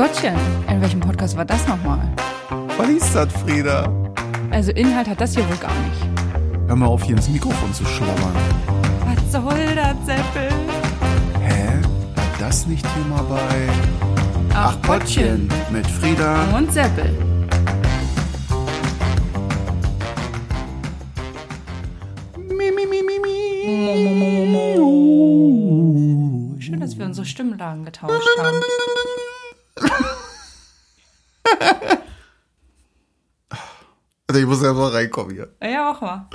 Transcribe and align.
Gottchen, 0.00 0.34
in 0.66 0.80
welchem 0.80 0.98
Podcast 0.98 1.36
war 1.36 1.44
das 1.44 1.68
nochmal? 1.68 2.00
Was 2.78 2.88
ist 2.88 3.14
das, 3.14 3.30
Frieda? 3.34 3.86
Also 4.50 4.72
Inhalt 4.72 5.06
hat 5.06 5.20
das 5.20 5.34
hier 5.34 5.46
wohl 5.46 5.58
gar 5.58 5.74
nicht. 5.74 6.68
Hör 6.68 6.74
mal 6.74 6.86
auf, 6.86 7.02
hier 7.02 7.16
ins 7.16 7.28
Mikrofon 7.28 7.74
zu 7.74 7.84
schlabbern. 7.84 8.32
Was 9.04 9.30
soll 9.30 9.74
das, 9.74 9.96
Seppel? 10.06 10.48
Hä? 11.42 11.82
War 12.14 12.24
das 12.38 12.66
nicht 12.66 12.82
Thema 12.94 13.22
bei 13.24 13.68
Ach, 14.54 14.74
Gottchen. 14.86 15.50
mit 15.70 15.86
Frieda? 15.86 16.34
Und 16.56 16.72
Seppel. 16.72 17.14
Schön, 26.58 26.80
dass 26.80 26.96
wir 26.96 27.04
unsere 27.04 27.26
Stimmlagen 27.26 27.84
getauscht 27.84 28.38
haben. 28.38 28.62
Also 34.30 34.42
ich 34.42 34.48
reinkommen 35.10 35.34
hier. 35.34 35.48
Ja, 35.62 35.92
mach 35.92 36.00
mal. 36.00 36.28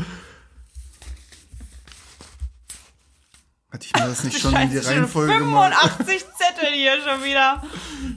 Hatte 3.71 3.85
ich 3.85 3.93
mir 3.93 4.07
das 4.07 4.23
nicht 4.23 4.39
schon 4.41 4.55
in 4.55 4.69
die 4.69 4.77
Reihenfolge 4.77 5.37
gemacht? 5.37 5.73
85 5.73 6.25
Zettel 6.37 6.73
hier 6.73 7.01
schon 7.01 7.23
wieder. 7.23 7.63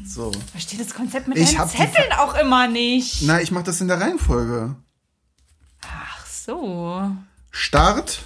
So. 0.05 0.31
Versteht 0.53 0.81
das 0.81 0.95
Konzept 0.95 1.29
mit 1.29 1.39
Ich 1.39 1.57
deinen 1.57 1.69
Zetteln 1.69 2.13
auch 2.19 2.35
immer 2.37 2.69
nicht. 2.69 3.23
Na, 3.23 3.41
ich 3.41 3.51
mach 3.51 3.63
das 3.63 3.81
in 3.81 3.89
der 3.89 4.01
Reihenfolge. 4.01 4.77
Ach 5.83 6.27
so. 6.27 7.11
Start, 7.51 8.21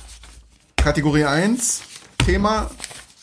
Kategorie 0.76 1.24
1, 1.24 1.82
Thema, 2.24 2.70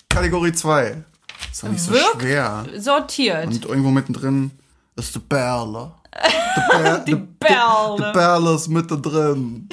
Kategorie 0.07 0.53
2. 0.53 1.03
Ist 1.51 1.63
doch 1.63 1.69
nicht 1.69 1.81
so 1.81 1.91
Wirkt 1.91 2.21
schwer. 2.21 2.65
Sortiert. 2.77 3.47
Und 3.47 3.65
irgendwo 3.65 3.89
mittendrin 3.89 4.51
ist 4.95 5.13
die 5.13 5.19
Perle. 5.19 5.91
Die, 6.15 6.61
Per- 6.71 6.99
Die 7.05 7.15
Perle. 7.15 7.95
Die 7.97 8.11
Perle 8.17 8.55
ist 8.55 8.67
mittendrin. 8.67 9.69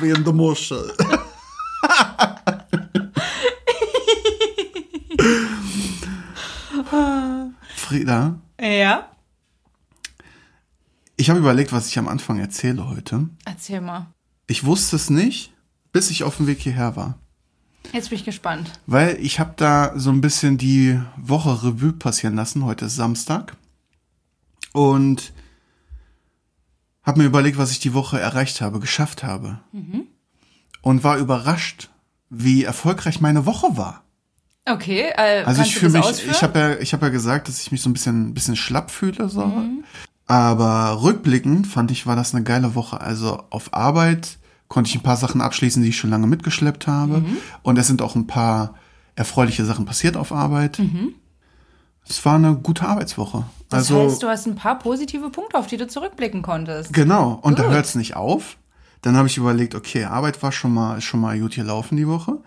Wie 0.00 0.10
in 0.10 0.24
der 0.24 0.32
Muschel. 0.32 0.92
Frieda, 7.76 8.38
ja? 8.60 9.08
ich 11.16 11.30
habe 11.30 11.38
überlegt, 11.40 11.72
was 11.72 11.88
ich 11.88 11.98
am 11.98 12.08
Anfang 12.08 12.38
erzähle 12.40 12.88
heute. 12.88 13.28
Erzähl 13.44 13.80
mal. 13.80 14.06
Ich 14.46 14.64
wusste 14.64 14.96
es 14.96 15.10
nicht, 15.10 15.52
bis 15.92 16.10
ich 16.10 16.24
auf 16.24 16.36
dem 16.38 16.46
Weg 16.46 16.60
hierher 16.60 16.96
war. 16.96 17.18
Jetzt 17.92 18.10
bin 18.10 18.18
ich 18.18 18.24
gespannt. 18.24 18.70
Weil 18.86 19.18
ich 19.20 19.40
habe 19.40 19.52
da 19.56 19.92
so 19.98 20.10
ein 20.10 20.20
bisschen 20.20 20.56
die 20.56 21.00
Woche 21.16 21.62
Revue 21.64 21.92
passieren 21.92 22.36
lassen. 22.36 22.64
Heute 22.64 22.86
ist 22.86 22.96
Samstag. 22.96 23.56
Und 24.72 25.32
habe 27.02 27.20
mir 27.20 27.26
überlegt, 27.26 27.58
was 27.58 27.72
ich 27.72 27.80
die 27.80 27.94
Woche 27.94 28.18
erreicht 28.20 28.60
habe, 28.60 28.80
geschafft 28.80 29.22
habe. 29.22 29.58
Und 30.82 31.04
war 31.04 31.16
überrascht, 31.18 31.90
wie 32.30 32.64
erfolgreich 32.64 33.20
meine 33.20 33.44
Woche 33.46 33.76
war. 33.76 34.02
Okay, 34.64 35.10
äh, 35.16 35.42
Also 35.44 35.62
ich 35.62 35.74
fühle 35.76 35.92
mich, 35.92 36.04
ausführen? 36.04 36.34
ich 36.34 36.42
habe 36.42 36.58
ja, 36.58 36.78
ich 36.78 36.92
habe 36.92 37.06
ja 37.06 37.12
gesagt, 37.12 37.48
dass 37.48 37.60
ich 37.60 37.72
mich 37.72 37.82
so 37.82 37.90
ein 37.90 37.92
bisschen, 37.92 38.32
bisschen 38.34 38.54
schlapp 38.56 38.90
fühle, 38.92 39.28
so. 39.28 39.52
Aber 40.26 41.02
rückblickend 41.02 41.66
fand 41.66 41.90
ich, 41.90 42.06
war 42.06 42.14
das 42.16 42.34
eine 42.34 42.44
geile 42.44 42.74
Woche. 42.76 43.00
Also 43.00 43.42
auf 43.50 43.74
Arbeit 43.74 44.38
konnte 44.68 44.88
ich 44.88 44.94
ein 44.94 45.02
paar 45.02 45.16
Sachen 45.16 45.40
abschließen, 45.40 45.82
die 45.82 45.88
ich 45.90 45.96
schon 45.98 46.10
lange 46.10 46.28
mitgeschleppt 46.28 46.86
habe. 46.86 47.24
Und 47.62 47.76
es 47.78 47.88
sind 47.88 48.00
auch 48.00 48.14
ein 48.14 48.28
paar 48.28 48.74
erfreuliche 49.16 49.64
Sachen 49.64 49.84
passiert 49.84 50.16
auf 50.16 50.30
Arbeit. 50.32 50.80
Es 52.08 52.24
war 52.24 52.34
eine 52.34 52.54
gute 52.56 52.86
Arbeitswoche. 52.86 53.44
das 53.68 53.90
also 53.90 54.02
heißt, 54.10 54.22
du 54.22 54.28
hast 54.28 54.46
ein 54.46 54.54
paar 54.56 54.78
positive 54.78 55.30
Punkte, 55.30 55.56
auf 55.58 55.66
die 55.66 55.76
du 55.76 55.86
zurückblicken 55.86 56.42
konntest. 56.42 56.92
genau. 56.92 57.38
Und 57.42 57.58
da 57.58 57.64
Gut. 57.64 57.72
hört 57.72 57.84
es 57.86 57.94
nicht 57.94 58.16
auf. 58.16 58.56
Dann 59.02 59.16
habe 59.16 59.26
ich 59.28 59.36
überlegt, 59.36 59.74
okay, 59.74 60.04
Arbeit 60.04 60.42
war 60.42 60.52
schon 60.52 60.74
mal, 60.74 61.00
schon 61.00 61.20
mal 61.20 61.38
gut 61.40 61.54
gelaufen 61.54 61.96
die 61.96 62.06
Woche. 62.06 62.38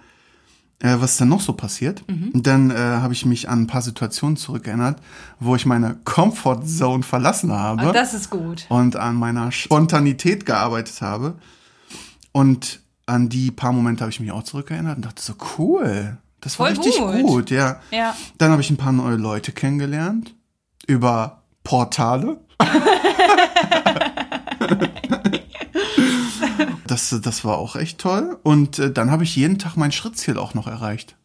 Äh, 0.80 0.96
was 1.00 1.12
ist 1.12 1.22
denn 1.22 1.30
noch 1.30 1.40
so 1.42 1.54
passiert? 1.54 2.04
Und 2.08 2.46
dann 2.48 2.70
äh, 2.70 2.76
habe 2.76 3.14
ich 3.14 3.26
mich 3.26 3.48
an 3.50 3.62
ein 3.64 3.68
paar 3.68 3.82
Situationen 3.82 4.36
zurückerinnert, 4.38 5.00
wo 5.40 5.56
ich 5.56 5.66
meine 5.66 5.96
Comfort-Zone 6.04 7.04
verlassen 7.04 7.52
habe 7.54 7.82
Ah, 7.82 7.92
Das 7.94 8.14
ist 8.14 8.30
gut. 8.30 8.66
und 8.70 8.96
an 8.98 9.16
meiner 9.16 9.52
Spontanität 9.54 10.46
gearbeitet 10.46 11.02
habe. 11.02 11.36
Und 12.34 12.82
an 13.06 13.30
die 13.30 13.52
paar 13.52 13.72
Momente 13.72 14.02
habe 14.04 14.12
ich 14.12 14.20
mich 14.20 14.32
auch 14.32 14.44
zurückerinnert 14.44 14.98
und 14.98 15.06
dachte 15.06 15.22
so, 15.22 15.34
cool, 15.58 16.18
das 16.46 16.60
war 16.60 16.68
Voll 16.68 16.76
richtig 16.78 16.98
gut. 17.00 17.22
gut. 17.24 17.50
ja. 17.50 17.82
Ja. 17.90 18.16
Dann 18.38 18.52
habe 18.52 18.62
ich 18.62 18.70
ein 18.70 18.78
paar 18.78 18.92
neue 18.92 19.16
Leute 19.16 19.52
kennengelernt 19.52 20.36
über 20.86 21.42
Portale. 21.64 22.40
das, 26.86 27.20
das 27.20 27.44
war 27.44 27.58
auch 27.58 27.76
echt 27.76 27.98
toll. 27.98 28.38
Und 28.44 28.78
äh, 28.78 28.92
dann 28.92 29.10
habe 29.10 29.24
ich 29.24 29.36
jeden 29.36 29.58
Tag 29.58 29.76
mein 29.76 29.92
Schrittziel 29.92 30.38
auch 30.38 30.54
noch 30.54 30.68
erreicht. 30.68 31.16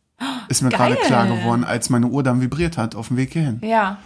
Ist 0.48 0.62
mir 0.62 0.70
gerade 0.70 0.96
klar 0.96 1.26
geworden, 1.26 1.64
als 1.64 1.90
meine 1.90 2.06
Uhr 2.06 2.22
dann 2.22 2.40
vibriert 2.40 2.78
hat 2.78 2.94
auf 2.94 3.08
dem 3.08 3.18
Weg 3.18 3.34
hierhin. 3.34 3.60
Ja. 3.62 3.98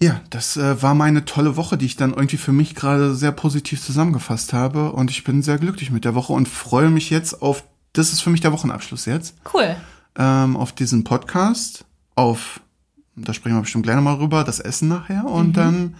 Ja, 0.00 0.20
das 0.30 0.56
äh, 0.56 0.80
war 0.80 0.94
meine 0.94 1.24
tolle 1.24 1.56
Woche, 1.56 1.76
die 1.76 1.86
ich 1.86 1.96
dann 1.96 2.12
irgendwie 2.12 2.36
für 2.36 2.52
mich 2.52 2.76
gerade 2.76 3.16
sehr 3.16 3.32
positiv 3.32 3.82
zusammengefasst 3.82 4.52
habe. 4.52 4.92
Und 4.92 5.10
ich 5.10 5.24
bin 5.24 5.42
sehr 5.42 5.58
glücklich 5.58 5.90
mit 5.90 6.04
der 6.04 6.14
Woche 6.14 6.32
und 6.32 6.48
freue 6.48 6.88
mich 6.88 7.10
jetzt 7.10 7.42
auf, 7.42 7.64
das 7.92 8.12
ist 8.12 8.20
für 8.22 8.30
mich 8.30 8.40
der 8.40 8.52
Wochenabschluss 8.52 9.04
jetzt, 9.06 9.34
Cool. 9.52 9.76
ähm, 10.18 10.56
auf 10.56 10.72
diesen 10.72 11.04
Podcast, 11.04 11.84
auf, 12.14 12.60
da 13.16 13.32
sprechen 13.34 13.56
wir 13.56 13.60
bestimmt 13.62 13.84
gleich 13.84 13.96
nochmal 13.96 14.16
rüber, 14.16 14.44
das 14.44 14.60
Essen 14.60 14.88
nachher. 14.88 15.24
Und 15.26 15.56
dann 15.56 15.96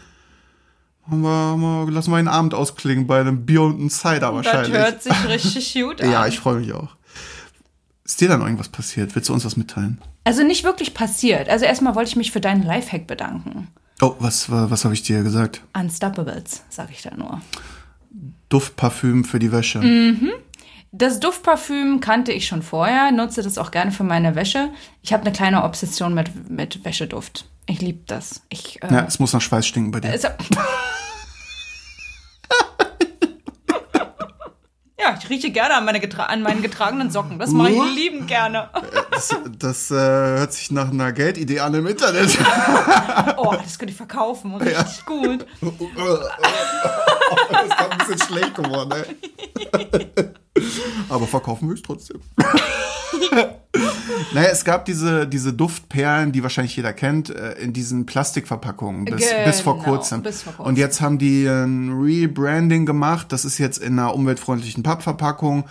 haben 1.10 1.22
wir, 1.22 1.90
lassen 1.90 2.10
wir 2.10 2.16
einen 2.18 2.28
Abend 2.28 2.54
ausklingen 2.54 3.06
bei 3.06 3.20
einem 3.20 3.44
Bier 3.44 3.62
und 3.62 3.78
einem 3.80 3.90
Cider 3.90 4.20
Das 4.20 4.34
wahrscheinlich. 4.34 4.72
hört 4.72 5.02
sich 5.02 5.24
richtig 5.28 5.74
gut 5.74 6.00
an. 6.00 6.10
ja, 6.10 6.26
ich 6.26 6.38
freue 6.38 6.60
mich 6.60 6.72
auch. 6.72 6.96
Ist 8.04 8.20
dir 8.20 8.28
dann 8.28 8.40
irgendwas 8.42 8.68
passiert? 8.68 9.14
Willst 9.14 9.28
du 9.28 9.32
uns 9.34 9.44
was 9.44 9.56
mitteilen? 9.56 9.98
Also 10.24 10.42
nicht 10.42 10.64
wirklich 10.64 10.92
passiert. 10.94 11.48
Also 11.48 11.64
erstmal 11.64 11.94
wollte 11.94 12.08
ich 12.10 12.16
mich 12.16 12.30
für 12.32 12.40
deinen 12.40 12.62
Lifehack 12.62 13.06
bedanken. 13.06 13.68
Oh, 14.00 14.16
was, 14.18 14.50
was, 14.50 14.70
was 14.70 14.84
habe 14.84 14.94
ich 14.94 15.02
dir 15.02 15.22
gesagt? 15.22 15.62
Unstoppables, 15.78 16.62
sag 16.68 16.90
ich 16.90 17.02
da 17.02 17.14
nur. 17.16 17.40
Duftparfüm 18.48 19.24
für 19.24 19.38
die 19.38 19.52
Wäsche. 19.52 19.80
Das 20.94 21.20
Duftparfüm 21.20 22.00
kannte 22.00 22.32
ich 22.32 22.46
schon 22.46 22.60
vorher, 22.62 23.12
nutze 23.12 23.42
das 23.42 23.56
auch 23.56 23.70
gerne 23.70 23.92
für 23.92 24.04
meine 24.04 24.34
Wäsche. 24.34 24.68
Ich 25.00 25.14
habe 25.14 25.22
eine 25.22 25.32
kleine 25.32 25.64
Obsession 25.64 26.12
mit, 26.12 26.50
mit 26.50 26.84
Wäscheduft. 26.84 27.46
Ich 27.64 27.80
liebe 27.80 28.00
das. 28.06 28.42
Ich, 28.50 28.82
äh, 28.82 28.92
Ja, 28.92 29.06
es 29.08 29.18
muss 29.18 29.32
nach 29.32 29.40
Schweiß 29.40 29.66
stinken 29.66 29.90
bei 29.90 30.00
dir. 30.00 30.10
Also, 30.10 30.28
ja, 35.00 35.16
ich 35.18 35.30
rieche 35.30 35.50
gerne 35.50 35.76
an, 35.76 35.86
meine 35.86 35.98
getra 35.98 36.24
an 36.24 36.42
meinen 36.42 36.60
getragenen 36.60 37.10
Socken. 37.10 37.38
Das 37.38 37.52
mache 37.52 37.70
ich 37.70 37.94
liebend 37.94 38.28
gerne. 38.28 38.68
Das, 39.12 39.34
das 39.58 39.90
äh, 39.90 39.94
hört 39.94 40.52
sich 40.52 40.70
nach 40.72 40.90
einer 40.90 41.12
Geldidee 41.12 41.60
an 41.60 41.72
im 41.72 41.86
Internet. 41.86 42.36
Oh, 43.36 43.54
das 43.54 43.78
könnte 43.78 43.92
ich 43.92 43.96
verkaufen. 43.96 44.54
Richtig 44.54 45.04
gut. 45.04 45.46
das 45.60 45.70
ist 47.64 47.78
ein 47.78 47.98
bisschen 47.98 48.18
schlecht 48.26 48.54
geworden, 48.54 48.92
ey. 48.92 49.16
Aber 51.08 51.26
verkaufen 51.26 51.68
will 51.68 51.76
ich 51.76 51.82
trotzdem. 51.82 52.20
naja, 54.34 54.48
es 54.50 54.64
gab 54.64 54.84
diese, 54.84 55.26
diese 55.26 55.52
Duftperlen, 55.52 56.32
die 56.32 56.42
wahrscheinlich 56.42 56.76
jeder 56.76 56.92
kennt, 56.92 57.30
äh, 57.30 57.52
in 57.54 57.72
diesen 57.72 58.06
Plastikverpackungen 58.06 59.04
bis, 59.04 59.24
bis 59.44 59.60
vor 59.60 59.74
Genau, 59.74 59.84
kurzem. 59.84 60.22
bis 60.22 60.42
vor 60.42 60.52
kurzem. 60.54 60.68
Und 60.68 60.78
jetzt 60.78 61.00
haben 61.00 61.18
die 61.18 61.46
ein 61.46 61.90
Rebranding 61.92 62.86
gemacht. 62.86 63.26
Das 63.32 63.44
ist 63.44 63.58
jetzt 63.58 63.78
in 63.78 63.98
einer 63.98 64.14
umweltfreundlichen 64.14 64.82
Pappverpackung. 64.82 65.64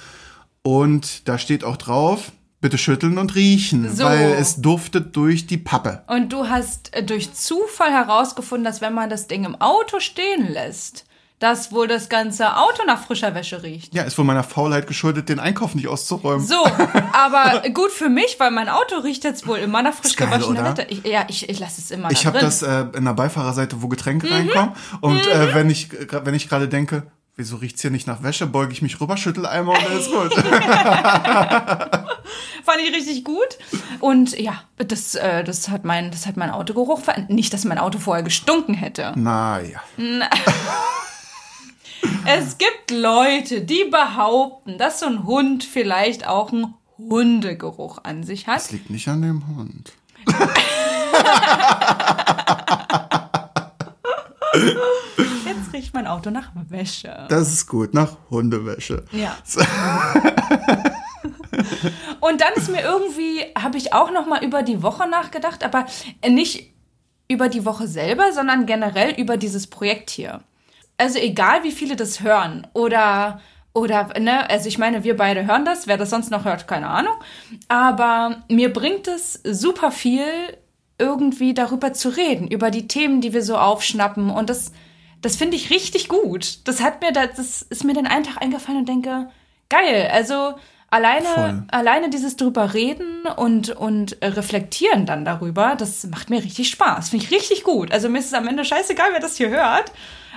Und 0.64 1.28
da 1.28 1.38
steht 1.38 1.64
auch 1.64 1.78
drauf, 1.78 2.32
bitte 2.60 2.78
schütteln 2.78 3.18
und 3.18 3.34
riechen, 3.36 3.90
So. 3.96 4.04
weil 4.04 4.34
es 4.40 4.62
duftet 4.62 5.16
durch 5.16 5.48
die 5.48 5.58
Pappe. 5.58 6.04
Und 6.08 6.32
du 6.32 6.48
hast 6.48 6.94
äh, 6.96 7.04
durch 7.04 7.34
Zufall 7.34 7.92
herausgefunden, 7.92 8.64
dass 8.64 8.82
wenn 8.82 8.94
man 8.94 9.10
das 9.10 9.28
Ding 9.28 9.44
im 9.46 9.56
Auto 9.60 10.00
stehen 10.00 10.48
lässt, 10.52 11.06
dass 11.42 11.72
wohl 11.74 11.88
das 11.88 12.08
ganze 12.08 12.56
Auto 12.56 12.84
nach 12.86 13.04
frischer 13.06 13.36
Wäsche 13.36 13.64
riecht. 13.64 13.94
Ja, 13.94 14.04
ist 14.04 14.18
wohl 14.18 14.24
meiner 14.26 14.44
Faulheit 14.44 14.88
geschuldet, 14.88 15.28
den 15.28 15.40
Einkauf 15.40 15.76
nicht 15.76 15.88
auszuräumen. 15.90 16.46
So, 16.48 16.56
aber 17.14 17.64
gut 17.74 17.92
für 17.92 18.08
mich, 18.10 18.38
weil 18.40 18.52
mein 18.52 18.70
Auto 18.70 18.96
riecht 19.04 19.24
jetzt 19.26 19.46
wohl 19.48 19.58
immer 19.58 19.82
nach 19.82 19.94
frisch 19.96 20.16
gewaschener. 20.16 20.76
Ich, 20.88 21.04
ja, 21.04 21.26
ich, 21.28 21.50
ich 21.50 21.60
lasse 21.60 21.82
es 21.82 21.92
immer 21.92 22.10
Ich 22.12 22.26
habe 22.26 22.40
das 22.40 22.62
äh, 22.62 22.86
in 22.96 23.04
der 23.06 23.14
Beifahrerseite, 23.14 23.82
wo 23.82 23.88
Getränke 23.90 24.28
Mhm. 24.28 24.34
reinkommen. 24.34 24.72
Und 25.02 25.28
äh, 25.28 25.54
wenn 25.56 25.70
ich 25.70 25.88
gra- 25.90 26.24
wenn 26.26 26.36
ich 26.36 26.48
gerade 26.48 26.68
denke, 26.70 27.04
wieso 27.36 27.56
riecht's 27.56 27.82
hier 27.82 27.90
nicht 27.92 28.06
nach 28.06 28.22
Wäsche, 28.22 28.46
beuge 28.46 28.72
ich 28.74 28.82
mich 28.84 29.02
rüber, 29.02 29.18
schüttel 29.18 29.46
einmal 29.48 29.78
und 29.78 30.00
ist 30.00 30.12
gut. 30.12 30.34
Fand 32.64 32.80
ich 32.88 32.94
richtig 32.96 33.24
gut. 33.24 33.58
Und 34.00 34.38
ja, 34.40 34.62
das, 34.78 35.16
äh, 35.16 35.44
das, 35.44 35.70
hat 35.70 35.86
mein, 35.86 36.12
das 36.12 36.28
hat 36.28 36.38
mein 36.38 36.52
Autogeruch 36.52 37.02
verändert. 37.02 37.32
Nicht, 37.32 37.52
dass 37.54 37.66
mein 37.66 37.80
Auto 37.80 37.98
vorher 37.98 38.24
gestunken 38.24 38.76
hätte. 38.76 39.14
naja. 39.16 39.80
Es 42.26 42.58
gibt 42.58 42.92
Leute, 42.92 43.62
die 43.62 43.86
behaupten, 43.90 44.78
dass 44.78 45.00
so 45.00 45.06
ein 45.06 45.26
Hund 45.26 45.64
vielleicht 45.64 46.28
auch 46.28 46.52
einen 46.52 46.74
Hundegeruch 46.98 48.00
an 48.04 48.24
sich 48.24 48.48
hat. 48.48 48.58
Das 48.58 48.72
liegt 48.72 48.90
nicht 48.90 49.08
an 49.08 49.22
dem 49.22 49.48
Hund. 49.48 49.94
Jetzt 55.46 55.74
riecht 55.74 55.94
mein 55.94 56.08
Auto 56.08 56.30
nach 56.30 56.52
Wäsche. 56.70 57.26
Das 57.30 57.52
ist 57.52 57.68
gut, 57.68 57.94
nach 57.94 58.18
Hundewäsche. 58.30 59.06
Ja. 59.12 59.38
Und 62.20 62.42
dann 62.42 62.54
ist 62.56 62.70
mir 62.70 62.82
irgendwie, 62.82 63.42
habe 63.58 63.78
ich 63.78 63.94
auch 63.94 64.12
noch 64.12 64.28
mal 64.28 64.44
über 64.44 64.64
die 64.64 64.84
Woche 64.84 65.08
nachgedacht, 65.08 65.64
aber 65.64 65.86
nicht 66.28 66.74
über 67.28 67.50
die 67.50 67.66
Woche 67.66 67.88
selber, 67.88 68.32
sondern 68.34 68.66
generell 68.66 69.14
über 69.20 69.38
dieses 69.38 69.68
Projekt 69.68 70.10
hier. 70.10 70.42
Also 71.02 71.18
egal, 71.18 71.64
wie 71.64 71.72
viele 71.72 71.96
das 71.96 72.22
hören 72.22 72.68
oder 72.76 73.42
oder 73.74 74.20
ne, 74.20 74.48
also 74.52 74.68
ich 74.68 74.78
meine, 74.78 75.04
wir 75.04 75.18
beide 75.18 75.48
hören 75.48 75.66
das, 75.66 75.88
wer 75.88 75.98
das 75.98 76.12
sonst 76.12 76.30
noch 76.30 76.46
hört, 76.46 76.68
keine 76.68 76.90
Ahnung, 76.90 77.16
aber 77.70 78.44
mir 78.50 78.72
bringt 78.72 79.08
es 79.08 79.42
super 79.44 79.90
viel 79.92 80.26
irgendwie 81.00 81.56
darüber 81.56 81.92
zu 81.94 82.10
reden, 82.10 82.48
über 82.50 82.70
die 82.70 82.88
Themen, 82.88 83.20
die 83.20 83.34
wir 83.34 83.42
so 83.42 83.58
aufschnappen 83.58 84.30
und 84.30 84.52
das 84.52 84.74
das 85.24 85.38
finde 85.38 85.58
ich 85.58 85.72
richtig 85.72 86.08
gut. 86.08 86.68
Das 86.68 86.84
hat 86.84 87.02
mir 87.02 87.12
das 87.12 87.64
ist 87.64 87.84
mir 87.84 87.96
den 87.96 88.06
einen 88.06 88.26
Tag 88.26 88.40
eingefallen 88.40 88.82
und 88.82 88.88
denke, 88.90 89.32
geil, 89.70 90.08
also 90.14 90.54
alleine, 90.92 91.26
Voll. 91.26 91.64
alleine 91.70 92.10
dieses 92.12 92.36
drüber 92.36 92.76
reden 92.76 93.26
und, 93.38 93.70
und 93.72 94.18
reflektieren 94.22 95.08
dann 95.08 95.26
darüber, 95.26 95.76
das 95.76 96.06
macht 96.08 96.30
mir 96.30 96.44
richtig 96.44 96.70
Spaß. 96.70 97.10
Finde 97.10 97.26
ich 97.26 97.32
richtig 97.32 97.64
gut. 97.64 97.92
Also 97.92 98.10
mir 98.10 98.20
ist 98.20 98.28
es 98.28 98.34
am 98.34 98.48
Ende 98.48 98.64
scheißegal, 98.64 99.08
wer 99.14 99.20
das 99.20 99.38
hier 99.38 99.50
hört. 99.50 99.92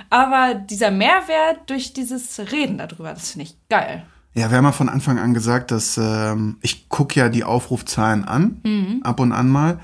Aber 0.09 0.55
dieser 0.55 0.91
Mehrwert 0.91 1.69
durch 1.69 1.93
dieses 1.93 2.39
Reden 2.51 2.77
darüber, 2.77 3.13
das 3.13 3.31
finde 3.31 3.45
ich 3.45 3.55
geil. 3.69 4.03
Ja, 4.33 4.49
wir 4.49 4.57
haben 4.57 4.65
ja 4.65 4.71
von 4.71 4.89
Anfang 4.89 5.17
an 5.19 5.33
gesagt, 5.33 5.71
dass 5.71 5.97
ähm, 5.97 6.57
ich 6.61 6.89
gucke 6.89 7.17
ja 7.19 7.29
die 7.29 7.43
Aufrufzahlen 7.45 8.25
an, 8.25 9.01
ab 9.03 9.19
und 9.19 9.31
an 9.31 9.47
mal. 9.47 9.79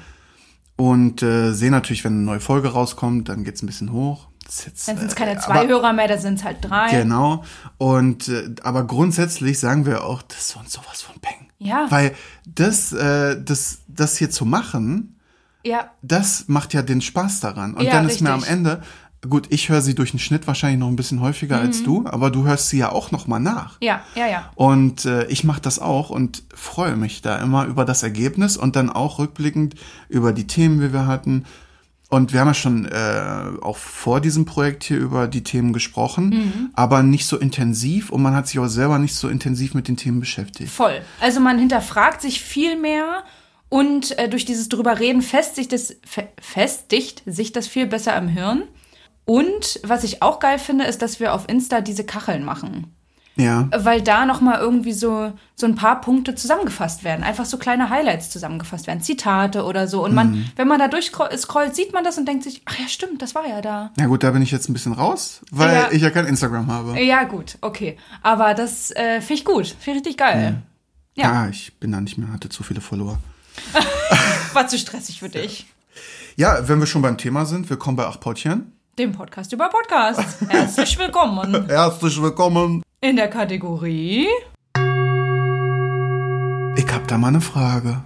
Und 0.75 1.21
äh, 1.21 1.51
sehe 1.51 1.71
natürlich, 1.71 2.03
wenn 2.03 2.13
eine 2.13 2.23
neue 2.23 2.39
Folge 2.39 2.69
rauskommt, 2.69 3.29
dann 3.29 3.43
geht's 3.43 3.61
ein 3.61 3.67
bisschen 3.67 3.91
hoch. 3.93 4.27
Jetzt, 4.65 4.87
Dann 4.87 4.97
sind 4.97 5.07
es 5.07 5.13
äh, 5.13 5.17
keine 5.17 5.31
aber- 5.31 5.39
zwei 5.41 5.67
Hörer 5.67 5.93
mehr, 5.93 6.07
da 6.07 6.17
sind 6.17 6.35
es 6.39 6.43
halt 6.43 6.57
drei. 6.61 6.89
Genau. 6.91 7.43
Und 7.77 8.27
äh, 8.27 8.49
aber 8.63 8.85
grundsätzlich 8.85 9.59
sagen 9.59 9.85
wir 9.85 10.03
auch, 10.03 10.21
das 10.21 10.39
ist 10.49 10.55
uns 10.57 10.73
sowas 10.73 11.01
von 11.01 11.15
Peng. 11.21 11.47
Ja. 11.57 11.85
Weil 11.89 12.13
das, 12.45 12.91
äh, 12.91 13.41
das, 13.41 13.79
das 13.87 14.17
hier 14.17 14.29
zu 14.31 14.45
machen, 14.45 15.15
Ja, 15.63 15.91
das 16.01 16.45
macht 16.47 16.73
ja 16.73 16.81
den 16.81 17.01
Spaß 17.01 17.39
daran. 17.39 17.75
Und 17.75 17.83
Ja, 17.85 17.91
dann 17.93 18.09
ist 18.09 18.19
mir 18.21 18.31
am 18.31 18.39
richtig. 18.39 18.51
Ende, 18.57 18.81
gut, 19.29 19.45
ich 19.51 19.69
höre 19.69 19.81
sie 19.81 19.93
durch 19.93 20.09
den 20.11 20.19
Schnitt 20.19 20.47
wahrscheinlich 20.47 20.79
noch 20.79 20.87
ein 20.87 20.95
bisschen 20.95 21.21
häufiger 21.21 21.57
Mhm. 21.57 21.61
als 21.67 21.83
du, 21.83 22.05
aber 22.07 22.31
du 22.31 22.45
hörst 22.45 22.69
sie 22.69 22.79
ja 22.79 22.91
auch 22.91 23.11
noch 23.11 23.27
mal 23.27 23.37
nach. 23.39 23.77
ja, 23.79 24.01
ja, 24.15 24.25
ja. 24.27 24.49
Und 24.55 25.05
äh, 25.05 25.25
ich 25.27 25.43
mache 25.43 25.61
das 25.61 25.77
auch 25.79 26.09
und 26.09 26.43
freue 26.55 26.95
mich 26.95 27.21
da 27.21 27.37
immer 27.37 27.65
über 27.65 27.85
das 27.85 28.01
Ergebnis 28.01 28.57
und 28.57 28.75
dann 28.75 28.89
auch 28.89 29.19
rückblickend 29.19 29.75
über 30.09 30.33
die 30.33 30.47
Themen, 30.47 30.81
die 30.81 30.91
wir 30.91 31.05
hatten. 31.05 31.45
Und 32.11 32.33
wir 32.33 32.41
haben 32.41 32.49
ja 32.49 32.53
schon 32.53 32.85
äh, 32.85 33.43
auch 33.61 33.77
vor 33.77 34.19
diesem 34.19 34.43
Projekt 34.43 34.83
hier 34.83 34.97
über 34.97 35.27
die 35.27 35.43
Themen 35.43 35.71
gesprochen, 35.71 36.29
Mhm. 36.29 36.69
aber 36.73 37.03
nicht 37.03 37.25
so 37.25 37.37
intensiv 37.37 38.09
und 38.09 38.21
man 38.21 38.35
hat 38.35 38.47
sich 38.47 38.59
auch 38.59 38.67
selber 38.67 38.99
nicht 38.99 39.15
so 39.15 39.29
intensiv 39.29 39.73
mit 39.73 39.87
den 39.87 39.95
Themen 39.95 40.19
beschäftigt. 40.19 40.69
Voll. 40.69 41.01
Also 41.21 41.39
man 41.39 41.57
hinterfragt 41.57 42.21
sich 42.21 42.41
viel 42.41 42.75
mehr 42.75 43.23
und 43.69 44.19
äh, 44.19 44.27
durch 44.27 44.43
dieses 44.43 44.67
drüber 44.67 44.99
reden 44.99 45.21
festigt, 45.21 45.71
das, 45.71 45.95
fe 46.05 46.27
festigt 46.41 47.23
sich 47.25 47.53
das 47.53 47.69
viel 47.69 47.87
besser 47.87 48.17
im 48.17 48.27
Hirn. 48.27 48.63
Und 49.23 49.79
was 49.83 50.03
ich 50.03 50.21
auch 50.21 50.39
geil 50.39 50.59
finde, 50.59 50.83
ist, 50.83 51.01
dass 51.01 51.21
wir 51.21 51.33
auf 51.33 51.47
Insta 51.47 51.79
diese 51.79 52.03
Kacheln 52.03 52.43
machen. 52.43 52.93
Ja, 53.41 53.67
Weil 53.75 54.01
da 54.01 54.25
nochmal 54.25 54.59
irgendwie 54.59 54.93
so, 54.93 55.33
so 55.55 55.65
ein 55.65 55.75
paar 55.75 55.99
Punkte 56.01 56.35
zusammengefasst 56.35 57.03
werden. 57.03 57.23
Einfach 57.23 57.45
so 57.45 57.57
kleine 57.57 57.89
Highlights 57.89 58.29
zusammengefasst 58.29 58.87
werden. 58.87 59.01
Zitate 59.01 59.63
oder 59.63 59.87
so. 59.87 60.03
Und 60.03 60.13
man, 60.13 60.51
wenn 60.55 60.67
man 60.67 60.79
da 60.79 60.87
durchscrollt, 60.87 61.75
sieht 61.75 61.93
man 61.93 62.03
das 62.03 62.17
und 62.17 62.27
denkt 62.27 62.43
sich, 62.43 62.61
ach 62.65 62.77
ja, 62.79 62.87
stimmt, 62.87 63.21
das 63.21 63.33
war 63.35 63.47
ja 63.47 63.61
da. 63.61 63.91
na 63.97 64.05
gut, 64.07 64.23
da 64.23 64.31
bin 64.31 64.41
ich 64.41 64.51
jetzt 64.51 64.69
ein 64.69 64.73
bisschen 64.73 64.93
raus, 64.93 65.41
weil 65.51 65.73
Ja. 65.73 65.87
ich 65.91 66.01
ja 66.01 66.09
kein 66.11 66.25
Instagram 66.27 66.67
habe. 66.71 66.99
Ja, 67.01 67.23
gut, 67.23 67.57
okay. 67.61 67.97
Aber 68.21 68.53
das 68.53 68.91
äh, 68.91 69.21
finde 69.21 69.33
ich 69.33 69.45
gut. 69.45 69.67
Finde 69.67 69.91
ich 69.91 69.95
richtig 69.97 70.17
geil. 70.17 70.61
Ja. 71.15 71.31
Ah, 71.31 71.47
ich 71.49 71.77
bin 71.79 71.91
da 71.91 71.99
nicht 72.01 72.17
mehr, 72.17 72.31
hatte 72.31 72.49
zu 72.49 72.63
viele 72.63 72.79
Follower. 72.81 73.17
War 74.53 74.67
zu 74.67 74.77
stressig 74.77 75.19
für 75.19 75.29
dich. 75.29 75.65
Ja, 76.35 76.67
wenn 76.67 76.79
wir 76.79 76.85
schon 76.87 77.01
beim 77.01 77.17
Thema 77.17 77.45
sind, 77.45 77.69
willkommen 77.69 77.97
bei 77.97 78.05
Achtpautchen. 78.05 78.71
Dem 78.97 79.11
Podcast 79.13 79.51
über 79.53 79.69
Podcasts. 79.69 80.37
Herzlich 80.47 80.97
willkommen 80.99 81.65
Herzlich 81.67 82.21
willkommen. 82.21 82.81
In 83.01 83.15
der 83.15 83.29
Kategorie. 83.29 84.27
Ich 86.75 86.87
hab 86.93 87.07
da 87.07 87.17
mal 87.17 87.29
eine 87.29 87.41
Frage. 87.41 88.03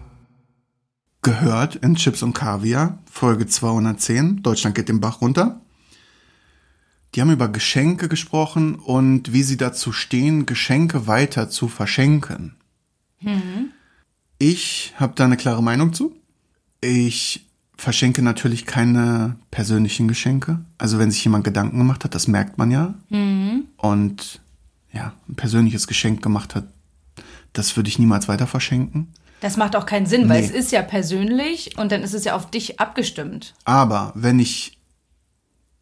Gehört 1.22 1.76
in 1.76 1.96
Chips 1.96 2.24
und 2.24 2.34
Kaviar, 2.34 3.00
Folge 3.12 3.46
210, 3.46 4.42
Deutschland 4.42 4.76
geht 4.76 4.88
den 4.88 5.02
Bach 5.02 5.22
runter. 5.22 5.60
Die 7.14 7.22
haben 7.22 7.32
über 7.32 7.50
Geschenke 7.50 8.08
gesprochen 8.08 8.76
und 8.76 9.34
wie 9.34 9.44
sie 9.44 9.58
dazu 9.58 9.92
stehen, 9.92 10.46
Geschenke 10.46 11.08
weiter 11.08 11.50
zu 11.50 11.68
verschenken. 11.68 12.56
Ich 14.38 14.94
habe 14.98 15.14
da 15.16 15.26
eine 15.26 15.38
klare 15.38 15.64
Meinung 15.64 15.94
zu. 15.94 16.16
Ich 16.80 17.48
verschenke 17.76 18.22
natürlich 18.22 18.66
keine 18.66 19.36
persönlichen 19.52 20.08
Geschenke. 20.08 20.60
Also 20.78 21.00
wenn 21.00 21.12
sich 21.12 21.24
jemand 21.24 21.44
Gedanken 21.44 21.80
gemacht 21.80 22.04
hat, 22.04 22.16
das 22.16 22.28
merkt 22.28 22.58
man 22.58 22.72
ja. 22.72 22.94
Und 23.78 24.42
ja, 24.96 25.14
ein 25.30 25.36
persönliches 25.36 25.88
Geschenk 25.88 26.22
gemacht 26.24 26.56
hat, 26.56 26.66
das 27.54 27.76
würde 27.76 27.90
ich 27.90 28.00
niemals 28.00 28.28
weiter 28.28 28.48
verschenken. 28.48 29.14
Das 29.42 29.58
macht 29.58 29.76
auch 29.76 29.86
keinen 29.86 30.06
Sinn, 30.06 30.30
weil 30.30 30.42
Nee. 30.42 30.48
es 30.48 30.52
ist 30.52 30.72
ja 30.72 30.82
persönlich 30.82 31.78
und 31.78 31.92
dann 31.92 32.02
ist 32.02 32.14
es 32.14 32.24
ja 32.24 32.36
auf 32.36 32.50
dich 32.50 32.80
abgestimmt. 32.80 33.54
Aber 33.66 34.12
wenn 34.16 34.40
ich 34.40 34.78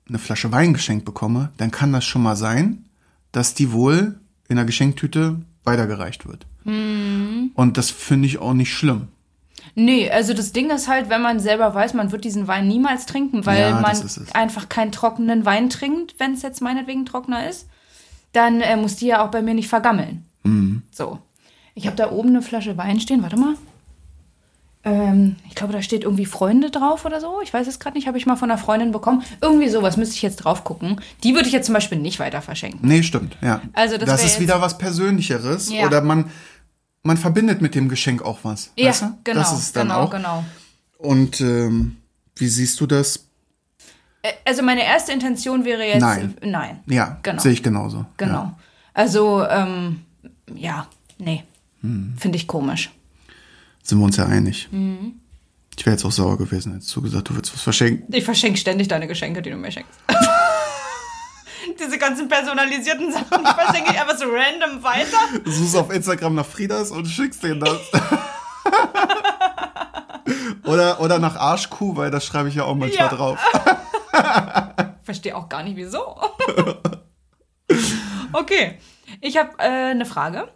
eine 0.10 0.20
Flasche 0.20 0.52
Wein 0.52 0.74
geschenkt 0.74 1.06
bekomme, 1.06 1.52
dann 1.58 1.72
kann 1.72 1.94
das 1.94 2.04
schon 2.04 2.24
mal 2.24 2.36
sein, 2.36 2.86
dass 3.32 3.54
die 3.54 3.72
wohl 3.72 4.20
in 4.50 4.58
der 4.58 4.66
Geschenktüte 4.66 5.42
weitergereicht 5.64 6.28
wird. 6.28 6.46
Und 6.66 7.74
das 7.76 7.90
finde 7.92 8.28
ich 8.28 8.38
auch 8.40 8.54
nicht 8.54 8.74
schlimm. 8.74 9.08
Nee, 9.76 10.10
also 10.12 10.34
das 10.34 10.52
Ding 10.52 10.70
ist 10.70 10.88
halt, 10.88 11.10
wenn 11.10 11.22
man 11.22 11.40
selber 11.40 11.74
weiß, 11.74 11.94
man 11.94 12.12
wird 12.12 12.26
diesen 12.26 12.48
Wein 12.48 12.68
niemals 12.68 13.06
trinken, 13.06 13.46
weil 13.46 13.62
Ja, 13.62 13.80
man 13.80 13.98
einfach 14.34 14.70
keinen 14.70 14.92
trockenen 14.92 15.46
Wein 15.46 15.70
trinkt, 15.70 16.16
wenn 16.20 16.34
es 16.34 16.42
jetzt 16.42 16.62
meinetwegen 16.62 17.06
trockener 17.06 17.50
ist, 17.50 17.68
dann 18.34 18.62
äh, 18.62 18.76
muss 18.76 18.98
die 18.98 19.08
ja 19.08 19.26
auch 19.26 19.32
bei 19.32 19.42
mir 19.42 19.54
nicht 19.54 19.70
vergammeln. 19.70 20.26
Mhm. 20.44 20.82
So. 20.92 21.20
Ich 21.76 21.88
habe 21.88 21.96
da 21.96 22.12
oben 22.12 22.30
eine 22.30 22.42
Flasche 22.42 22.78
Wein 22.78 23.00
stehen, 23.00 23.22
warte 23.24 23.38
mal. 23.38 23.56
Ähm, 24.86 25.38
ich 25.48 25.56
glaube, 25.56 25.72
da 25.72 25.82
steht 25.82 26.04
irgendwie 26.04 26.26
Freunde 26.26 26.70
drauf 26.70 27.06
oder 27.06 27.22
so. 27.22 27.40
Ich 27.42 27.54
weiß 27.54 27.68
es 27.68 27.80
gerade 27.80 27.96
nicht, 27.96 28.06
habe 28.08 28.18
ich 28.18 28.26
mal 28.26 28.36
von 28.36 28.52
einer 28.52 28.60
Freundin 28.60 28.92
bekommen. 28.92 29.24
Irgendwie 29.42 29.70
sowas 29.70 29.96
müsste 29.96 30.16
ich 30.16 30.22
jetzt 30.22 30.38
drauf 30.38 30.66
gucken. 30.66 31.00
Die 31.24 31.34
würde 31.36 31.48
ich 31.48 31.54
jetzt 31.54 31.68
zum 31.68 31.74
Beispiel 31.74 31.98
nicht 32.00 32.20
weiter 32.20 32.42
verschenken. 32.42 32.86
Nee, 32.86 33.02
stimmt, 33.02 33.38
ja. 33.42 33.62
Also 33.72 33.98
das 33.98 34.10
das 34.10 34.26
ist 34.26 34.40
wieder 34.42 34.60
was 34.62 34.78
Persönlicheres. 34.78 35.72
Ja. 35.72 35.86
Oder 35.88 36.02
man, 36.02 36.30
man 37.02 37.16
verbindet 37.16 37.62
mit 37.62 37.76
dem 37.76 37.88
Geschenk 37.88 38.22
auch 38.24 38.40
was. 38.44 38.72
Ja, 38.76 38.90
weißt 38.90 39.02
du? 39.04 39.18
genau, 39.24 39.40
Das 39.40 39.58
ist 39.58 39.76
dann 39.76 39.88
genau, 39.88 40.02
auch. 40.02 40.10
genau. 40.10 40.44
Und 40.98 41.40
ähm, 41.40 41.96
wie 42.36 42.48
siehst 42.48 42.80
du 42.82 42.86
das? 42.86 43.28
Also 44.46 44.62
meine 44.64 44.84
erste 44.86 45.12
Intention 45.12 45.66
wäre 45.66 45.84
jetzt 45.86 46.02
Nein. 46.02 46.38
nein. 46.42 46.80
Ja, 46.88 47.18
Genau. 47.24 47.42
sehe 47.42 47.52
ich 47.52 47.64
genauso. 47.64 48.06
Genau. 48.18 48.34
Ja. 48.34 48.58
Also, 48.94 49.46
ähm, 49.48 50.02
ja, 50.54 50.88
nee. 51.18 51.44
Hm. 51.82 52.16
Finde 52.18 52.38
ich 52.38 52.48
komisch. 52.48 52.92
Sind 53.82 54.00
wir 54.00 54.06
uns 54.06 54.18
ja 54.18 54.26
einig. 54.26 54.70
Mhm. 54.72 55.20
Ich 55.78 55.86
wäre 55.86 55.96
jetzt 55.96 56.06
auch 56.06 56.12
sauer 56.12 56.38
gewesen, 56.38 56.74
hättest 56.74 56.96
du 56.96 57.02
gesagt, 57.02 57.30
du 57.30 57.36
willst 57.36 57.54
was 57.54 57.62
verschenken. 57.62 58.14
Ich 58.14 58.24
verschenke 58.24 58.60
ständig 58.60 58.88
deine 58.88 59.08
Geschenke, 59.08 59.42
die 59.42 59.50
du 59.50 59.58
mir 59.58 59.72
schenkst. 59.72 60.00
Diese 61.80 61.98
ganzen 61.98 62.28
personalisierten 62.30 63.12
Sachen, 63.12 63.44
die 63.44 63.54
verschenke 63.64 63.92
ich 63.92 64.00
einfach 64.00 64.18
so 64.18 64.26
random 64.26 64.84
weiter. 64.84 65.18
Du 65.44 65.52
suchst 65.52 65.76
auf 65.76 65.92
Instagram 65.92 66.36
nach 66.36 66.46
Friedas 66.46 66.92
und 66.92 67.08
schickst 67.08 67.42
denen 67.44 67.60
das. 67.62 67.80
oder, 70.66 71.00
oder 71.02 71.20
nach 71.20 71.36
Arschkuh, 71.36 71.96
weil 71.96 72.12
das 72.12 72.26
schreibe 72.26 72.50
ich 72.50 72.56
ja 72.56 72.64
auch 72.66 72.76
manchmal 72.76 73.10
Ja. 73.10 73.16
drauf. 73.16 73.40
Verstehe 75.04 75.36
auch 75.36 75.50
gar 75.50 75.64
nicht, 75.64 75.76
wieso. 75.76 76.18
okay, 78.34 78.78
ich 79.22 79.38
habe 79.38 79.52
äh, 79.60 79.92
eine 79.92 80.06
Frage. 80.06 80.48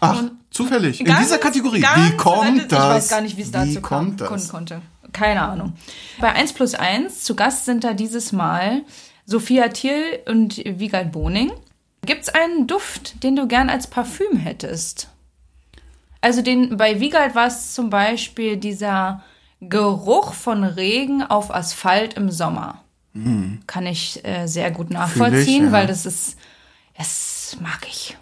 Ach, 0.00 0.22
zufällig. 0.50 1.00
In 1.00 1.06
Ganz- 1.06 1.20
dieser 1.20 1.38
Kategorie. 1.38 1.82
Wie 1.82 2.16
kommt 2.16 2.58
ich 2.62 2.68
das? 2.68 2.78
Ich 2.78 2.90
weiß 2.94 3.08
gar 3.08 3.20
nicht, 3.20 3.36
wie 3.36 3.42
es 3.42 3.50
dazu 3.50 3.70
Wie 3.70 3.74
kam, 3.74 3.82
kommt 3.82 4.20
das? 4.20 4.28
kommen 4.28 4.48
konnte. 4.48 4.82
Keine 5.12 5.42
Ahnung. 5.42 5.74
Bei 6.20 6.32
1 6.32 6.52
plus 6.52 6.74
1 6.74 7.24
zu 7.24 7.34
Gast 7.34 7.64
sind 7.64 7.84
da 7.84 7.92
dieses 7.94 8.32
Mal 8.32 8.82
Sophia 9.26 9.68
Thiel 9.68 10.20
und 10.26 10.56
Wiegald 10.58 11.12
Boning. 11.12 11.52
Gibt 12.06 12.22
es 12.22 12.28
einen 12.30 12.66
Duft, 12.66 13.22
den 13.22 13.36
du 13.36 13.46
gern 13.46 13.68
als 13.68 13.86
Parfüm 13.88 14.36
hättest? 14.36 15.08
Also 16.22 16.42
den, 16.42 16.76
bei 16.76 17.00
Wiegald 17.00 17.34
war 17.34 17.46
es 17.46 17.74
zum 17.74 17.90
Beispiel 17.90 18.56
dieser 18.56 19.22
Geruch 19.60 20.32
von 20.34 20.64
Regen 20.64 21.22
auf 21.22 21.54
Asphalt 21.54 22.14
im 22.14 22.30
Sommer. 22.30 22.82
Kann 23.66 23.86
ich 23.86 24.24
äh, 24.24 24.46
sehr 24.46 24.70
gut 24.70 24.90
nachvollziehen, 24.90 25.66
ja. 25.66 25.72
weil 25.72 25.86
das 25.86 26.06
ist, 26.06 26.36
das 26.96 27.56
mag 27.60 27.86
ich. 27.88 28.16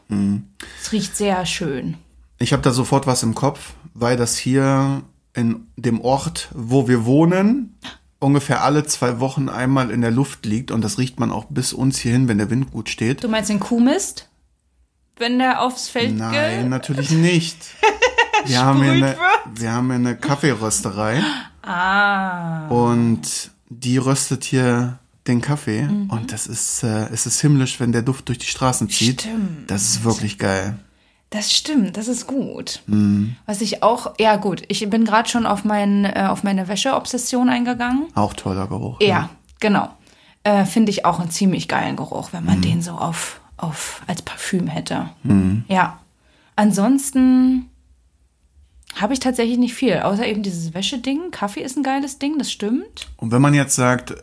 Es 0.80 0.92
riecht 0.92 1.16
sehr 1.16 1.44
schön. 1.44 1.98
Ich 2.38 2.52
habe 2.52 2.62
da 2.62 2.70
sofort 2.70 3.06
was 3.06 3.22
im 3.22 3.34
Kopf, 3.34 3.74
weil 3.94 4.16
das 4.16 4.38
hier 4.38 5.02
in 5.34 5.66
dem 5.76 6.00
Ort, 6.00 6.48
wo 6.54 6.88
wir 6.88 7.04
wohnen, 7.04 7.76
ungefähr 8.18 8.62
alle 8.62 8.84
zwei 8.84 9.20
Wochen 9.20 9.48
einmal 9.48 9.90
in 9.90 10.00
der 10.00 10.10
Luft 10.10 10.46
liegt 10.46 10.70
und 10.70 10.82
das 10.82 10.98
riecht 10.98 11.20
man 11.20 11.30
auch 11.30 11.44
bis 11.44 11.72
uns 11.72 11.98
hierhin, 11.98 12.26
wenn 12.28 12.38
der 12.38 12.50
Wind 12.50 12.72
gut 12.72 12.88
steht. 12.88 13.22
Du 13.22 13.28
meinst 13.28 13.50
den 13.50 13.60
Kuhmist? 13.60 14.28
Wenn 15.16 15.38
der 15.38 15.62
aufs 15.62 15.88
Feld 15.88 16.16
Nein, 16.16 16.32
ge 16.32 16.68
natürlich 16.68 17.10
nicht. 17.10 17.58
Wir 18.46 18.60
haben, 18.64 18.82
hier 18.82 18.92
eine, 18.92 19.00
wird. 19.08 19.18
wir 19.54 19.72
haben 19.72 19.86
hier 19.86 19.94
eine 19.96 20.16
Kaffeerösterei 20.16 21.22
Ah. 21.62 22.66
und 22.68 23.50
die 23.68 23.98
röstet 23.98 24.44
hier 24.44 24.98
den 25.26 25.40
Kaffee 25.42 25.82
Mhm. 25.82 26.08
und 26.10 26.32
das 26.32 26.46
ist, 26.46 26.82
äh, 26.82 27.08
es 27.12 27.26
ist 27.26 27.40
himmlisch, 27.40 27.78
wenn 27.80 27.92
der 27.92 28.02
Duft 28.02 28.28
durch 28.28 28.38
die 28.38 28.46
Straßen 28.46 28.88
zieht. 28.88 29.22
Stimmt. 29.22 29.70
Das 29.70 29.82
ist 29.82 30.04
wirklich 30.04 30.38
geil. 30.38 30.78
Das 31.30 31.52
stimmt, 31.52 31.98
das 31.98 32.08
ist 32.08 32.26
gut. 32.26 32.80
Mhm. 32.86 33.36
Was 33.44 33.60
ich 33.60 33.82
auch, 33.82 34.14
ja 34.18 34.36
gut, 34.36 34.62
ich 34.68 34.88
bin 34.88 35.04
gerade 35.04 35.28
schon 35.28 35.44
auf, 35.44 35.64
mein, 35.64 36.06
äh, 36.06 36.26
auf 36.30 36.42
meine 36.44 36.68
Wäscheobsession 36.68 37.50
eingegangen. 37.50 38.06
Auch 38.14 38.32
toller 38.32 38.66
Geruch. 38.66 38.98
Ja, 39.02 39.28
genau. 39.60 39.90
Äh, 40.44 40.64
Finde 40.64 40.88
ich 40.90 41.04
auch 41.04 41.20
einen 41.20 41.30
ziemlich 41.30 41.68
geilen 41.68 41.96
Geruch, 41.96 42.32
wenn 42.32 42.40
Mhm. 42.44 42.46
man 42.46 42.60
den 42.62 42.80
so 42.80 42.92
auf, 42.92 43.40
auf 43.58 44.00
als 44.06 44.22
Parfüm 44.22 44.68
hätte. 44.68 45.10
Ja. 45.68 45.98
Ansonsten 46.56 47.66
habe 48.94 49.12
ich 49.12 49.20
tatsächlich 49.20 49.58
nicht 49.58 49.74
viel, 49.74 49.98
außer 49.98 50.26
eben 50.26 50.42
dieses 50.42 50.74
Wäscheding. 50.74 51.30
Kaffee 51.30 51.62
ist 51.62 51.76
ein 51.76 51.82
geiles 51.82 52.18
Ding, 52.18 52.38
das 52.38 52.50
stimmt. 52.50 53.08
Und 53.16 53.32
wenn 53.32 53.42
man 53.42 53.54
jetzt 53.54 53.76
sagt, 53.76 54.10
äh, 54.10 54.14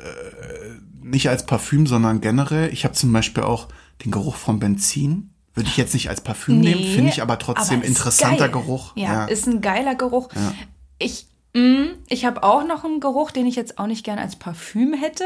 nicht 1.02 1.30
als 1.30 1.46
Parfüm, 1.46 1.88
sondern 1.88 2.20
generell, 2.20 2.74
ich 2.74 2.84
habe 2.84 2.96
zum 2.96 3.14
Beispiel 3.14 3.44
auch 3.44 3.68
den 4.04 4.12
Geruch 4.12 4.36
von 4.36 4.60
Benzin. 4.60 5.30
Würde 5.54 5.70
ich 5.70 5.78
jetzt 5.78 5.94
nicht 5.94 6.10
als 6.10 6.20
Parfüm 6.20 6.60
nehmen, 6.60 6.84
finde 6.84 7.12
ich 7.12 7.22
aber 7.22 7.40
trotzdem 7.40 7.80
aber 7.80 7.88
interessanter 7.88 8.50
geil. 8.50 8.62
Geruch. 8.62 8.92
Ja, 8.96 9.24
ist 9.26 9.48
ein 9.48 9.62
geiler 9.62 9.96
Geruch. 9.96 10.28
Ich, 11.00 11.28
mh, 11.54 11.92
ich 12.10 12.26
habe 12.26 12.44
auch 12.44 12.68
noch 12.68 12.84
einen 12.84 13.00
Geruch, 13.00 13.32
den 13.32 13.46
ich 13.46 13.56
jetzt 13.56 13.80
auch 13.80 13.88
nicht 13.88 14.04
gern 14.04 14.20
als 14.20 14.36
Parfüm 14.36 14.94
hätte. 14.94 15.24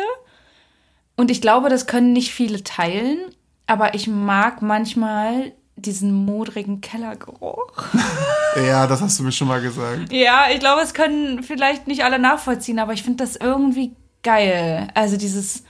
Und 1.16 1.32
ich 1.32 1.42
glaube, 1.42 1.70
das 1.70 1.88
können 1.88 2.14
nicht 2.14 2.32
viele 2.32 2.64
teilen. 2.64 3.18
Aber 3.66 3.96
ich 3.96 4.08
mag 4.08 4.62
manchmal 4.62 5.54
diesen 5.86 6.14
modrigen 6.14 6.82
Kellergeruch. 6.82 7.74
ja, 8.56 8.88
das 8.88 9.02
hast 9.02 9.20
du 9.20 9.24
mir 9.24 9.32
schon 9.32 9.48
mal 9.48 9.62
gesagt. 9.62 10.12
Ja, 10.12 10.46
ich 10.54 10.60
glaube, 10.60 10.82
es 10.82 10.94
können 10.94 11.44
vielleicht 11.44 11.88
nicht 11.88 12.04
alle 12.04 12.20
nachvollziehen, 12.20 12.80
aber 12.80 12.94
ich 12.94 13.04
finde 13.04 13.24
das 13.24 13.36
irgendwie 13.36 13.94
geil. 14.24 14.88
Also 14.94 15.18
dieses, 15.18 15.64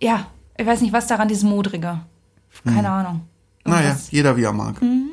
ja, 0.00 0.26
ich 0.56 0.66
weiß 0.66 0.80
nicht, 0.80 0.92
was 0.92 1.06
daran, 1.06 1.28
dieses 1.28 1.44
modrige. 1.44 2.00
Keine 2.64 2.90
Ahnung. 2.90 3.22
Naja, 3.64 3.88
Irgendwas. 3.88 4.10
jeder 4.10 4.36
wie 4.36 4.42
er 4.42 4.52
mag. 4.52 4.82
Mhm. 4.82 5.10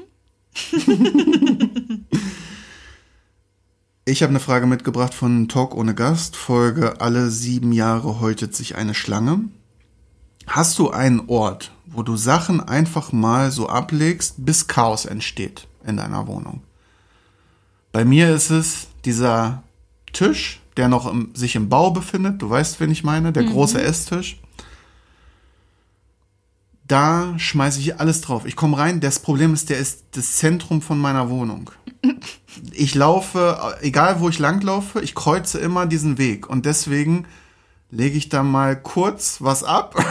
ich 4.06 4.24
habe 4.24 4.30
eine 4.30 4.40
Frage 4.40 4.66
mitgebracht 4.66 5.14
von 5.14 5.48
Talk 5.50 5.76
ohne 5.76 5.94
Gast, 5.94 6.36
Folge 6.36 7.02
Alle 7.02 7.30
sieben 7.30 7.72
Jahre 7.74 8.20
häutet 8.20 8.56
sich 8.56 8.76
eine 8.76 8.94
Schlange. 8.94 9.42
Hast 10.48 10.78
du 10.80 10.92
einen 10.92 11.24
Ort, 11.28 11.72
wo 11.86 12.04
du 12.04 12.18
Sachen 12.18 12.62
einfach 12.62 13.12
mal 13.12 13.52
so 13.52 13.68
ablegst, 13.68 14.46
bis 14.46 14.68
Chaos 14.68 15.06
entsteht 15.06 15.68
in 15.86 15.98
deiner 15.98 16.28
Wohnung? 16.28 16.62
Bei 17.92 18.06
mir 18.06 18.34
ist 18.34 18.50
es 18.50 18.88
dieser 19.06 19.64
Tisch, 20.14 20.62
der 20.78 20.90
noch 20.90 21.06
im, 21.08 21.34
sich 21.34 21.56
im 21.56 21.70
Bau 21.70 21.92
befindet. 21.92 22.42
Du 22.42 22.50
weißt, 22.50 22.80
wen 22.80 22.92
ich 22.92 23.04
meine, 23.04 23.32
der 23.32 23.44
große 23.44 23.82
Esstisch. 23.82 24.42
Da 26.88 27.34
schmeiße 27.38 27.80
ich 27.80 28.00
alles 28.00 28.22
drauf. 28.22 28.46
Ich 28.46 28.56
komme 28.56 28.78
rein. 28.78 29.00
Das 29.00 29.20
Problem 29.20 29.54
ist, 29.54 29.70
der 29.70 29.80
ist 29.80 30.04
das 30.12 30.36
Zentrum 30.36 30.82
von 30.82 31.00
meiner 31.00 31.30
Wohnung. 31.30 31.72
Ich 32.72 32.96
laufe, 32.96 33.76
egal 33.82 34.22
wo 34.22 34.30
ich 34.30 34.40
langlaufe, 34.40 35.02
ich 35.02 35.14
kreuze 35.14 35.60
immer 35.60 35.86
diesen 35.86 36.18
Weg. 36.18 36.50
Und 36.50 36.66
deswegen 36.66 37.26
lege 37.96 38.18
ich 38.18 38.30
da 38.30 38.44
mal 38.44 38.76
kurz 38.76 39.38
was 39.42 39.64
ab. 39.64 39.96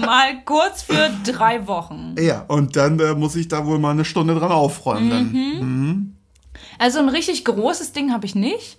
Mal 0.00 0.44
kurz 0.44 0.82
für 0.82 1.10
drei 1.24 1.66
Wochen. 1.66 2.14
Ja, 2.18 2.44
und 2.46 2.76
dann 2.76 3.00
äh, 3.00 3.14
muss 3.14 3.34
ich 3.36 3.48
da 3.48 3.66
wohl 3.66 3.78
mal 3.78 3.90
eine 3.90 4.04
Stunde 4.04 4.34
dran 4.34 4.52
aufräumen. 4.52 5.10
Dann. 5.10 6.16
Also 6.78 6.98
ein 6.98 7.08
richtig 7.08 7.44
großes 7.44 7.92
Ding 7.92 8.12
habe 8.12 8.26
ich 8.26 8.34
nicht. 8.34 8.78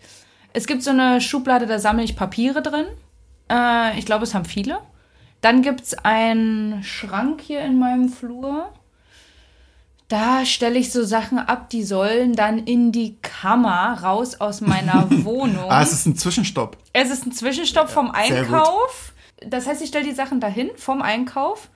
Es 0.54 0.68
gibt 0.68 0.84
so 0.84 0.92
eine 0.92 1.20
Schublade, 1.22 1.66
da 1.66 1.80
sammle 1.80 2.04
ich 2.04 2.16
Papiere 2.16 2.62
drin. 2.62 2.86
Äh, 3.52 3.98
ich 3.98 4.06
glaube, 4.06 4.24
es 4.24 4.34
haben 4.34 4.46
viele. 4.46 4.80
Dann 5.42 5.64
gibt 5.64 5.82
es 5.82 5.94
einen 5.96 6.84
Schrank 6.84 7.42
hier 7.42 7.62
in 7.62 7.78
meinem 7.80 8.10
Flur. 8.10 8.72
Da 10.08 10.46
stelle 10.46 10.78
ich 10.78 10.92
so 10.92 11.04
Sachen 11.04 11.40
ab, 11.40 11.70
die 11.72 11.84
sollen 11.84 12.34
dann 12.36 12.60
in 12.60 12.92
die 12.92 13.18
Kammer 13.24 13.98
raus 14.04 14.36
aus 14.40 14.62
meiner 14.62 15.08
Wohnung. 15.26 15.70
Ah, 15.72 15.82
es 15.82 15.92
ist 15.94 16.06
ein 16.06 16.16
Zwischenstopp. 16.16 16.78
Es 16.94 17.10
ist 17.10 17.26
ein 17.26 17.32
Zwischenstopp 17.32 17.90
vom. 17.90 18.12
Einkauf. 18.12 19.14
Das 19.46 19.66
heißt, 19.66 19.82
ich 19.82 19.90
stelle 19.90 20.06
die 20.06 20.14
Sachen 20.14 20.40
dahin 20.40 20.70
vom 20.76 21.02
Einkauf. 21.02 21.70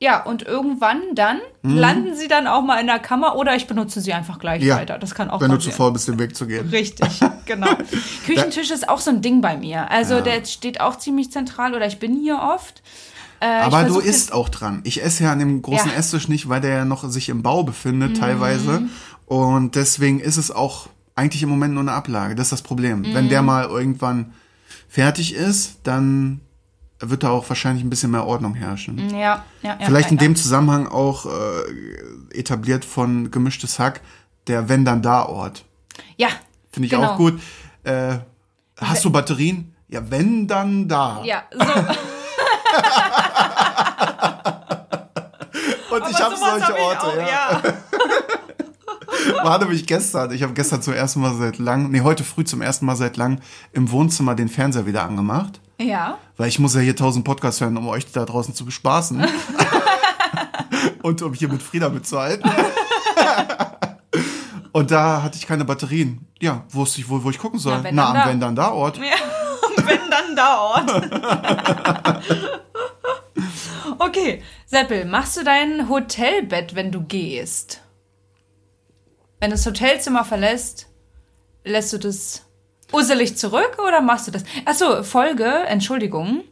Ja, 0.00 0.22
und 0.24 0.42
irgendwann 0.42 1.00
dann 1.14 1.38
Mhm. 1.62 1.76
landen 1.78 2.16
sie 2.16 2.26
dann 2.28 2.46
auch 2.48 2.60
mal 2.62 2.80
in 2.80 2.88
der 2.88 2.98
Kammer 2.98 3.36
oder 3.36 3.54
ich 3.54 3.68
benutze 3.68 4.00
sie 4.00 4.12
einfach 4.12 4.38
gleich 4.40 4.60
Ja. 4.62 4.76
weiter. 4.76 4.98
Das 4.98 5.14
kann 5.14 5.30
auch 5.30 5.40
Wenn 5.40 5.50
du 5.52 5.56
zu 5.56 5.68
passieren. 5.70 5.76
faul 5.76 5.92
bist, 5.92 6.08
den 6.08 6.18
Weg 6.18 6.36
zu 6.36 6.46
gehen. 6.48 6.68
Richtig, 6.68 7.20
genau. 7.46 7.68
Küchentisch 8.26 8.70
ist 8.72 8.88
auch 8.88 8.98
so 9.00 9.10
ein 9.10 9.22
Ding 9.22 9.40
bei 9.40 9.56
mir. 9.56 9.88
Also 9.90 10.20
der 10.20 10.44
steht 10.44 10.80
auch 10.80 10.98
ziemlich 10.98 11.30
zentral 11.30 11.74
oder 11.74 11.86
ich 11.86 12.00
bin 12.00 12.18
hier 12.20 12.38
oft. 12.40 12.82
Äh, 13.44 13.60
Aber 13.60 13.84
du 13.84 13.98
isst 13.98 14.32
auch 14.32 14.48
dran. 14.48 14.80
Ich 14.84 15.02
esse 15.02 15.24
ja 15.24 15.32
an 15.32 15.38
dem 15.38 15.60
großen 15.60 15.88
Ja. 15.88 15.92
Mhm. 15.92 15.98
Esstisch 15.98 16.28
nicht, 16.28 16.48
weil 16.48 16.62
der 16.62 16.78
ja 16.78 16.84
noch 16.86 17.06
sich 17.10 17.28
im 17.28 17.42
Bau 17.42 17.62
befindet, 17.62 18.16
teilweise. 18.16 18.84
Und 19.26 19.74
deswegen 19.74 20.18
ist 20.18 20.38
es 20.38 20.50
auch 20.50 20.88
eigentlich 21.14 21.42
im 21.42 21.50
Moment 21.50 21.74
nur 21.74 21.82
eine 21.82 21.92
Ablage. 21.92 22.34
Das 22.34 22.46
ist 22.46 22.52
das 22.52 22.62
Problem. 22.62 23.04
Wenn 23.12 23.26
Mhm. 23.26 23.28
der 23.28 23.42
mal 23.42 23.64
irgendwann 23.66 24.32
fertig 24.88 25.34
ist, 25.34 25.76
dann 25.82 26.40
wird 27.00 27.22
da 27.22 27.28
auch 27.30 27.46
wahrscheinlich 27.50 27.84
ein 27.84 27.90
bisschen 27.90 28.12
mehr 28.12 28.24
Ordnung 28.26 28.54
herrschen. 28.54 29.10
Ja, 29.10 29.18
ja, 29.18 29.44
ja. 29.62 29.76
Vielleicht 29.84 30.10
in 30.10 30.16
dem. 30.16 30.36
Zusammenhang 30.36 30.88
auch 30.88 31.26
äh, 31.26 32.38
etabliert 32.38 32.86
von 32.86 33.30
gemischtes 33.30 33.78
Hack, 33.78 34.00
der 34.46 34.70
Wenn 34.70 34.86
dann 34.86 35.02
da 35.02 35.24
Ort. 35.26 35.66
Ja. 36.16 36.28
Finde 36.72 36.86
ich 36.86 36.92
genau. 36.92 37.10
auch 37.12 37.16
gut. 37.18 37.38
Äh, 37.82 38.16
hast 38.80 39.04
du 39.04 39.10
Batterien? 39.10 39.74
Ja, 39.88 40.00
wenn 40.10 40.46
dann 40.48 40.88
da. 40.88 41.20
Ja, 41.24 41.42
so. 41.52 41.58
Und 45.94 46.02
ich 46.10 46.16
Aber 46.16 46.24
habe 46.24 46.36
sowas 46.36 46.43
solche 46.58 46.78
Orte, 46.78 47.06
auch, 47.06 47.16
ja. 47.16 47.62
War 49.42 49.58
nämlich 49.58 49.86
gestern. 49.86 50.32
Ich 50.32 50.42
habe 50.42 50.52
gestern 50.54 50.82
zum 50.82 50.92
ersten 50.94 51.20
Mal 51.20 51.34
seit 51.34 51.58
lang, 51.58 51.90
nee, 51.90 52.00
heute 52.00 52.24
früh 52.24 52.44
zum 52.44 52.62
ersten 52.62 52.86
Mal 52.86 52.96
seit 52.96 53.16
lang 53.16 53.40
im 53.72 53.90
Wohnzimmer 53.90 54.34
den 54.34 54.48
Fernseher 54.48 54.86
wieder 54.86 55.04
angemacht. 55.04 55.60
Ja. 55.80 56.18
Weil 56.36 56.48
ich 56.48 56.58
muss 56.58 56.74
ja 56.74 56.80
hier 56.80 56.96
tausend 56.96 57.24
Podcasts 57.24 57.60
hören, 57.60 57.76
um 57.76 57.86
euch 57.88 58.10
da 58.10 58.24
draußen 58.24 58.54
zu 58.54 58.64
bespaßen. 58.64 59.24
Und 61.02 61.22
um 61.22 61.34
hier 61.34 61.48
mit 61.48 61.62
Frieda 61.62 61.88
mitzuhalten. 61.90 62.50
Und 64.72 64.90
da 64.90 65.22
hatte 65.22 65.38
ich 65.38 65.46
keine 65.46 65.64
Batterien. 65.64 66.26
Ja, 66.40 66.64
wusste 66.70 67.00
ich 67.00 67.08
wohl, 67.08 67.22
wo 67.22 67.30
ich 67.30 67.38
gucken 67.38 67.60
soll. 67.60 67.76
Na, 67.76 67.84
wenn 67.84 67.94
Na, 67.94 68.02
dann 68.02 68.16
am 68.16 68.22
da. 68.22 68.28
wenn 68.30 68.40
dann 68.40 68.56
da 68.56 68.72
Ort. 68.72 68.98
Ja, 68.98 69.04
wenn 69.84 70.10
dann 70.10 70.34
da 70.34 70.58
Ort. 70.58 70.90
Okay, 73.98 74.42
Seppel, 74.66 75.04
machst 75.04 75.36
du 75.36 75.44
dein 75.44 75.88
Hotelbett, 75.88 76.74
wenn 76.74 76.90
du 76.90 77.02
gehst? 77.02 77.80
Wenn 79.40 79.50
du 79.50 79.56
das 79.56 79.66
Hotelzimmer 79.66 80.24
verlässt, 80.24 80.86
lässt 81.64 81.92
du 81.92 81.98
das 81.98 82.46
usselig 82.92 83.36
zurück 83.36 83.78
oder 83.86 84.00
machst 84.00 84.26
du 84.26 84.30
das? 84.30 84.44
Achso, 84.64 85.02
Folge, 85.02 85.44
Entschuldigung. 85.66 86.44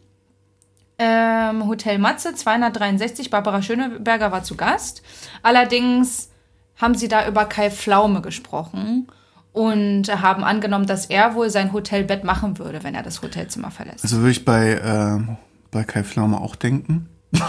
Ähm, 0.98 1.66
Hotel 1.66 1.98
Matze 1.98 2.34
263, 2.34 3.30
Barbara 3.30 3.62
Schöneberger 3.62 4.30
war 4.30 4.42
zu 4.42 4.56
Gast. 4.56 5.02
Allerdings 5.42 6.30
haben 6.76 6.94
sie 6.94 7.08
da 7.08 7.26
über 7.26 7.44
Kai 7.46 7.70
Pflaume 7.70 8.20
gesprochen 8.20 9.08
und 9.52 10.04
haben 10.08 10.44
angenommen, 10.44 10.86
dass 10.86 11.06
er 11.06 11.34
wohl 11.34 11.50
sein 11.50 11.72
Hotelbett 11.72 12.24
machen 12.24 12.58
würde, 12.58 12.82
wenn 12.84 12.94
er 12.94 13.02
das 13.02 13.22
Hotelzimmer 13.22 13.70
verlässt. 13.70 14.04
Also 14.04 14.18
würde 14.18 14.30
ich 14.30 14.44
bei, 14.44 14.80
ähm, 14.84 15.36
bei 15.70 15.84
Kai 15.84 16.04
Pflaume 16.04 16.40
auch 16.40 16.56
denken. 16.56 17.08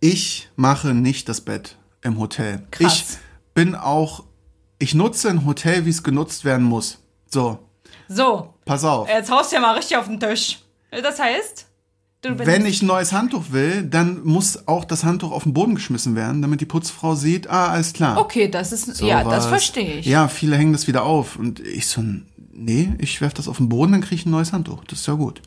ich 0.00 0.48
mache 0.56 0.94
nicht 0.94 1.28
das 1.28 1.40
Bett 1.40 1.76
im 2.02 2.18
Hotel. 2.18 2.62
Krass. 2.70 2.94
Ich 2.94 3.18
bin 3.54 3.74
auch, 3.74 4.24
ich 4.78 4.94
nutze 4.94 5.28
ein 5.30 5.44
Hotel, 5.44 5.84
wie 5.86 5.90
es 5.90 6.02
genutzt 6.02 6.44
werden 6.44 6.64
muss. 6.66 6.98
So, 7.28 7.58
So, 8.08 8.54
pass 8.64 8.84
auf. 8.84 9.08
jetzt 9.08 9.30
haust 9.30 9.52
du 9.52 9.56
ja 9.56 9.60
mal 9.62 9.76
richtig 9.76 9.96
auf 9.96 10.06
den 10.06 10.18
Tisch. 10.18 10.60
Das 10.90 11.20
heißt, 11.20 11.66
Wenn 12.22 12.66
ich 12.66 12.82
ein 12.82 12.86
neues 12.86 13.12
Handtuch 13.12 13.44
will, 13.50 13.82
dann 13.84 14.24
muss 14.24 14.66
auch 14.66 14.84
das 14.84 15.04
Handtuch 15.04 15.30
auf 15.32 15.44
den 15.44 15.54
Boden 15.54 15.74
geschmissen 15.76 16.16
werden, 16.16 16.42
damit 16.42 16.60
die 16.60 16.66
Putzfrau 16.66 17.14
sieht, 17.14 17.48
ah, 17.48 17.68
alles 17.68 17.92
klar. 17.92 18.18
Okay, 18.18 18.48
das 18.48 18.72
ist, 18.72 19.00
ja, 19.00 19.22
das 19.22 19.44
Sowas. 19.44 19.46
verstehe 19.46 19.98
ich. 20.00 20.06
Ja, 20.06 20.28
viele 20.28 20.56
hängen 20.56 20.72
das 20.72 20.86
wieder 20.88 21.04
auf. 21.04 21.36
Und 21.36 21.60
ich 21.60 21.86
so, 21.86 22.02
nee, 22.52 22.92
ich 22.98 23.20
werf 23.20 23.32
das 23.34 23.46
auf 23.48 23.58
den 23.58 23.68
Boden, 23.68 23.92
dann 23.92 24.00
kriege 24.00 24.16
ich 24.16 24.26
ein 24.26 24.30
neues 24.30 24.52
Handtuch. 24.52 24.82
Das 24.84 25.00
ist 25.00 25.06
ja 25.06 25.14
gut. 25.14 25.40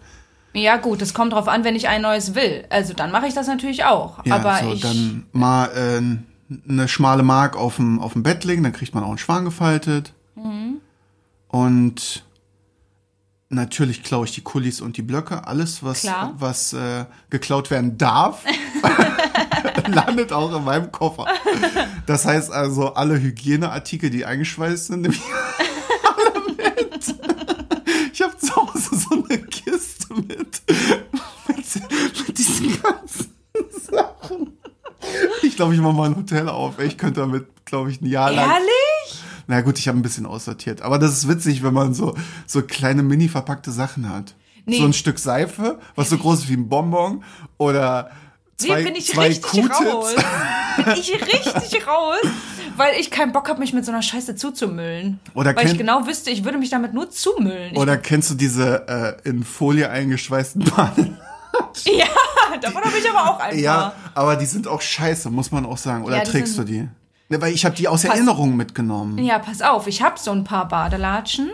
Ja, 0.54 0.78
gut, 0.78 1.02
es 1.02 1.14
kommt 1.14 1.34
drauf 1.34 1.48
an, 1.48 1.64
wenn 1.64 1.76
ich 1.76 1.88
ein 1.88 2.02
neues 2.02 2.36
will. 2.36 2.66
Also 2.70 2.94
dann 2.94 3.12
mache 3.12 3.28
ich 3.28 3.34
das 3.34 3.48
natürlich 3.48 3.86
auch. 3.86 4.24
Ja, 4.26 4.36
Aber 4.36 4.60
so, 4.64 4.74
ich. 4.74 4.82
dann 4.82 5.26
mal 5.32 5.66
äh, 5.72 6.70
eine 6.70 6.88
schmale 6.88 7.24
Mark 7.24 7.58
auf 7.58 7.78
dem, 7.78 8.00
auf 8.00 8.14
dem 8.14 8.24
Bett 8.24 8.44
legen, 8.44 8.64
dann 8.64 8.74
kriegt 8.74 8.94
man 8.94 9.04
auch 9.04 9.10
einen 9.10 9.18
Schwan 9.18 9.46
gefaltet. 9.46 10.14
Mhm. 10.36 10.80
Und 11.48 12.24
Natürlich 13.54 14.02
klaue 14.04 14.26
ich 14.26 14.32
die 14.32 14.42
Kulis 14.42 14.82
und 14.82 14.98
die 14.98 15.04
Blöcke. 15.04 15.46
Alles, 15.48 15.84
was, 15.84 16.02
Klar. 16.02 16.34
was 16.38 16.74
äh, 16.74 17.06
geklaut 17.30 17.70
werden 17.70 17.98
darf, 17.98 18.44
landet 19.88 20.34
auch 20.34 20.56
in 20.56 20.64
meinem 20.64 20.92
Koffer. 20.92 21.28
Das 22.08 22.26
heißt 22.26 22.52
also, 22.52 22.96
alle 22.96 23.20
Hygieneartikel, 23.22 24.10
die 24.10 24.26
eingeschweißt 24.26 24.88
sind, 24.88 25.02
nehme 25.02 25.14
ich 25.14 25.22
alle 26.18 26.56
mit. 26.56 27.16
Ich 28.14 28.22
habe 28.22 28.38
zu 28.38 28.56
Hause 28.56 28.96
so 28.96 29.16
eine 29.16 29.40
Kiste 29.40 30.14
mit, 30.14 30.62
mit, 30.68 32.28
mit 32.28 32.38
diesen 32.38 32.82
ganzen 32.82 33.34
Sachen. 33.90 34.58
Ich 35.42 35.56
glaube, 35.56 35.74
ich 35.74 35.82
mache 35.82 35.94
mal 35.94 36.10
ein 36.10 36.16
Hotel 36.16 36.48
auf. 36.48 36.78
Ich 36.78 36.98
könnte 37.00 37.22
damit, 37.22 37.66
glaube 37.66 37.90
ich, 37.90 38.02
ein 38.02 38.06
Jahr 38.06 38.32
lang. 38.32 38.50
Ehrlich? 38.50 39.24
Na 39.48 39.62
gut, 39.62 39.80
ich 39.80 39.88
habe 39.88 39.98
ein 39.98 40.04
bisschen 40.04 40.28
aussortiert. 40.28 40.84
Aber 40.84 41.00
das 41.00 41.14
ist 41.14 41.28
witzig, 41.28 41.64
wenn 41.64 41.74
man 41.74 41.96
so, 41.96 42.16
so 42.46 42.62
kleine 42.62 43.02
mini 43.02 43.28
verpackte 43.28 43.72
Sachen 43.72 44.08
hat. 44.08 44.36
Nee. 44.66 44.78
So 44.78 44.86
ein 44.86 44.94
Stück 44.94 45.18
Seife, 45.18 45.80
was 45.96 46.10
so 46.10 46.18
groß 46.18 46.42
ist 46.42 46.50
wie 46.50 46.54
ein 46.54 46.70
Bonbon. 46.70 47.24
Oder 47.58 48.12
zwei, 48.58 48.78
nee, 48.78 48.84
bin 48.84 48.96
ich 48.96 49.08
zwei 49.08 49.28
richtig 49.28 49.44
Q-Tips. 49.44 49.94
raus. 49.94 50.16
Bin 50.78 50.94
ich 50.96 51.14
richtig 51.14 51.88
raus, 51.88 52.22
weil 52.78 53.00
ich 53.00 53.12
keinen 53.12 53.32
Bock 53.32 53.50
habe, 53.50 53.60
mich 53.60 53.74
mit 53.74 53.86
so 53.86 53.92
einer 53.92 54.02
Scheiße 54.02 54.36
zuzumüllen. 54.36 55.20
Oder 55.34 55.56
weil 55.56 55.68
ich 55.68 55.78
genau 55.78 56.06
wüsste, 56.08 56.30
ich 56.32 56.44
würde 56.44 56.58
mich 56.58 56.70
damit 56.70 56.94
nur 56.94 57.10
zumüllen. 57.10 57.76
Oder 57.78 57.98
kennst 57.98 58.30
du 58.32 58.36
diese 58.36 59.20
äh, 59.26 59.30
in 59.30 59.44
Folie 59.44 59.90
eingeschweißten? 59.90 60.64
Ich, 61.76 61.86
ja, 61.86 62.06
davon 62.62 62.84
habe 62.84 62.98
ich 62.98 63.08
aber 63.08 63.30
auch 63.30 63.40
ein 63.40 63.58
Ja, 63.60 63.94
aber 64.16 64.36
die 64.38 64.46
sind 64.48 64.68
auch 64.68 64.82
scheiße, 64.82 65.30
muss 65.30 65.52
man 65.52 65.68
auch 65.68 65.78
sagen. 65.78 66.04
Oder 66.04 66.18
Ja, 66.18 66.24
trägst 66.24 66.58
du 66.58 66.64
die? 66.64 66.88
Ne, 67.30 67.42
weil 67.42 67.54
ich 67.54 67.64
habe 67.64 67.76
die 67.76 67.88
aus 67.88 68.02
Pass- 68.04 68.16
Erinnerung 68.16 68.56
mitgenommen. 68.56 69.20
Ja, 69.20 69.38
pass 69.38 69.62
auf, 69.62 69.86
ich 69.86 70.02
habe 70.02 70.20
so 70.20 70.32
ein 70.32 70.44
paar 70.44 70.68
Badelatschen 70.68 71.52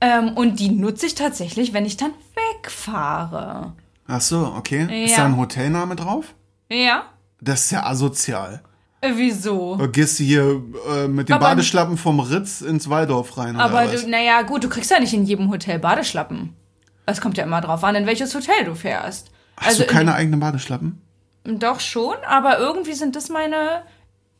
ähm, 0.00 0.36
und 0.36 0.60
die 0.60 0.68
nutze 0.70 1.06
ich 1.06 1.16
tatsächlich, 1.16 1.72
wenn 1.72 1.84
ich 1.84 1.96
dann 1.96 2.12
wegfahre. 2.62 3.72
Ach 4.06 4.20
so, 4.20 4.52
okay. 4.56 5.04
Ist 5.04 5.12
Ja. 5.12 5.18
da 5.18 5.24
ein 5.26 5.36
Hotelname 5.36 5.96
drauf? 5.96 6.34
Ja? 6.70 7.04
Das 7.40 7.64
ist 7.64 7.70
ja 7.72 7.84
asozial. 7.84 8.62
Äh, 9.02 9.12
Wieso? 9.16 9.74
Oder 9.74 9.88
gehst 9.88 10.18
du 10.20 10.24
hier 10.24 10.62
äh, 10.90 11.08
mit 11.08 11.28
den 11.28 11.34
Aber- 11.34 11.46
Badeschlappen 11.46 11.96
vom 11.98 12.20
Ritz 12.20 12.60
ins 12.62 12.88
Waldorf 12.88 13.36
rein? 13.36 13.56
oder 13.56 13.64
Aber 13.64 13.92
was? 13.92 14.04
du, 14.04 14.08
naja, 14.10 14.42
gut, 14.42 14.64
du 14.64 14.68
kriegst 14.68 14.90
ja 14.90 15.00
nicht 15.00 15.12
in 15.12 15.24
jedem 15.24 15.50
Hotel 15.50 15.78
Badeschlappen. 15.78 16.54
Das 17.04 17.20
kommt 17.20 17.36
ja 17.36 17.44
immer 17.44 17.60
drauf 17.60 17.82
an, 17.84 17.96
in 17.96 18.06
welches 18.06 18.34
Hotel 18.34 18.64
du 18.64 18.74
fährst. 18.76 19.30
Hast 19.56 19.78
du 19.80 19.82
in- 19.82 19.88
keine 19.90 20.14
eigenen 20.14 20.38
Badeschlappen? 20.40 21.02
Doch 21.44 21.80
schon, 21.80 22.14
aber 22.28 22.58
irgendwie 22.60 22.92
sind 22.92 23.16
das 23.16 23.28
meine, 23.28 23.82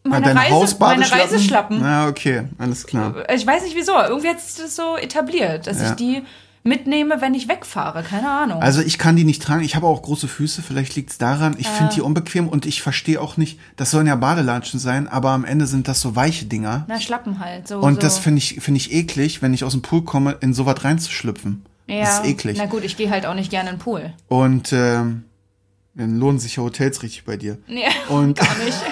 meine, 0.05 0.25
deine 0.27 0.39
Reise, 0.39 0.51
meine 0.51 0.63
Hausbadeschlappen? 0.63 1.21
Reiseschlappen. 1.33 1.81
Ja, 1.81 2.07
okay, 2.09 2.45
alles 2.59 2.87
klar. 2.87 3.29
Ich 3.35 3.45
weiß 3.45 3.65
nicht 3.65 3.75
wieso, 3.75 3.93
irgendwie 4.01 4.29
hat 4.29 4.41
sich 4.41 4.63
das 4.63 4.77
so 4.77 4.97
etabliert, 4.97 5.67
dass 5.67 5.81
Ja. 5.83 5.91
ich 5.91 5.97
die 5.97 6.23
mitnehme, 6.65 7.21
wenn 7.21 7.35
ich 7.35 7.49
wegfahre. 7.49 8.03
Keine 8.03 8.31
Ahnung. 8.31 8.63
Also 8.63 8.81
ich 8.83 8.99
kann 8.99 9.17
die 9.17 9.25
nicht 9.25 9.43
tragen. 9.43 9.63
Ich 9.65 9.75
habe 9.77 9.87
auch 9.87 10.01
große 10.03 10.29
Füße. 10.29 10.63
Vielleicht 10.63 10.95
liegt's 10.95 11.19
daran. 11.19 11.57
Ich 11.59 11.69
finde 11.69 11.95
die 11.95 12.01
unbequem 12.01 12.49
und 12.49 12.67
ich 12.67 12.83
verstehe 12.83 13.21
auch 13.21 13.37
nicht. 13.37 13.59
Das 13.77 13.91
sollen 13.91 14.07
ja 14.07 14.15
Badelatschen 14.17 14.79
sein, 14.79 15.09
aber 15.09 15.31
am 15.31 15.45
Ende 15.45 15.67
sind 15.67 15.89
das 15.89 16.01
so 16.01 16.15
weiche 16.15 16.45
Dinger. 16.47 16.85
Na, 16.89 17.01
Schlappen 17.01 17.39
halt. 17.41 17.67
So, 17.69 17.79
Und 17.81 17.95
so. 17.97 18.01
das 18.01 18.19
finde 18.19 18.39
ich 18.39 18.61
finde 18.61 18.79
ich 18.79 18.93
eklig, 18.93 19.43
wenn 19.43 19.55
ich 19.55 19.65
aus 19.65 19.73
dem 19.73 19.83
Pool 19.83 20.03
komme, 20.05 20.37
in 20.41 20.55
sowas 20.55 20.85
reinzuschlüpfen. 20.85 21.65
ja. 21.89 22.01
Das 22.01 22.21
ist 22.21 22.27
eklig. 22.27 22.57
Na 22.59 22.67
gut, 22.67 22.85
ich 22.85 22.97
gehe 22.97 23.11
halt 23.11 23.27
auch 23.27 23.35
nicht 23.35 23.51
gerne 23.51 23.71
in 23.71 23.77
den 23.77 23.81
Pool. 23.83 24.13
Und 24.29 24.73
ähm, 24.73 25.25
dann 25.95 26.19
lohnen 26.19 26.39
sich 26.39 26.57
ja 26.57 26.63
Hotels 26.63 27.03
richtig 27.03 27.25
bei 27.25 27.37
dir. 27.37 27.59
Nee, 27.67 27.83
Und, 28.09 28.39
gar 28.39 28.57
nicht. 28.65 28.79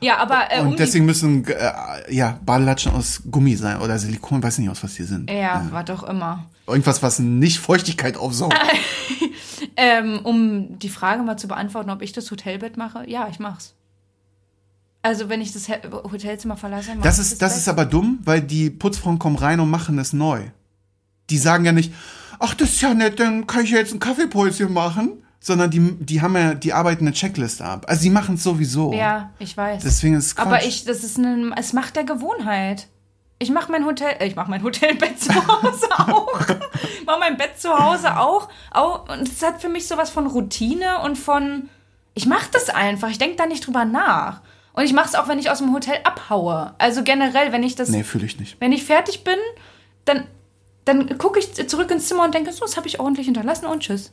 ja, 0.00 0.18
aber 0.18 0.44
äh, 0.50 0.60
um 0.60 0.68
und 0.68 0.78
deswegen 0.78 1.04
müssen 1.06 1.46
äh, 1.46 2.14
ja 2.14 2.38
Badelatschen 2.44 2.92
aus 2.92 3.22
Gummi 3.30 3.56
sein 3.56 3.80
oder 3.80 3.98
Silikon, 3.98 4.42
weiß 4.42 4.58
nicht 4.58 4.70
aus 4.70 4.82
was 4.82 4.94
die 4.94 5.04
sind. 5.04 5.30
die, 5.30 5.34
ja, 5.34 5.66
war 5.70 5.84
doch 5.84 6.02
immer. 6.02 6.46
Irgendwas, 6.66 7.02
was 7.02 7.18
nicht 7.18 7.58
Feuchtigkeit 7.58 8.16
aufsaugt. 8.16 8.54
Ähm, 9.78 10.20
um 10.22 10.78
die 10.78 10.88
Frage 10.88 11.22
mal 11.22 11.36
zu 11.36 11.48
beantworten, 11.48 11.90
ob 11.90 12.00
ich 12.00 12.12
das 12.12 12.30
Hotelbett 12.30 12.76
mache, 12.78 13.08
ja, 13.08 13.28
ich 13.30 13.38
mach's. 13.38 13.74
Also 15.02 15.28
wenn 15.28 15.40
ich 15.40 15.52
das 15.52 15.68
Hotelzimmer 15.68 16.56
verlasse, 16.56 16.90
mach 16.94 17.02
Das 17.02 17.18
ich 17.18 17.32
ist, 17.32 17.42
das 17.42 17.52
Bett. 17.52 17.58
ist 17.60 17.68
aber 17.68 17.84
dumm, 17.84 18.18
weil 18.24 18.40
die 18.40 18.70
Putzfrauen 18.70 19.18
kommen 19.18 19.36
rein 19.36 19.60
und 19.60 19.70
machen 19.70 19.98
es 19.98 20.12
neu. 20.12 20.42
Die 21.30 21.38
sagen 21.38 21.64
ja 21.64 21.72
nicht, 21.72 21.92
ach, 22.38 22.54
das 22.54 22.70
ist 22.70 22.80
ja 22.80 22.94
nett, 22.94 23.20
dann 23.20 23.46
kann 23.46 23.64
ich 23.64 23.70
ja 23.70 23.78
jetzt 23.78 23.92
ein 23.92 24.00
Kaffeepäuschen 24.00 24.72
machen. 24.72 25.22
Sondern 25.40 25.70
die, 25.70 25.92
die 26.00 26.22
haben 26.22 26.34
ja, 26.36 26.54
die 26.54 26.72
arbeiten 26.72 27.06
eine 27.06 27.14
Checkliste 27.14 27.64
ab. 27.64 27.86
Also 27.88 28.02
die 28.02 28.10
machen 28.10 28.34
es 28.36 28.42
sowieso. 28.42 28.92
Ja, 28.92 29.30
ich 29.38 29.56
weiß. 29.56 29.82
Deswegen 29.82 30.14
ist 30.16 30.26
es 30.26 30.36
Quatsch. 30.36 30.46
aber 30.46 30.64
ich, 30.64 30.84
das 30.84 31.04
ist 31.04 31.18
ein, 31.18 31.52
es 31.56 31.72
macht 31.72 31.94
der 31.96 32.04
Gewohnheit. 32.04 32.88
Ich 33.38 33.50
mache 33.50 33.70
mein 33.70 33.84
Hotel, 33.84 34.16
äh, 34.18 34.26
ich 34.26 34.34
mache 34.34 34.50
mein 34.50 34.62
Hotelbett 34.62 35.20
zu 35.20 35.32
Hause 35.34 35.88
auch. 35.98 36.40
ich 36.98 37.04
mache 37.06 37.20
mein 37.20 37.36
Bett 37.36 37.60
zu 37.60 37.68
Hause 37.78 38.18
auch, 38.18 38.48
auch. 38.72 39.08
Und 39.10 39.28
es 39.28 39.42
hat 39.42 39.60
für 39.60 39.68
mich 39.68 39.86
sowas 39.86 40.08
von 40.10 40.26
Routine 40.26 41.00
und 41.04 41.16
von, 41.16 41.68
ich 42.14 42.26
mache 42.26 42.48
das 42.52 42.70
einfach. 42.70 43.10
Ich 43.10 43.18
denke 43.18 43.36
da 43.36 43.44
nicht 43.46 43.66
drüber 43.66 43.84
nach. 43.84 44.40
Und 44.72 44.84
ich 44.84 44.94
mache 44.94 45.08
es 45.08 45.14
auch, 45.14 45.28
wenn 45.28 45.38
ich 45.38 45.50
aus 45.50 45.58
dem 45.58 45.72
Hotel 45.72 45.96
abhaue. 46.04 46.74
Also 46.78 47.02
generell, 47.02 47.52
wenn 47.52 47.62
ich 47.62 47.76
das, 47.76 47.88
Nee, 47.90 48.04
fühle 48.04 48.24
ich 48.26 48.38
nicht. 48.40 48.56
wenn 48.60 48.72
ich 48.72 48.84
fertig 48.84 49.22
bin, 49.22 49.36
dann, 50.06 50.24
dann 50.86 51.18
gucke 51.18 51.38
ich 51.38 51.52
zurück 51.68 51.90
ins 51.90 52.08
Zimmer 52.08 52.24
und 52.24 52.34
denke, 52.34 52.52
so, 52.52 52.60
das 52.64 52.76
habe 52.78 52.86
ich 52.88 53.00
ordentlich 53.00 53.26
hinterlassen 53.26 53.66
und 53.66 53.80
tschüss. 53.80 54.12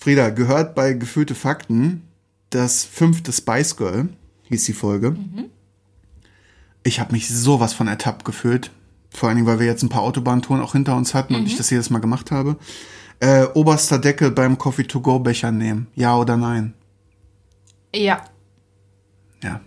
Frieda, 0.00 0.30
gehört 0.30 0.74
bei 0.74 0.94
Gefühlte 0.94 1.34
Fakten 1.34 2.08
das 2.48 2.84
fünfte 2.84 3.32
Spice 3.32 3.76
Girl, 3.76 4.08
hieß 4.48 4.64
die 4.64 4.72
Folge. 4.72 5.14
Ich 6.82 7.00
habe 7.00 7.12
mich 7.12 7.28
sowas 7.28 7.74
von 7.74 7.86
ertappt 7.86 8.24
gefühlt. 8.24 8.70
Vor 9.10 9.28
allen 9.28 9.36
Dingen, 9.36 9.46
weil 9.46 9.58
wir 9.58 9.66
jetzt 9.66 9.82
ein 9.82 9.90
paar 9.90 10.00
Autobahntouren 10.00 10.62
auch 10.62 10.72
hinter 10.72 10.96
uns 10.96 11.12
hatten 11.12 11.34
und 11.34 11.44
ich 11.44 11.58
das 11.58 11.68
jedes 11.68 11.90
Mal 11.90 11.98
gemacht 11.98 12.30
habe. 12.30 12.56
Äh, 13.18 13.44
oberster 13.52 13.98
Deckel 13.98 14.30
beim 14.30 14.56
Coffee-to-go-Becher 14.56 15.52
nehmen. 15.52 15.88
Ja 15.94 16.16
oder 16.16 16.38
nein? 16.38 16.72
Ja. 17.94 18.24
Ja. 19.42 19.60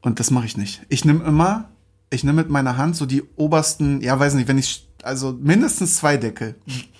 Und 0.00 0.18
das 0.18 0.32
mache 0.32 0.46
ich 0.46 0.56
nicht. 0.56 0.82
Ich 0.88 1.04
nehme 1.04 1.22
immer, 1.24 1.68
ich 2.10 2.24
nehme 2.24 2.42
mit 2.42 2.50
meiner 2.50 2.76
Hand 2.76 2.96
so 2.96 3.06
die 3.06 3.22
obersten, 3.36 4.00
ja, 4.00 4.18
weiß 4.18 4.34
nicht, 4.34 4.48
wenn 4.48 4.58
ich, 4.58 4.88
also 5.04 5.38
mindestens 5.40 5.98
zwei 5.98 6.16
Deckel. 6.16 6.56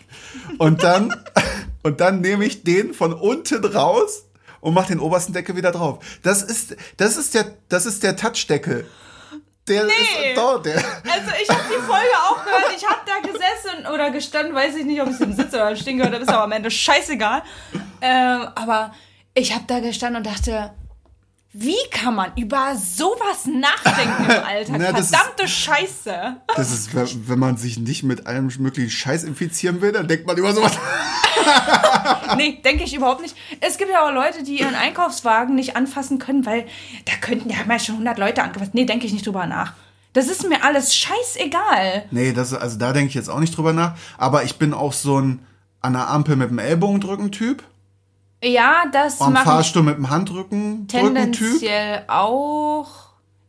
Und 0.59 0.85
dann, 0.85 1.13
und 1.85 2.01
dann 2.01 2.21
nehme 2.21 2.45
ich 2.45 2.65
den 2.65 2.93
von 2.95 3.13
unten 3.13 3.65
raus 3.65 4.25
und 4.61 4.75
mache 4.75 4.89
den 4.89 4.99
obersten 4.99 5.33
Deckel 5.33 5.55
wieder 5.55 5.71
drauf. 5.71 6.05
Das 6.23 6.43
ist, 6.43 6.75
das 6.97 7.17
ist 7.17 7.35
der, 7.35 7.55
das 7.69 7.87
ist 7.87 8.03
der 8.03 8.17
Touchdeckel. 8.17 8.87
Der 9.69 9.85
Nee. 9.85 9.91
ist 9.93 10.37
dort, 10.37 10.67
der. 10.67 10.77
Also 10.77 11.31
ich 11.43 11.49
habe 11.49 11.61
die 11.69 11.81
Folge 11.87 12.15
auch 12.29 12.45
gehört, 12.45 12.75
ich 12.77 12.87
habe 12.87 13.01
da 13.07 13.21
gesessen 13.27 13.87
oder 13.95 14.11
gestanden, 14.11 14.55
weiß 14.55 14.75
ich 14.77 14.85
nicht, 14.85 15.01
ob 15.01 15.09
ich 15.09 15.21
im 15.21 15.35
Sitz 15.35 15.55
oder 15.55 15.71
im 15.71 15.77
Stehen 15.77 15.97
gehört 15.99 16.13
habe, 16.15 16.23
ist 16.25 16.29
aber 16.31 16.43
am 16.45 16.53
Ende 16.53 16.71
scheißegal. 16.71 17.43
Ähm, 18.03 18.49
aber 18.55 18.93
ich 19.35 19.55
habe 19.55 19.65
da 19.67 19.81
gestanden 19.81 20.19
und 20.19 20.27
dachte, 20.27 20.73
wie 21.55 21.77
kann 21.91 22.15
man 22.15 22.33
über 22.37 22.75
sowas 22.77 23.47
nachdenken 23.47 24.25
im 24.25 24.45
Alltag? 24.45 24.77
Na, 24.79 24.93
das 24.93 25.01
ist- 25.07 25.15
Verdammte 25.17 25.49
Scheiße. 25.49 26.37
Das 26.57 26.71
ist, 26.73 26.95
wenn 26.95 27.29
wenn 27.29 27.39
man 27.39 27.57
sich 27.57 27.79
nicht 27.79 28.03
mit 28.03 28.27
allem 28.27 28.51
möglichen 28.59 28.91
Scheiß 28.91 29.25
infizieren 29.25 29.81
will, 29.81 29.93
dann 29.93 30.09
denkt 30.09 30.27
man 30.27 30.37
über 30.37 30.53
sowas. 30.53 30.73
Nee, 32.37 32.59
denke 32.65 32.85
ich 32.85 32.95
überhaupt 32.95 33.23
nicht. 33.23 33.37
Es 33.61 33.79
gibt 33.79 33.91
ja 33.91 34.07
auch 34.07 34.13
Leute, 34.13 34.43
die 34.43 34.59
ihren 34.59 34.75
Einkaufswagen 34.75 35.55
nicht 35.55 35.77
anfassen 35.77 36.19
können, 36.19 36.47
weil 36.47 36.67
da 37.05 37.13
könnten, 37.21 37.51
ja, 37.51 37.57
ja 37.69 37.79
schon 37.79 37.97
100 37.97 38.19
Leute 38.19 38.43
angefasst. 38.43 38.75
Nee, 38.75 38.85
denke 38.85 39.07
ich 39.07 39.13
nicht 39.13 39.27
drüber 39.27 39.47
nach. 39.47 39.75
Das 40.15 40.29
ist 40.29 40.49
mir 40.49 40.65
alles 40.65 40.95
scheißegal. 40.95 42.05
Nee, 42.11 42.33
das, 42.33 42.55
also 42.55 42.79
da 42.79 42.93
denke 42.93 43.09
ich 43.09 43.15
jetzt 43.15 43.29
auch 43.29 43.41
nicht 43.41 43.57
drüber 43.57 43.73
nach. 43.73 43.97
Aber 44.17 44.45
ich 44.45 44.59
bin 44.59 44.73
auch 44.73 44.93
so 44.93 45.21
ein 45.21 45.41
an 45.81 45.93
der 45.93 46.09
Ampel 46.09 46.37
mit 46.37 46.51
dem 46.51 46.59
Ellbogen 46.59 47.01
drücken 47.01 47.31
Typ. 47.31 47.63
Ja, 48.43 48.85
das 48.93 49.21
Am 49.21 49.33
mache 49.33 49.43
ich 49.43 49.49
Fahrstuhl 49.51 49.83
mit 49.83 49.97
dem 49.97 50.11
Handrücken 50.11 50.87
drücken 50.87 51.33
Typ. 51.33 51.61
Tendenziell 51.61 52.05
auch. 52.07 52.89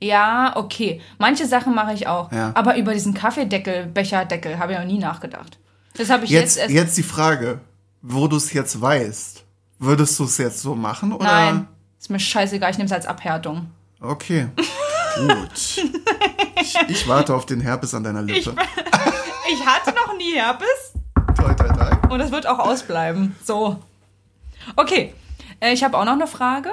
Ja, 0.01 0.53
okay. 0.55 1.01
Manche 1.17 1.45
Sachen 1.45 1.73
mache 1.73 1.93
ich 1.93 2.07
auch. 2.07 2.31
Ja. 2.31 2.51
Aber 2.53 2.77
über 2.77 2.93
diesen 2.93 3.13
Kaffeedeckel, 3.13 3.85
Becherdeckel 3.87 4.59
habe 4.59 4.73
ich 4.73 4.79
noch 4.79 4.85
nie 4.85 4.99
nachgedacht. 4.99 5.57
Das 5.97 6.09
habe 6.09 6.25
ich 6.25 6.31
Jetzt, 6.31 6.57
jetzt, 6.57 6.69
jetzt, 6.69 6.83
erst. 6.85 6.97
die 6.97 7.03
Frage, 7.03 7.59
wo 8.07 8.27
du 8.27 8.37
es 8.37 8.53
jetzt 8.53 8.79
weißt. 8.79 9.43
Würdest 9.79 10.19
du 10.19 10.25
es 10.25 10.37
jetzt 10.37 10.61
so 10.61 10.75
machen? 10.75 11.11
Oder? 11.11 11.25
Nein, 11.25 11.67
ist 11.99 12.09
mir 12.09 12.19
scheißegal, 12.19 12.71
ich 12.71 12.77
nehme 12.77 12.85
es 12.85 12.91
als 12.93 13.07
Abhärtung. 13.07 13.71
Okay. 13.99 14.47
Gut. 15.17 15.83
Ich, 16.61 16.75
ich 16.87 17.07
warte 17.07 17.33
auf 17.35 17.45
den 17.45 17.61
Herpes 17.61 17.93
an 17.93 18.03
deiner 18.03 18.21
Lippe. 18.21 18.55
Ich 19.47 19.63
hatte 19.63 19.93
noch 19.93 20.17
nie 20.17 20.33
Herpes 20.33 20.93
toi, 21.35 21.53
toi, 21.53 21.67
toi. 21.67 22.13
und 22.13 22.19
es 22.19 22.31
wird 22.31 22.47
auch 22.47 22.57
ausbleiben. 22.57 23.35
So. 23.43 23.77
Okay, 24.75 25.13
äh, 25.59 25.71
ich 25.71 25.83
habe 25.83 25.97
auch 25.97 26.05
noch 26.05 26.13
eine 26.13 26.25
Frage. 26.25 26.71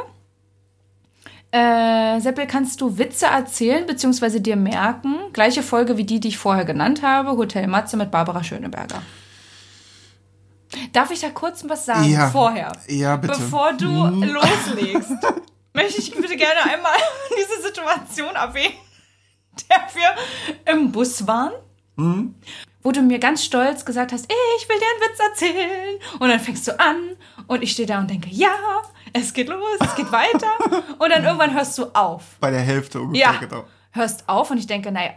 Äh, 1.50 2.18
Seppel, 2.20 2.46
kannst 2.46 2.80
du 2.80 2.96
Witze 2.96 3.26
erzählen 3.26 3.84
bzw. 3.86 4.40
dir 4.40 4.56
merken? 4.56 5.16
Gleiche 5.34 5.62
Folge 5.62 5.98
wie 5.98 6.04
die, 6.04 6.18
die 6.18 6.28
ich 6.28 6.38
vorher 6.38 6.64
genannt 6.64 7.02
habe, 7.02 7.32
Hotel 7.32 7.66
Matze 7.66 7.98
mit 7.98 8.10
Barbara 8.10 8.42
Schöneberger. 8.42 9.02
Darf 10.92 11.10
ich 11.10 11.20
da 11.20 11.30
kurz 11.30 11.66
was 11.68 11.86
sagen 11.86 12.10
Ja. 12.10 12.30
vorher? 12.30 12.72
Ja, 12.88 13.16
bitte. 13.16 13.34
Hm. 13.34 13.40
Bevor 13.44 13.72
du 13.74 13.86
loslegst, 13.86 15.10
möchte 15.74 16.00
ich 16.00 16.14
bitte 16.14 16.36
gerne 16.36 16.62
einmal 16.72 16.92
diese 17.38 17.62
Situation 17.66 18.34
erwähnen, 18.34 18.74
der 19.68 19.80
wir 19.94 20.72
im 20.74 20.90
Bus 20.92 21.26
waren 21.26 21.52
Wo 22.82 22.90
du 22.90 23.00
mir 23.02 23.18
ganz 23.18 23.44
stolz 23.44 23.84
gesagt 23.84 24.12
hast, 24.12 24.24
ich 24.24 24.68
will 24.68 24.76
dir 24.78 24.86
einen 24.86 25.10
Witz 25.12 25.20
erzählen. 25.20 25.98
Und 26.18 26.28
dann 26.30 26.40
fängst 26.40 26.66
du 26.66 26.78
an 26.80 27.16
und 27.46 27.62
ich 27.62 27.72
stehe 27.72 27.86
da 27.86 27.98
und 27.98 28.08
denke, 28.10 28.28
ja, 28.30 28.54
es 29.12 29.32
geht 29.34 29.48
los, 29.48 29.78
es 29.80 29.94
geht 29.94 30.10
weiter. 30.10 30.50
Und 30.98 31.10
dann 31.10 31.22
irgendwann 31.22 31.52
hörst 31.54 31.76
du 31.76 31.84
auf. 31.92 32.22
Bei 32.40 32.50
der 32.50 32.60
Hälfte 32.60 32.98
ungefähr, 33.00 33.32
Ja, 33.34 33.38
genau. 33.38 33.64
hörst 33.90 34.26
auf 34.26 34.50
und 34.50 34.56
ich 34.56 34.66
denke, 34.66 34.90
naja, 34.90 35.12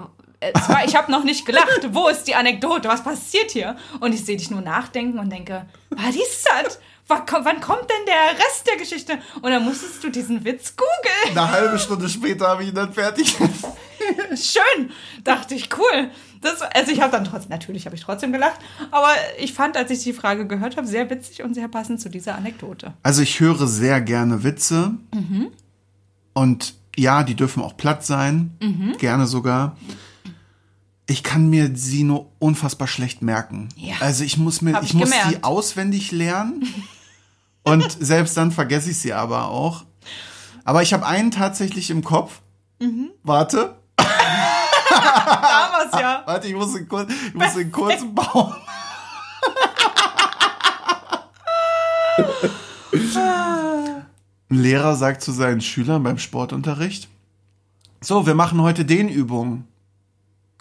war, 0.68 0.86
ich 0.86 0.96
habe 0.96 1.12
noch 1.12 1.24
nicht 1.24 1.46
gelacht. 1.46 1.90
Wo 1.92 2.08
ist 2.08 2.24
die 2.24 2.36
Anekdote? 2.36 2.88
Was 2.88 3.04
passiert 3.04 3.52
hier? 3.52 3.76
Und 4.00 4.14
ich 4.14 4.26
sehe 4.26 4.38
dich 4.38 4.52
nur 4.52 4.62
nachdenken 4.62 5.20
und 5.20 5.32
denke, 5.32 5.66
was 5.90 6.16
ist 6.16 6.48
das? 6.64 6.80
Wann 7.08 7.26
kommt, 7.62 7.84
denn 7.84 8.06
der 8.08 8.32
Rest 8.44 8.66
der 8.68 8.78
Geschichte? 8.78 9.20
Und 9.42 9.52
dann 9.52 9.64
musstest 9.64 10.04
du 10.04 10.10
diesen 10.10 10.44
Witz 10.44 10.76
googeln. 10.76 11.38
Eine 11.38 11.52
halbe 11.52 11.78
Stunde 11.78 12.10
später 12.10 12.48
habe 12.48 12.64
ich 12.64 12.70
ihn 12.70 12.76
dann 12.76 12.94
fertig. 12.94 13.36
Schön, 14.36 14.92
dachte 15.24 15.54
ich, 15.54 15.70
cool. 15.78 16.10
Das, 16.42 16.62
also 16.62 16.92
ich 16.92 17.02
habe 17.02 17.12
dann 17.12 17.24
trotzdem, 17.26 17.52
natürlich 17.52 17.86
habe 17.86 17.96
ich 17.96 18.02
trotzdem 18.04 18.32
gelacht, 18.32 18.60
aber 18.92 19.10
ich 19.40 19.54
fand, 19.54 19.78
als 19.78 19.90
ich 19.92 20.04
die 20.04 20.14
Frage 20.14 20.48
gehört 20.48 20.78
habe, 20.78 20.88
sehr 20.88 21.10
witzig 21.10 21.44
und 21.44 21.54
sehr 21.54 21.68
passend 21.68 22.02
zu 22.02 22.10
dieser 22.10 22.36
Anekdote. 22.36 22.94
Also 23.04 23.22
ich 23.22 23.40
höre 23.40 23.68
sehr 23.68 24.02
gerne 24.02 24.44
Witze. 24.44 24.92
Und 26.34 26.74
ja, 26.98 27.24
die 27.24 27.36
dürfen 27.36 27.62
auch 27.64 27.78
platt 27.78 28.06
sein. 28.06 28.58
Gerne 28.98 29.28
sogar. 29.28 29.78
Ich 31.08 31.24
kann 31.24 31.50
mir 31.50 31.72
sie 31.76 32.04
nur 32.04 32.32
unfassbar 32.40 32.88
schlecht 32.88 33.22
merken. 33.22 33.70
Ja. 33.76 33.96
Also 34.00 34.24
ich 34.24 34.38
muss 34.38 34.62
mir, 34.62 34.74
Hab 34.74 34.84
ich, 34.84 34.90
ich 34.90 34.96
muss 34.96 35.12
sie 35.12 35.44
auswendig 35.44 36.12
lernen. 36.12 36.68
und 37.64 37.92
selbst 38.00 38.36
dann 38.38 38.52
vergesse 38.52 38.90
ich 38.92 38.98
sie 38.98 39.14
aber 39.14 39.50
auch. 39.50 39.86
Aber 40.64 40.82
ich 40.82 40.94
habe 40.94 41.06
einen 41.06 41.32
tatsächlich 41.32 41.90
im 41.92 42.04
Kopf. 42.04 42.40
Warte. 43.24 43.76
Damals 43.98 45.94
ja. 45.94 46.24
Warte, 46.28 46.48
ich 46.48 46.56
muss 46.56 46.76
ihn 46.78 46.88
kurz, 46.88 47.12
ich 47.28 47.34
muss 47.34 47.56
ihn 47.58 47.72
kurz 47.72 48.04
bauen. 48.14 48.56
Ein 54.50 54.58
Lehrer 54.58 54.96
sagt 54.96 55.22
zu 55.22 55.32
seinen 55.32 55.62
Schülern 55.62 56.04
beim 56.04 56.18
Sportunterricht, 56.18 57.10
so, 58.02 58.28
wir 58.28 58.36
machen 58.36 58.62
heute 58.62 58.86
den 58.86 59.10
Übung. 59.10 59.66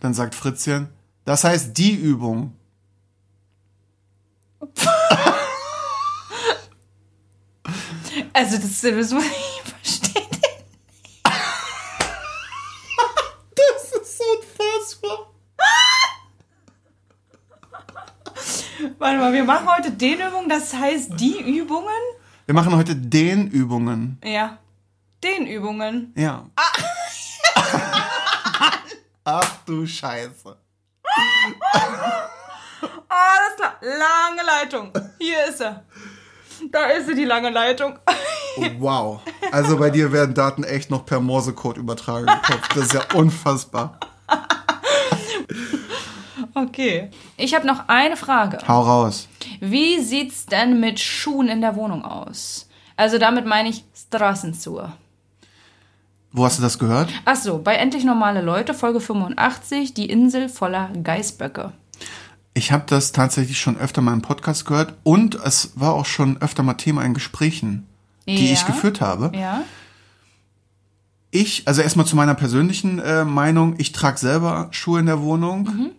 Dann 0.05 0.13
sagt 0.13 0.35
Fritzchen, 0.35 0.89
das 1.25 1.45
heißt 1.45 1.79
die 1.79 1.95
Übung. 1.95 2.55
Also 8.35 8.59
das, 8.59 8.83
das 8.83 9.13
muss 9.13 9.25
ich 9.25 9.63
verstehen. 9.63 10.27
Das 13.55 13.93
ist 14.03 14.19
so 14.19 14.25
unfassbar. 14.25 15.33
Warte 18.99 19.19
mal, 19.19 19.33
wir 19.33 19.45
machen 19.45 19.67
heute 19.75 19.91
den 19.91 20.21
Übung, 20.21 20.51
das 20.51 20.75
heißt 20.75 21.19
die 21.19 21.41
Übungen? 21.41 21.89
Wir 22.45 22.55
machen 22.55 22.77
heute 22.77 22.95
den 22.95 23.49
Übungen. 23.49 24.21
Ja. 24.23 24.59
Den 25.23 25.47
Übungen. 25.47 26.13
Ja. 26.15 26.45
Ach 29.25 29.54
du 29.67 29.87
Scheiße. 29.87 30.57
Alles 33.09 33.57
klar. 33.57 33.75
Lange 33.81 34.43
Leitung. 34.47 34.93
Hier 35.19 35.47
ist 35.49 35.61
er. 35.61 35.85
Da 36.71 36.87
ist 36.87 37.07
sie, 37.07 37.15
die 37.15 37.25
lange 37.25 37.51
Leitung. 37.51 37.99
Wow. 38.79 39.21
Also 39.53 39.77
bei 39.77 39.91
dir 39.91 40.13
werden 40.13 40.35
Daten 40.35 40.65
echt 40.65 40.91
noch 40.91 41.05
per 41.05 41.21
Morsecode 41.21 41.77
übertragen. 41.77 42.27
Das 42.75 42.85
ist 42.85 42.95
ja 42.95 43.03
unfassbar. 43.15 43.99
Okay. 46.55 47.11
Ich 47.37 47.55
habe 47.55 47.67
noch 47.67 47.89
eine 47.89 48.17
Frage. 48.17 48.59
Hau 48.67 48.83
raus. 48.83 49.29
Wie 49.61 50.01
sieht's 50.01 50.47
denn 50.47 50.81
mit 50.81 51.01
Schuhen 51.01 51.49
in 51.49 51.61
der 51.61 51.75
Wohnung 51.77 52.05
aus? 52.05 52.69
Also 52.97 53.19
damit 53.19 53.45
meine 53.45 53.71
ich 53.71 53.85
Straßenschuhe. 53.95 54.93
Wo 56.37 56.45
hast 56.45 56.59
du 56.59 56.63
das 56.63 56.81
gehört? 56.81 57.13
Ach 57.27 57.37
so, 57.37 57.59
bei 57.59 57.77
Endlich 57.77 58.03
Normale 58.03 58.43
Leute, 58.43 58.75
Folge 58.75 58.99
85, 59.01 59.95
die 59.95 60.07
Insel 60.11 60.49
voller 60.49 60.91
Geißböcke. 61.01 61.73
Ich 62.55 62.73
habe 62.73 62.83
das 62.89 63.13
tatsächlich 63.13 63.61
schon 63.61 63.77
öfter 63.79 64.03
mal 64.03 64.13
im 64.13 64.21
Podcast 64.21 64.65
gehört 64.67 64.95
und 65.05 65.37
es 65.37 65.71
war 65.77 65.93
auch 65.93 66.07
schon 66.07 66.43
öfter 66.43 66.65
mal 66.65 66.75
Thema 66.75 67.05
in 67.05 67.15
Gesprächen, 67.15 67.87
die 68.27 68.47
Ja. 68.49 68.53
ich 68.53 68.67
geführt 68.67 69.01
habe. 69.01 69.31
Ja? 69.39 69.63
Ich, 71.31 71.69
also 71.69 71.83
erstmal 71.83 72.05
zu 72.05 72.17
meiner 72.17 72.35
persönlichen 72.35 72.99
äh, 72.99 73.25
Meinung, 73.25 73.77
ich 73.79 73.93
trage 73.93 74.19
selber 74.19 74.67
Schuhe 74.73 74.99
in 74.99 75.07
der 75.07 75.21
Wohnung. 75.23 75.63
Mhm. 75.63 75.91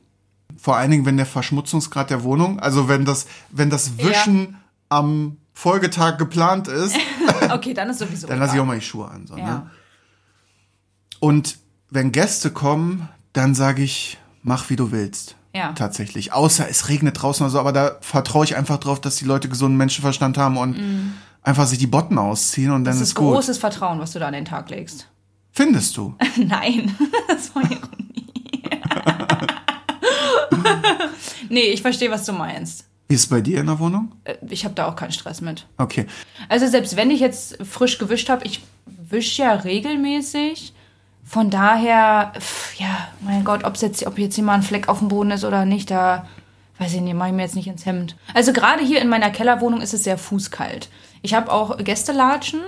Vor 0.58 0.76
allen 0.76 0.92
Dingen, 0.92 1.06
wenn 1.06 1.16
der 1.16 1.26
Verschmutzungsgrad 1.26 2.10
der 2.10 2.24
Wohnung, 2.24 2.60
also 2.60 2.90
wenn 2.90 3.06
das, 3.06 3.26
wenn 3.52 3.70
das 3.70 3.98
Wischen 4.00 4.58
am 4.90 5.38
Folgetag 5.54 6.18
geplant 6.18 6.68
ist, 6.68 6.98
Okay, 7.54 7.74
dann 7.74 7.90
ist 7.90 8.00
sowieso. 8.00 8.28
dann 8.28 8.40
lasse 8.40 8.56
ich 8.56 8.62
auch 8.62 8.66
mal 8.66 8.78
die 8.78 8.86
Schuhe 8.86 9.08
an. 9.08 9.28
So, 9.28 9.36
ne? 9.38 9.70
Und 11.20 11.58
wenn 11.90 12.12
Gäste 12.12 12.52
kommen, 12.52 13.10
dann 13.34 13.56
sage 13.56 13.84
ich, 13.84 14.18
mach 14.44 14.70
wie 14.70 14.76
du 14.76 14.92
willst. 14.92 15.36
Ja. 15.54 15.72
Tatsächlich. 15.74 16.34
Außer 16.34 16.68
es 16.70 16.90
regnet 16.90 17.22
draußen 17.22 17.44
oder 17.46 17.52
so, 17.52 17.60
aber 17.60 17.72
da 17.72 17.98
vertraue 18.02 18.44
ich 18.44 18.56
einfach 18.58 18.78
drauf, 18.78 19.00
dass 19.00 19.16
die 19.16 19.26
Leute 19.26 19.48
gesunden 19.48 19.78
Menschenverstand 19.78 20.38
haben 20.38 20.58
und 20.58 20.76
einfach 21.42 21.66
sich 21.66 21.78
die 21.80 21.88
Botten 21.88 22.18
ausziehen 22.18 22.72
und 22.72 22.84
dann. 22.84 22.94
Das 22.94 23.02
ist, 23.02 23.10
ist 23.10 23.16
gut. 23.16 23.34
großes 23.34 23.58
Vertrauen, 23.58 24.00
was 24.00 24.12
du 24.12 24.20
da 24.20 24.28
an 24.28 24.34
den 24.34 24.44
Tag 24.46 24.70
legst. 24.70 25.08
Findest 25.52 25.96
du? 25.96 26.14
Nein, 26.36 26.94
das 27.30 27.56
war 27.56 27.64
Ironie. 27.64 28.30
nee, 31.50 31.62
ich 31.72 31.82
verstehe, 31.82 32.12
was 32.12 32.26
du 32.26 32.34
meinst. 32.34 32.86
Wie 33.08 33.16
ist 33.16 33.22
es 33.22 33.28
bei 33.28 33.40
dir 33.42 33.60
in 33.60 33.68
der 33.68 33.80
Wohnung? 33.80 34.12
Äh, 34.24 34.36
Ich 34.50 34.66
habe 34.66 34.76
da 34.76 34.88
auch 34.88 34.96
keinen 34.96 35.12
Stress 35.12 35.40
mit. 35.42 35.68
Okay. 35.78 36.06
Also 36.50 36.68
selbst 36.68 36.96
wenn 36.96 37.12
ich 37.12 37.20
jetzt 37.20 37.58
frisch 37.64 37.98
gewischt 37.98 38.30
habe, 38.30 38.46
ich 38.46 38.62
wische 38.86 39.44
ja 39.44 39.54
regelmäßig. 39.54 40.74
Von 41.28 41.50
daher, 41.50 42.32
pf, 42.40 42.76
ja, 42.80 43.08
mein 43.22 43.44
Gott, 43.44 43.64
ob's 43.64 43.82
jetzt, 43.82 44.06
ob 44.06 44.18
jetzt 44.20 44.36
hier 44.36 44.44
mal 44.44 44.54
ein 44.54 44.62
Fleck 44.64 44.88
auf 44.88 45.00
dem 45.00 45.08
Boden 45.08 45.32
ist 45.32 45.44
oder 45.44 45.66
nicht, 45.66 45.90
da 45.90 46.28
weiß 46.78 46.94
ich 46.94 47.02
nicht, 47.02 47.16
mache 47.16 47.30
ich 47.30 47.36
mir 47.36 47.42
jetzt 47.42 47.56
nicht 47.56 47.68
ins 47.68 47.86
Hemd. 47.86 48.16
Also 48.34 48.54
gerade 48.54 48.84
hier 48.84 49.02
in 49.02 49.10
meiner 49.10 49.32
Kellerwohnung 49.32 49.82
ist 49.82 49.94
es 49.94 50.04
sehr 50.04 50.18
fußkalt. 50.18 50.90
Ich 51.22 51.34
habe 51.34 51.52
auch 51.52 51.78
Gästelatschen. 51.78 52.62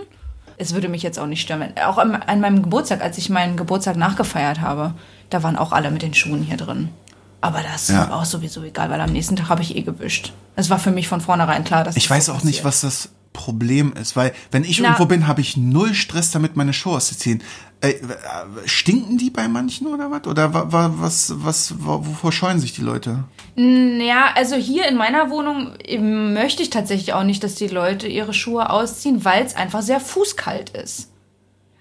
Es 0.57 0.73
würde 0.73 0.89
mich 0.89 1.03
jetzt 1.03 1.19
auch 1.19 1.27
nicht 1.27 1.41
stören. 1.41 1.71
Auch 1.85 1.99
an, 1.99 2.15
an 2.15 2.39
meinem 2.39 2.63
Geburtstag, 2.63 3.01
als 3.03 3.17
ich 3.19 3.29
meinen 3.29 3.57
Geburtstag 3.57 3.95
nachgefeiert 3.95 4.59
habe, 4.59 4.95
da 5.29 5.43
waren 5.43 5.55
auch 5.55 5.71
alle 5.71 5.91
mit 5.91 6.01
den 6.01 6.15
Schuhen 6.15 6.41
hier 6.41 6.57
drin. 6.57 6.89
Aber 7.41 7.61
das 7.61 7.89
Ja. 7.89 8.09
war 8.09 8.17
auch 8.21 8.25
sowieso 8.25 8.63
egal, 8.63 8.89
weil 8.89 8.99
am 8.99 9.11
nächsten 9.11 9.35
Tag 9.35 9.49
habe 9.49 9.61
ich 9.61 9.75
eh 9.75 9.83
gewischt. 9.83 10.33
Es 10.55 10.71
war 10.71 10.79
für 10.79 10.89
mich 10.91 11.07
von 11.07 11.21
vornherein 11.21 11.63
klar, 11.63 11.83
dass 11.83 11.95
Ich 11.95 12.05
das 12.07 12.09
weiß 12.09 12.29
auch 12.29 12.43
nicht, 12.43 12.63
passiert. 12.63 12.65
was 12.65 12.81
das 12.81 13.09
Problem 13.33 13.93
ist, 13.93 14.15
weil 14.15 14.33
wenn 14.49 14.63
ich 14.63 14.79
Na- 14.79 14.85
irgendwo 14.87 15.05
bin, 15.05 15.27
habe 15.27 15.41
ich 15.41 15.57
null 15.57 15.93
Stress 15.93 16.31
damit, 16.31 16.55
meine 16.55 16.73
Schuhe 16.73 16.95
auszuziehen. 16.97 17.43
Äh, 17.81 17.89
äh, 17.91 18.01
stinken 18.65 19.17
die 19.19 19.29
bei 19.29 19.47
manchen 19.47 19.85
oder 19.87 20.09
was? 20.09 20.25
Oder 20.25 20.53
wa, 20.53 20.65
wa, 20.71 20.91
was, 20.97 21.33
was, 21.37 21.75
wa- 21.85 21.99
wovor 22.03 22.31
scheuen 22.31 22.59
sich 22.59 22.73
die 22.73 22.81
Leute? 22.81 23.23
Ja, 23.55 24.31
also 24.35 24.55
hier 24.55 24.87
in 24.87 24.95
meiner 24.97 25.29
Wohnung 25.29 25.73
ähm, 25.85 26.33
möchte 26.33 26.63
ich 26.63 26.69
tatsächlich 26.71 27.13
auch 27.13 27.23
nicht, 27.23 27.43
dass 27.43 27.55
die 27.55 27.67
Leute 27.67 28.07
ihre 28.07 28.33
Schuhe 28.33 28.69
ausziehen, 28.71 29.23
weil 29.25 29.45
es 29.45 29.55
einfach 29.55 29.81
sehr 29.83 29.99
fußkalt 29.99 30.71
ist. 30.71 31.11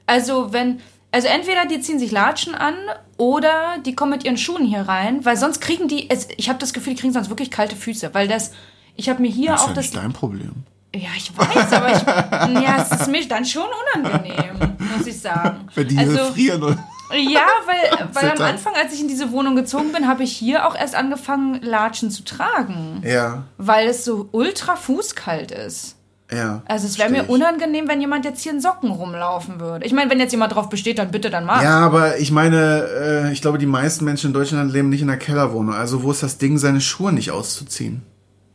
Also 0.06 0.52
wenn, 0.52 0.80
also 1.12 1.28
entweder 1.28 1.64
die 1.66 1.80
ziehen 1.80 1.98
sich 1.98 2.12
Latschen 2.12 2.54
an 2.54 2.74
oder 3.16 3.78
die 3.84 3.94
kommen 3.94 4.12
mit 4.12 4.24
ihren 4.24 4.36
Schuhen 4.36 4.64
hier 4.66 4.82
rein, 4.82 5.24
weil 5.24 5.36
sonst 5.38 5.60
kriegen 5.60 5.88
die, 5.88 6.10
es, 6.10 6.28
ich 6.36 6.48
habe 6.50 6.58
das 6.58 6.72
Gefühl, 6.74 6.94
die 6.94 7.00
kriegen 7.00 7.12
sonst 7.14 7.30
wirklich 7.30 7.50
kalte 7.50 7.74
Füße, 7.74 8.12
weil 8.12 8.28
das, 8.28 8.52
ich 8.96 9.08
habe 9.08 9.22
mir 9.22 9.30
hier 9.30 9.52
Das 9.52 9.60
ist 9.60 9.64
auch 9.64 9.68
ja 9.70 9.74
das, 9.74 9.84
nicht 9.86 9.96
dein 9.96 10.12
Problem. 10.12 10.52
Ja 10.96 11.08
ich 11.16 11.36
weiß, 11.36 11.72
aber 11.72 11.92
ich, 11.92 12.62
ja, 12.62 12.76
es 12.82 13.00
ist 13.00 13.08
mir 13.08 13.26
dann 13.28 13.44
schon 13.44 13.66
unangenehm, 13.94 14.56
muss 14.96 15.06
ich 15.06 15.20
sagen. 15.20 15.68
Wenn 15.74 15.88
die 15.88 15.98
also, 15.98 16.18
frieren. 16.32 16.62
Und 16.62 16.78
ja, 17.14 17.46
weil, 17.66 18.08
weil 18.12 18.30
am. 18.32 18.42
Anfang, 18.42 18.74
als 18.74 18.92
ich 18.92 19.00
in 19.00 19.08
diese 19.08 19.30
Wohnung 19.30 19.54
gezogen 19.54 19.92
bin, 19.92 20.08
habe 20.08 20.24
ich 20.24 20.32
hier 20.32 20.66
auch 20.66 20.74
erst 20.74 20.94
angefangen, 20.96 21.60
Latschen 21.62 22.10
zu 22.10 22.24
tragen. 22.24 23.02
ja, 23.04 23.44
Weil 23.58 23.88
es 23.88 24.04
so 24.04 24.28
ultra 24.32 24.74
fußkalt 24.74 25.52
ist. 25.52 25.94
ja. 26.32 26.62
Also 26.66 26.86
es 26.88 26.98
wäre 26.98 27.08
mir 27.10 27.28
unangenehm, 27.30 27.86
wenn 27.86 28.00
jemand 28.00 28.24
jetzt 28.24 28.42
hier 28.42 28.50
in 28.50 28.60
Socken 28.60 28.90
rumlaufen 28.90 29.60
würde. 29.60 29.86
Ich 29.86 29.92
meine, 29.92 30.10
wenn 30.10 30.18
jetzt 30.18 30.32
jemand 30.32 30.54
drauf 30.54 30.68
besteht, 30.68 30.98
dann 30.98 31.12
bitte, 31.12 31.30
dann 31.30 31.44
mach. 31.44 31.62
Ja, 31.62 31.78
aber 31.78 32.18
ich 32.18 32.32
meine, 32.32 32.88
äh, 33.28 33.32
ich 33.32 33.40
glaube, 33.40 33.58
die 33.58 33.66
meisten 33.66 34.04
Menschen 34.04 34.28
in 34.28 34.32
Deutschland 34.32 34.72
leben 34.72 34.88
nicht 34.88 35.02
in 35.02 35.08
einer 35.08 35.18
Kellerwohnung. 35.18 35.74
Also 35.74 36.02
wo 36.02 36.10
ist 36.10 36.24
das 36.24 36.38
Ding, 36.38 36.58
seine 36.58 36.80
Schuhe 36.80 37.12
nicht 37.12 37.30
auszuziehen? 37.30 38.02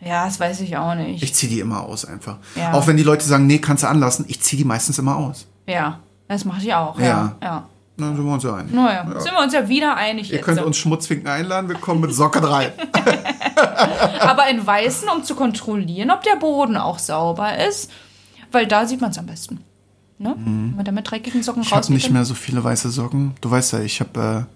Ja, 0.04 0.26
das 0.26 0.40
weiß 0.40 0.62
ich 0.62 0.76
auch 0.78 0.96
nicht. 0.96 1.22
Ich 1.22 1.34
ziehe 1.36 1.52
die 1.52 1.60
immer 1.60 1.82
aus 1.84 2.06
einfach. 2.06 2.38
Ja. 2.56 2.74
Auch 2.74 2.88
wenn 2.88 2.98
die 2.98 3.04
Leute 3.04 3.24
sagen, 3.26 3.46
nee, 3.48 3.60
kannst 3.60 3.84
du 3.84 3.88
anlassen, 3.88 4.26
ich 4.28 4.42
ziehe 4.42 4.58
die 4.58 4.66
meistens 4.66 4.98
immer 5.00 5.16
aus. 5.16 5.46
ja, 5.68 6.00
das 6.28 6.46
mache 6.46 6.62
ich 6.62 6.74
auch. 6.74 6.98
Ja. 7.00 7.06
Ja. 7.06 7.36
ja. 7.44 7.66
Na, 7.98 8.08
sind 8.16 8.26
wir 8.26 8.34
uns 8.34 8.44
ja 8.44 8.56
einig. 8.56 8.74
Naja, 8.74 9.20
sind 9.20 9.34
wir 9.34 9.42
uns 9.44 9.54
ja 9.54 9.68
wieder 9.68 9.96
einig 9.96 10.30
Ihr 10.30 10.38
jetzt. 10.38 10.46
könnt 10.46 10.62
uns 10.62 10.78
Schmutzfinken 10.78 11.28
einladen, 11.28 11.68
wir 11.70 11.76
kommen 11.76 12.00
mit 12.02 12.14
Socke 12.16 12.42
rein. 12.50 12.72
Aber 14.22 14.48
in 14.50 14.66
Weißen, 14.66 15.08
um 15.10 15.24
zu 15.24 15.36
kontrollieren, 15.36 16.10
ob 16.10 16.24
der 16.24 16.38
Boden 16.38 16.78
auch 16.78 17.00
sauber 17.00 17.58
ist. 17.68 17.92
Weil 18.52 18.66
da 18.66 18.86
sieht 18.86 19.02
man 19.02 19.12
es 19.12 19.18
am 19.18 19.26
besten. 19.28 19.60
Ne? 20.18 20.36
Wenn 20.38 20.76
man 20.76 20.86
da 20.86 20.92
mit 20.92 21.10
dreckigen 21.10 21.44
Socken 21.44 21.62
Mhm. 21.62 21.68
Ich 21.68 21.74
habe 21.74 21.94
nicht 21.94 22.12
mehr 22.12 22.26
so 22.26 22.34
viele 22.34 22.64
weiße 22.64 22.90
Socken. 22.90 23.36
Du 23.42 23.52
weißt 23.52 23.74
ja, 23.74 23.80
ich 23.82 24.00
habe 24.00 24.48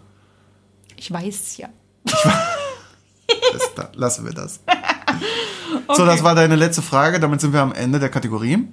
Ich 0.96 1.12
weiß 1.12 1.58
ja. 1.58 1.70
das, 3.54 3.74
da, 3.76 3.90
lassen 3.96 4.26
wir 4.26 4.34
das. 4.34 4.60
So, 5.94 6.06
das 6.06 6.24
war 6.24 6.36
deine 6.36 6.56
letzte 6.56 6.82
Frage. 6.82 7.20
Damit 7.20 7.42
sind 7.42 7.54
wir 7.54 7.62
am 7.62 7.74
Ende 7.74 8.00
der 8.00 8.10
Kategorie. 8.10 8.68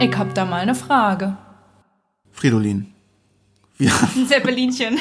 Ich 0.00 0.16
hab 0.16 0.34
da 0.34 0.44
mal 0.44 0.60
eine 0.60 0.74
Frage. 0.74 1.36
Fridolin. 2.30 2.92
Wir, 3.76 3.92
Ein 4.16 4.26
Zeppelinchen. 4.26 4.98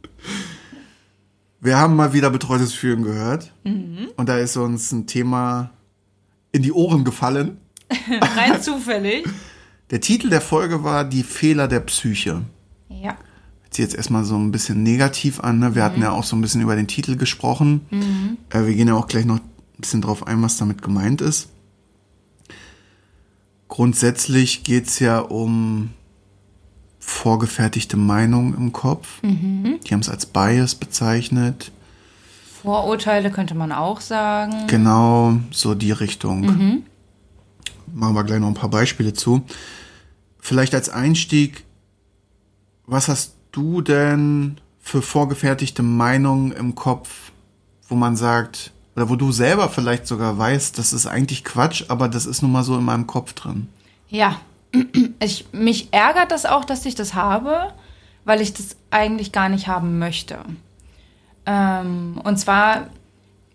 wir 1.60 1.78
haben 1.78 1.96
mal 1.96 2.12
wieder 2.12 2.30
betreutes 2.30 2.74
Führen 2.74 3.02
gehört. 3.02 3.52
Und 3.64 4.28
da 4.28 4.38
ist 4.38 4.56
uns 4.56 4.92
ein 4.92 5.06
Thema 5.06 5.70
in 6.52 6.62
die 6.62 6.72
Ohren 6.72 7.04
gefallen. 7.04 7.58
Rein 8.36 8.60
zufällig. 8.60 9.26
Der 9.90 10.00
Titel 10.00 10.28
der 10.28 10.40
Folge 10.40 10.84
war 10.84 11.04
Die 11.04 11.22
Fehler 11.22 11.66
der 11.66 11.80
Psyche. 11.80 12.42
Ja. 12.88 13.16
Sich 13.78 13.84
jetzt 13.84 13.94
erstmal 13.94 14.24
so 14.24 14.36
ein 14.36 14.50
bisschen 14.50 14.82
negativ 14.82 15.38
an. 15.38 15.60
Ne? 15.60 15.76
Wir 15.76 15.84
hatten 15.84 16.02
ja 16.02 16.10
auch 16.10 16.24
so 16.24 16.34
ein 16.34 16.40
bisschen 16.40 16.62
über 16.62 16.74
den 16.74 16.88
Titel 16.88 17.14
gesprochen. 17.14 17.82
Äh, 18.50 18.66
wir 18.66 18.74
gehen 18.74 18.88
ja 18.88 18.94
auch 18.94 19.06
gleich 19.06 19.24
noch 19.24 19.36
ein 19.36 19.42
bisschen 19.76 20.02
drauf 20.02 20.26
ein, 20.26 20.42
was 20.42 20.56
damit 20.56 20.82
gemeint 20.82 21.20
ist. 21.20 21.48
Grundsätzlich 23.68 24.64
geht's 24.64 24.98
ja 24.98 25.20
um 25.20 25.90
vorgefertigte 26.98 27.96
Meinungen 27.96 28.52
im 28.56 28.72
Kopf. 28.72 29.20
Die 29.22 29.92
haben 29.94 30.00
es 30.00 30.08
als 30.08 30.26
Bias 30.26 30.74
bezeichnet. 30.74 31.70
Vorurteile 32.60 33.30
könnte 33.30 33.54
man 33.54 33.70
auch 33.70 34.00
sagen. 34.00 34.66
Genau, 34.66 35.36
so 35.52 35.76
die 35.76 35.92
Richtung. 35.92 36.82
Machen 37.94 38.14
wir 38.14 38.24
gleich 38.24 38.40
noch 38.40 38.48
ein 38.48 38.54
paar 38.54 38.70
Beispiele 38.70 39.12
zu. 39.12 39.42
Vielleicht 40.40 40.74
als 40.74 40.88
Einstieg, 40.88 41.62
was 42.84 43.06
hast 43.06 43.37
du 43.52 43.80
denn 43.82 44.58
für 44.80 45.02
vorgefertigte 45.02 45.82
Meinungen 45.82 46.52
im 46.52 46.74
Kopf, 46.74 47.32
wo 47.88 47.94
man 47.94 48.16
sagt, 48.16 48.72
oder 48.96 49.08
wo 49.08 49.16
du 49.16 49.30
selber 49.30 49.68
vielleicht 49.68 50.06
sogar 50.06 50.38
weißt, 50.38 50.78
das 50.78 50.92
ist 50.92 51.06
eigentlich 51.06 51.44
Quatsch, 51.44 51.84
aber 51.88 52.08
das 52.08 52.26
ist 52.26 52.42
nun 52.42 52.52
mal 52.52 52.64
so 52.64 52.76
in 52.76 52.84
meinem 52.84 53.06
Kopf 53.06 53.32
drin. 53.32 53.68
Ja. 54.08 54.36
Ich, 55.20 55.46
mich 55.50 55.92
ärgert 55.92 56.30
das 56.30 56.46
auch, 56.46 56.64
dass 56.64 56.86
ich 56.86 56.94
das 56.94 57.14
habe, 57.14 57.72
weil 58.24 58.40
ich 58.40 58.54
das 58.54 58.76
eigentlich 58.90 59.32
gar 59.32 59.48
nicht 59.48 59.66
haben 59.66 59.98
möchte. 59.98 60.38
Ähm, 61.44 62.20
und 62.22 62.36
zwar 62.38 62.86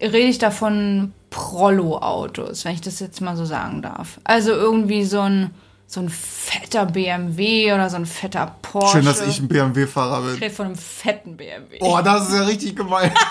rede 0.02 0.28
ich 0.28 0.40
davon 0.40 1.14
Prollo-Autos, 1.30 2.66
wenn 2.66 2.74
ich 2.74 2.82
das 2.82 3.00
jetzt 3.00 3.22
mal 3.22 3.38
so 3.38 3.46
sagen 3.46 3.82
darf. 3.82 4.20
Also 4.24 4.52
irgendwie 4.52 5.06
so 5.06 5.22
ein, 5.22 5.52
so 5.94 6.00
ein 6.00 6.10
fetter 6.10 6.86
BMW 6.88 7.72
oder 7.72 7.90
so 7.90 7.98
ein 7.98 8.06
fetter 8.06 8.56
Porsche. 8.62 8.98
Schön, 8.98 9.06
dass 9.06 9.22
ich 9.22 9.40
ein 9.40 9.48
BMW-Fahrer 9.48 10.20
Ich 10.26 10.34
bin. 10.34 10.44
rede 10.44 10.56
von 10.56 10.66
einem 10.68 10.76
fetten 10.76 11.38
BMW. 11.38 11.78
Oh, 11.82 12.00
das 12.04 12.30
ist 12.30 12.36
ja 12.36 12.44
richtig 12.44 12.76
gemein. 12.76 13.14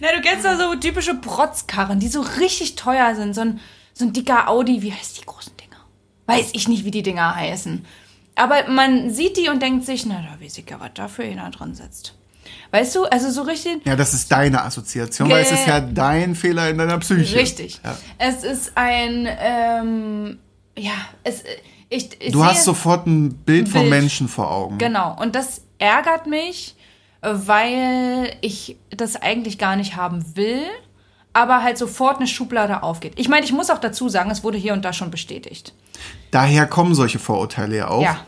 Na, 0.00 0.12
du 0.14 0.20
kennst 0.22 0.44
doch 0.44 0.56
so 0.56 0.76
typische 0.76 1.14
Protzkarren, 1.16 1.98
die 1.98 2.06
so 2.08 2.20
richtig 2.20 2.76
teuer 2.76 3.16
sind. 3.16 3.34
So 3.34 3.40
ein, 3.40 3.60
so 3.94 4.04
ein 4.04 4.12
dicker 4.12 4.48
Audi, 4.48 4.80
wie 4.82 4.92
heißt 4.92 5.20
die 5.20 5.26
großen 5.26 5.56
Dinger? 5.56 5.78
Weiß 6.26 6.50
ich 6.52 6.68
nicht, 6.68 6.84
wie 6.84 6.92
die 6.92 7.02
Dinger 7.02 7.34
heißen. 7.34 7.84
Aber 8.36 8.68
man 8.68 9.10
sieht 9.12 9.36
die 9.36 9.48
und 9.48 9.60
denkt 9.60 9.86
sich, 9.86 10.06
na, 10.06 10.22
da 10.22 10.40
weiß 10.40 10.58
ich 10.58 10.70
ja, 10.70 10.78
was 10.78 10.90
da 10.94 11.08
für 11.08 11.24
einer 11.24 11.50
drin 11.50 11.74
sitzt. 11.74 12.14
Weißt 12.70 12.94
du, 12.94 13.04
also 13.04 13.30
so 13.30 13.42
richtig. 13.42 13.86
Ja, 13.86 13.96
das 13.96 14.12
ist 14.12 14.30
deine 14.30 14.62
Assoziation, 14.62 15.30
weil 15.30 15.42
es 15.42 15.52
ist 15.52 15.66
ja 15.66 15.80
dein 15.80 16.34
Fehler 16.34 16.68
in 16.68 16.78
deiner 16.78 16.98
Psyche. 16.98 17.36
Richtig. 17.36 17.80
Ja. 17.82 17.96
Es 18.18 18.44
ist 18.44 18.72
ein, 18.74 19.26
ähm, 19.40 20.38
ja, 20.76 20.92
es, 21.24 21.44
ich, 21.88 22.10
ich 22.20 22.32
Du 22.32 22.44
hast 22.44 22.64
sofort 22.64 23.06
ein 23.06 23.34
Bild 23.34 23.68
vom 23.68 23.82
Bild. 23.82 23.90
Menschen 23.90 24.28
vor 24.28 24.50
Augen. 24.50 24.76
Genau, 24.78 25.16
und 25.18 25.34
das 25.34 25.62
ärgert 25.78 26.26
mich, 26.26 26.76
weil 27.22 28.36
ich 28.42 28.76
das 28.90 29.16
eigentlich 29.16 29.58
gar 29.58 29.76
nicht 29.76 29.96
haben 29.96 30.36
will, 30.36 30.62
aber 31.32 31.62
halt 31.62 31.78
sofort 31.78 32.18
eine 32.18 32.26
Schublade 32.26 32.82
aufgeht. 32.82 33.14
Ich 33.16 33.28
meine, 33.28 33.46
ich 33.46 33.52
muss 33.52 33.70
auch 33.70 33.78
dazu 33.78 34.08
sagen, 34.08 34.30
es 34.30 34.44
wurde 34.44 34.58
hier 34.58 34.74
und 34.74 34.84
da 34.84 34.92
schon 34.92 35.10
bestätigt. 35.10 35.72
Daher 36.30 36.66
kommen 36.66 36.94
solche 36.94 37.18
Vorurteile 37.18 37.76
ja 37.78 37.88
auch. 37.88 38.02
Ja. 38.02 38.20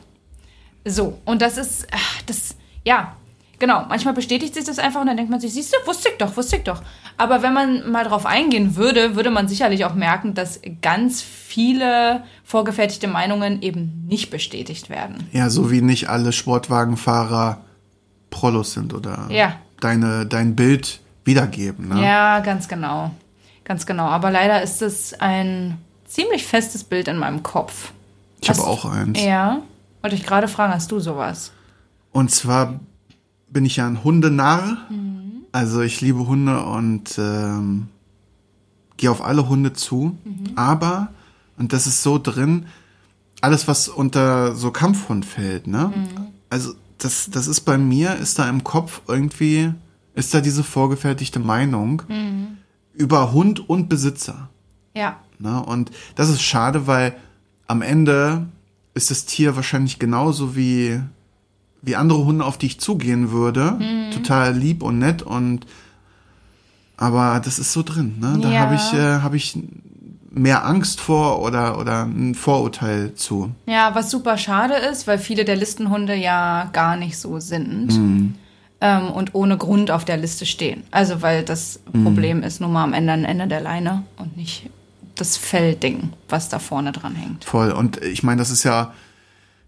So, 0.87 1.18
und 1.26 1.42
das 1.42 1.59
ist, 1.59 1.87
das, 2.26 2.57
ja, 2.85 3.16
genau. 3.61 3.85
Manchmal 3.88 4.14
bestätigt 4.14 4.55
sich 4.55 4.64
das 4.64 4.81
einfach 4.81 5.01
und 5.01 5.07
dann 5.07 5.16
denkt 5.16 5.31
man 5.31 5.38
sich, 5.38 5.53
siehst 5.55 5.73
du, 5.73 5.87
wusste 5.87 6.09
ich 6.09 6.18
doch, 6.18 6.37
wusste 6.37 6.57
ich 6.57 6.64
doch. 6.64 6.83
Aber 7.16 7.42
wenn 7.42 7.53
man 7.53 7.88
mal 7.92 8.03
drauf 8.05 8.27
eingehen 8.27 8.75
würde, 8.75 9.14
würde 9.14 9.31
man 9.31 9.46
sicherlich 9.46 9.85
auch 9.85 9.94
merken, 9.94 10.35
dass 10.35 10.61
ganz 10.83 11.23
viele 11.23 12.25
vorgefertigte 12.42 13.07
Meinungen 13.07 13.62
eben 13.62 14.05
nicht 14.09 14.31
bestätigt 14.31 14.90
werden. 14.90 15.29
Ja, 15.33 15.49
so 15.51 15.70
wie 15.70 15.81
nicht 15.83 16.09
alle 16.09 16.33
Sportwagenfahrer 16.33 17.61
Prollos 18.31 18.73
sind 18.73 18.94
oder 18.94 19.27
Ja. 19.29 19.55
deine, 19.81 20.27
dein 20.27 20.57
Bild 20.57 21.01
wiedergeben. 21.25 21.88
Ne? 21.88 22.03
Ja, 22.05 22.40
ganz 22.40 22.66
genau. 22.68 23.11
Ganz 23.64 23.87
genau. 23.87 24.07
Aber 24.07 24.31
leider 24.31 24.62
ist 24.62 24.83
es 24.83 25.14
ein 25.20 25.79
ziemlich 26.07 26.44
festes 26.46 26.83
Bild 26.83 27.07
in 27.09 27.16
meinem 27.18 27.42
Kopf. 27.42 27.92
ich 28.40 28.49
habe 28.51 28.62
auch 28.62 28.85
eins. 28.85 29.23
Ja. 29.23 29.61
Wollte 30.03 30.16
ich 30.16 30.25
gerade 30.25 30.49
fragen, 30.49 30.73
hast 30.73 30.90
du 30.90 30.99
sowas? 30.99 31.53
Und 32.12 32.31
zwar 32.31 32.81
bin 33.50 33.64
ich 33.64 33.76
ja 33.76 33.86
ein 33.86 34.02
Hundenarr. 34.04 34.78
Mhm. 34.90 35.44
Also 35.52 35.80
ich 35.80 36.00
liebe 36.00 36.26
Hunde 36.26 36.62
und 36.64 37.18
ähm, 37.18 37.88
gehe 38.96 39.10
auf 39.10 39.22
alle 39.24 39.48
Hunde 39.48 39.72
zu. 39.72 40.16
Mhm. 40.24 40.52
Aber, 40.56 41.08
und 41.58 41.72
das 41.72 41.86
ist 41.86 42.02
so 42.02 42.18
drin, 42.18 42.66
alles, 43.40 43.66
was 43.68 43.88
unter 43.88 44.54
so 44.54 44.70
Kampfhund 44.70 45.24
fällt, 45.24 45.66
ne? 45.66 45.92
Mhm. 45.94 46.26
Also 46.50 46.74
das, 46.98 47.30
das 47.30 47.46
ist 47.46 47.62
bei 47.62 47.78
mir, 47.78 48.16
ist 48.16 48.38
da 48.38 48.48
im 48.48 48.62
Kopf 48.62 49.00
irgendwie, 49.08 49.72
ist 50.14 50.34
da 50.34 50.40
diese 50.40 50.62
vorgefertigte 50.62 51.38
Meinung 51.38 52.02
Mhm. 52.08 52.58
über 52.92 53.32
Hund 53.32 53.68
und 53.68 53.88
Besitzer. 53.88 54.50
Ja. 54.94 55.16
Ne? 55.38 55.62
Und 55.64 55.90
das 56.16 56.28
ist 56.28 56.42
schade, 56.42 56.86
weil 56.86 57.16
am 57.66 57.80
Ende 57.82 58.46
ist 58.92 59.10
das 59.10 59.24
Tier 59.24 59.56
wahrscheinlich 59.56 59.98
genauso 59.98 60.54
wie, 60.56 61.00
wie 61.82 61.96
andere 61.96 62.24
Hunde, 62.24 62.44
auf 62.44 62.58
die 62.58 62.66
ich 62.66 62.80
zugehen 62.80 63.30
würde. 63.30 63.72
Mhm. 63.78 64.10
Total 64.12 64.54
lieb 64.56 64.82
und 64.82 64.98
nett 64.98 65.22
und 65.22 65.66
aber 66.96 67.40
das 67.44 67.58
ist 67.58 67.72
so 67.72 67.82
drin. 67.82 68.16
Ne? 68.20 68.38
Da 68.42 68.50
Ja. 68.50 68.60
habe 68.60 68.74
ich, 68.74 68.92
äh, 68.92 69.20
hab 69.22 69.34
ich 69.34 69.58
mehr 70.30 70.64
Angst 70.66 71.00
vor 71.00 71.40
oder, 71.42 71.78
oder 71.78 72.02
ein 72.04 72.34
Vorurteil 72.34 73.14
zu. 73.14 73.50
Ja, 73.66 73.94
was 73.94 74.10
super 74.10 74.36
schade 74.38 74.74
ist, 74.74 75.06
weil 75.06 75.18
viele 75.18 75.44
der 75.44 75.56
Listenhunde 75.56 76.14
ja 76.14 76.68
gar 76.72 76.96
nicht 76.96 77.16
so 77.18 77.40
sind 77.40 77.96
Mhm. 77.98 78.34
ähm, 78.82 79.10
und 79.10 79.34
ohne 79.34 79.56
Grund 79.56 79.90
auf 79.90 80.04
der 80.04 80.18
Liste 80.18 80.46
stehen. 80.46 80.84
Also 80.90 81.22
weil 81.22 81.42
das 81.44 81.80
Mhm. 81.92 82.04
Problem 82.04 82.42
ist 82.42 82.60
nun 82.60 82.72
mal 82.72 82.84
am 82.84 82.92
Ende 82.92 83.12
ein 83.14 83.24
Ende 83.24 83.48
der 83.48 83.60
Leine 83.60 84.04
und 84.18 84.36
nicht 84.36 84.68
das 85.16 85.36
Fellding, 85.36 86.10
was 86.28 86.48
da 86.48 86.58
vorne 86.58 86.92
dran 86.92 87.14
hängt. 87.14 87.44
Voll. 87.44 87.72
Und 87.72 88.00
ich 88.02 88.22
meine, 88.22 88.38
das 88.38 88.50
ist 88.50 88.62
ja, 88.64 88.92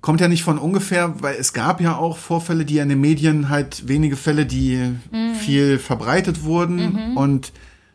kommt 0.02 0.20
ja 0.20 0.28
nicht 0.28 0.42
von 0.44 0.58
ungefähr, 0.58 1.14
weil 1.22 1.36
es 1.36 1.52
gab 1.54 1.80
ja 1.80 1.96
auch 1.96 2.18
Vorfälle, 2.18 2.64
die 2.66 2.78
in 2.78 2.88
den 2.90 3.00
Medien 3.00 3.48
halt 3.48 3.88
wenige 3.88 4.16
Fälle, 4.16 4.44
die 4.44 4.92
viel 5.38 5.78
verbreitet 5.78 6.42
wurden 6.44 7.14
und 7.16 7.52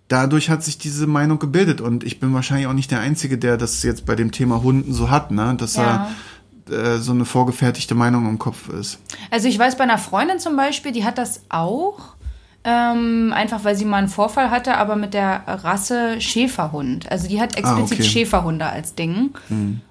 dadurch 0.08 0.50
hat 0.50 0.63
sich 0.63 0.78
diese 0.78 1.06
Meinung 1.06 1.38
gebildet 1.38 1.82
und 1.82 2.04
ich 2.04 2.20
bin 2.20 2.34
wahrscheinlich 2.34 2.67
auch 2.67 2.74
nicht 2.74 2.89
der 2.91 3.02
Einzige, 3.02 3.38
der 3.38 3.58
das 3.58 3.84
jetzt 3.84 4.06
bei 4.06 4.15
dem 4.15 4.32
Thema 4.32 4.63
Hunden 4.63 4.93
so 4.93 5.10
hat, 5.10 5.32
ne, 5.32 5.54
dass 5.58 5.76
Ja. 5.76 6.08
er 6.70 6.96
äh, 6.96 6.98
so 6.98 7.12
eine 7.13 7.24
vorgefertigte 7.26 7.93
Meinung 7.96 8.28
im 8.28 8.39
Kopf 8.39 8.67
ist. 8.70 9.00
Also 9.32 9.48
ich 9.48 9.58
weiß 9.60 9.78
bei 9.78 9.84
einer 9.84 9.98
Freundin 9.98 10.39
zum 10.39 10.56
Beispiel, 10.58 10.91
die 10.93 11.04
hat 11.06 11.17
das 11.17 11.41
auch. 11.50 12.15
Ähm, 12.69 13.32
einfach 13.34 13.63
weil 13.63 13.77
sie 13.77 13.86
mal 13.86 13.95
einen 13.99 14.10
Vorfall 14.10 14.51
hatte, 14.51 14.75
aber 14.75 14.97
mit 14.97 15.13
der 15.13 15.41
Rasse 15.47 16.19
Schäferhund. 16.19 17.10
Also 17.10 17.30
die 17.30 17.39
hat 17.39 17.56
explizit 17.56 17.99
Ah, 17.99 18.01
okay. 18.01 18.03
Schäferhunde 18.03 18.65
als 18.65 18.93
Ding. 18.93 19.30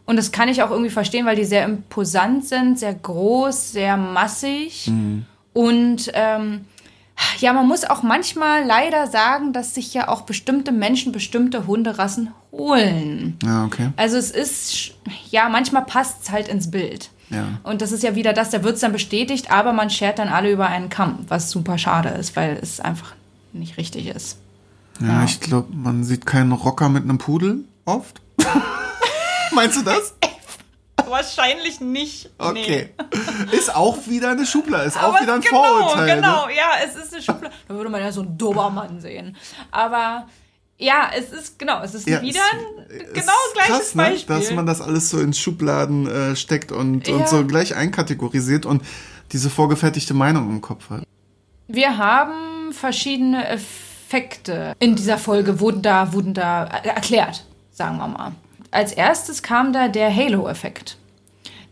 Und 0.04 0.16
das 0.16 0.30
kann 0.30 0.50
ich 0.50 0.62
auch 0.62 0.70
irgendwie 0.70 0.90
verstehen, 0.90 1.24
weil 1.24 1.36
die 1.36 1.46
sehr 1.46 1.64
imposant 1.64 2.44
sind, 2.44 2.78
sehr 2.78 2.92
groß, 2.92 3.72
sehr 3.72 3.96
massig. 3.96 4.90
Und 5.54 6.10
ähm, 6.12 6.66
ja, 7.38 7.54
man 7.54 7.66
muss 7.66 7.84
auch 7.84 8.02
manchmal 8.02 8.66
leider 8.66 9.06
sagen, 9.06 9.54
dass 9.54 9.74
sich 9.74 9.94
ja 9.94 10.08
auch 10.08 10.22
bestimmte 10.22 10.70
Menschen 10.70 11.12
bestimmte 11.12 11.66
Hunderassen 11.66 12.34
holen. 12.52 13.38
Ja, 13.42 13.64
okay. 13.64 13.88
Also 13.96 14.18
es 14.18 14.30
ist, 14.30 14.90
ja, 15.30 15.48
manchmal 15.48 15.86
passt 15.86 16.24
es 16.24 16.30
halt 16.30 16.48
ins 16.48 16.70
Bild. 16.70 17.08
Ja. 17.30 17.44
Und 17.64 17.82
das 17.82 17.92
ist 17.92 18.02
ja 18.02 18.14
wieder 18.14 18.32
das, 18.32 18.50
da 18.50 18.62
wird 18.62 18.74
es 18.76 18.80
dann 18.80 18.92
bestätigt, 18.92 19.50
aber 19.50 19.72
man 19.72 19.90
schert 19.90 20.18
dann 20.18 20.28
alle 20.28 20.50
über 20.50 20.66
einen 20.68 20.88
Kamm, 20.90 21.24
was 21.28 21.50
super 21.50 21.76
schade 21.78 22.10
ist, 22.10 22.36
weil 22.36 22.58
es 22.62 22.80
einfach 22.80 23.14
nicht 23.52 23.76
richtig 23.78 24.06
ist. 24.06 24.38
Ja, 25.00 25.06
Ja. 25.08 25.24
ich 25.24 25.40
glaube, 25.40 25.74
man 25.74 26.04
sieht 26.04 26.24
keinen 26.26 26.52
Rocker 26.52 26.88
mit 26.88 27.02
einem 27.04 27.18
Pudel 27.18 27.64
oft. 27.84 28.20
Meinst 29.52 29.76
du 29.78 29.82
das? 29.82 30.14
Wahrscheinlich 31.08 31.80
nicht. 31.80 32.30
Okay. 32.38 32.90
Ist 33.52 33.74
auch 33.74 34.06
wieder 34.08 34.30
eine 34.30 34.44
Schublade, 34.46 34.84
ist 34.84 34.96
auch 34.96 35.14
Aber 35.14 35.20
wieder 35.20 35.34
ein 35.34 35.40
genau, 35.40 35.62
Vorurteil. 35.62 36.16
Genau, 36.16 36.46
Ne? 36.46 36.56
ja, 36.56 36.70
es 36.84 36.96
ist 36.96 37.12
eine 37.12 37.22
Schublade. 37.22 37.54
Da 37.68 37.74
würde 37.74 37.90
man 37.90 38.00
ja 38.00 38.10
so 38.10 38.22
einen 38.22 38.36
Dobermann 38.36 39.00
sehen. 39.00 39.36
Aber 39.70 40.26
Ja, 40.78 41.10
es 41.16 41.32
ist, 41.32 41.58
genau, 41.58 41.82
es 41.82 41.94
ist 41.94 42.06
Ja, 42.06 42.20
wieder 42.20 42.40
es- 42.88 43.12
genau 43.12 43.32
ist 43.32 43.54
gleiches 43.54 43.76
krass, 43.78 43.94
ne? 43.94 44.02
Beispiel. 44.02 44.36
Dass 44.36 44.50
man 44.52 44.66
das 44.66 44.80
alles 44.82 45.08
so 45.10 45.18
in 45.20 45.32
Schubladen 45.32 46.06
äh, 46.06 46.36
steckt 46.36 46.70
und, 46.70 47.08
Ja. 47.08 47.16
und 47.16 47.28
so 47.28 47.46
gleich 47.46 47.74
einkategorisiert 47.74 48.66
und 48.66 48.82
diese 49.32 49.48
vorgefertigte 49.50 50.12
Meinung 50.14 50.50
im 50.50 50.60
Kopf 50.60 50.90
hat. 50.90 51.02
Wir 51.68 51.96
haben 51.98 52.72
verschiedene 52.72 53.48
Effekte 53.48 54.74
in 54.78 54.96
dieser 54.96 55.18
Folge, 55.18 55.60
wurden 55.60 55.82
da, 55.82 56.12
wurden 56.12 56.34
da 56.34 56.64
äh, 56.66 56.88
erklärt, 56.88 57.44
sagen 57.72 57.96
wir 57.96 58.08
mal. 58.08 58.32
Als 58.70 58.92
erstes 58.92 59.42
kam 59.42 59.72
da 59.72 59.88
der 59.88 60.14
Halo-Effekt. 60.14 60.98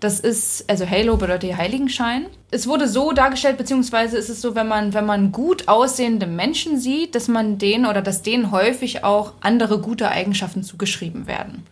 Das 0.04 0.20
ist, 0.20 0.68
also 0.68 0.86
Halo 0.86 1.16
bedeutet 1.16 1.56
Heiligenschein. 1.56 2.26
Es 2.50 2.66
wurde 2.66 2.88
so 2.88 3.12
dargestellt, 3.12 3.56
beziehungsweise 3.56 4.18
ist 4.18 4.28
es 4.28 4.42
so, 4.42 4.54
wenn 4.54 4.68
man, 4.68 4.92
wenn 4.92 5.06
man 5.06 5.32
gut 5.32 5.66
aussehende 5.66 6.26
Menschen 6.26 6.78
sieht, 6.78 7.14
dass 7.14 7.26
man 7.26 7.56
denen 7.56 7.86
oder 7.86 8.02
dass 8.02 8.20
denen 8.20 8.50
häufig 8.50 9.02
auch 9.02 9.32
andere 9.40 9.78
gute 9.78 10.10
Eigenschaften 10.10 10.62
zugeschrieben 10.62 11.26
werden. 11.26 11.64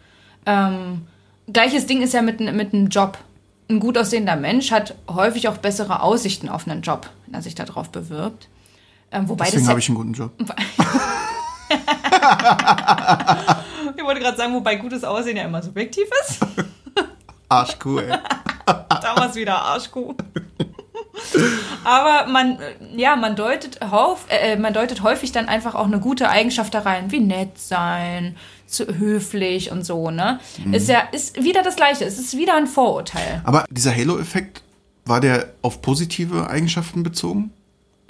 Ähm, 0.47 1.03
gleiches 1.53 1.85
Ding 1.85 2.01
ist 2.01 2.15
ja 2.15 2.23
mit, 2.23 2.41
mit 2.41 2.73
einem 2.73 2.89
Job. 2.89 3.19
Ein 3.69 3.81
gut 3.81 3.99
aussehender 3.99 4.37
Mensch 4.37 4.71
hat 4.71 4.95
häufig 5.11 5.49
auch 5.49 5.59
bessere 5.59 6.01
Aussichten 6.01 6.49
auf 6.49 6.67
einen 6.67 6.81
Job, 6.81 7.11
wenn 7.27 7.35
er 7.35 7.43
sich 7.43 7.55
darauf 7.55 7.91
bewirbt. 7.91 8.49
Ähm, 9.11 9.29
wobei 9.29 9.45
Deswegen 9.45 9.69
habe 9.69 9.79
ich 9.79 9.91
einen 9.91 9.97
guten 9.97 10.15
Job. 10.15 10.33
ich 13.95 14.03
wollte 14.03 14.21
gerade 14.21 14.39
sagen, 14.39 14.55
wobei 14.55 14.77
gutes 14.77 15.05
Aussehen 15.05 15.37
ja 15.37 15.45
immer 15.45 15.63
subjektiv 15.63 16.09
ist. 16.25 16.41
Arschkuh, 17.53 17.99
ey. 17.99 18.19
Damals 19.03 19.35
wieder 19.35 19.61
Arschkuh. 19.61 20.15
Aber 21.85 22.31
man, 22.31 22.59
äh, 22.59 22.75
ja, 22.97 23.17
man 23.17 23.37
deutet, 23.37 23.81
hauf, 23.91 24.27
äh, 24.29 24.57
man 24.57 24.73
deutet 24.73 25.03
häufig 25.03 25.33
dann 25.33 25.49
einfach 25.49 25.75
auch 25.75 25.87
eine 25.87 26.01
gute 26.01 26.29
Eigenschaft 26.29 26.75
da 26.75 26.81
rein, 26.81 27.11
wie 27.11 27.21
nett 27.21 27.59
sein, 27.59 28.37
zu 28.67 28.87
höflich 28.99 29.71
und 29.71 29.85
so, 29.85 30.11
ne? 30.11 30.41
Ist 30.73 30.89
ja, 30.89 31.01
ist 31.13 31.43
wieder 31.43 31.63
das 31.63 31.77
Gleiche, 31.77 32.05
es 32.05 32.19
ist 32.19 32.37
wieder 32.37 32.57
ein 32.57 32.67
Vorurteil. 32.67 33.43
Aber 33.45 33.67
dieser 33.71 33.95
Halo-Effekt, 33.95 34.63
war 35.05 35.21
der 35.21 35.53
auf 35.63 35.83
positive 35.83 36.49
Eigenschaften 36.49 37.03
bezogen? 37.03 37.53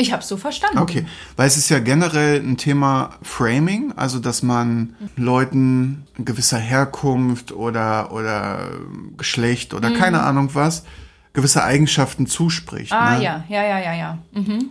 Ich 0.02 0.12
hab's 0.12 0.26
so 0.26 0.36
verstanden. 0.36 0.78
Okay, 0.78 1.06
weil 1.36 1.46
es 1.46 1.56
ist 1.56 1.68
ja 1.68 1.78
generell 1.78 2.40
ein 2.40 2.56
Thema 2.56 3.10
Framing, 3.22 3.92
also 3.94 4.18
dass 4.18 4.42
man 4.42 4.96
Leuten 5.16 6.06
gewisser 6.18 6.58
Herkunft 6.58 7.52
oder 7.52 8.12
oder 8.12 8.70
Geschlecht 9.16 9.74
oder 9.74 9.92
keine 9.92 10.22
Ahnung 10.22 10.50
was 10.54 10.82
gewisse 11.32 11.62
Eigenschaften 11.64 12.26
zuspricht. 12.26 12.92
Mhm. 12.92 12.98
Ah, 12.98 13.16
ne? 13.16 13.24
ja, 13.24 13.44
ja, 13.48 13.64
ja, 13.64 13.78
ja, 13.78 13.94
ja. 13.94 14.18
Mhm. 14.32 14.70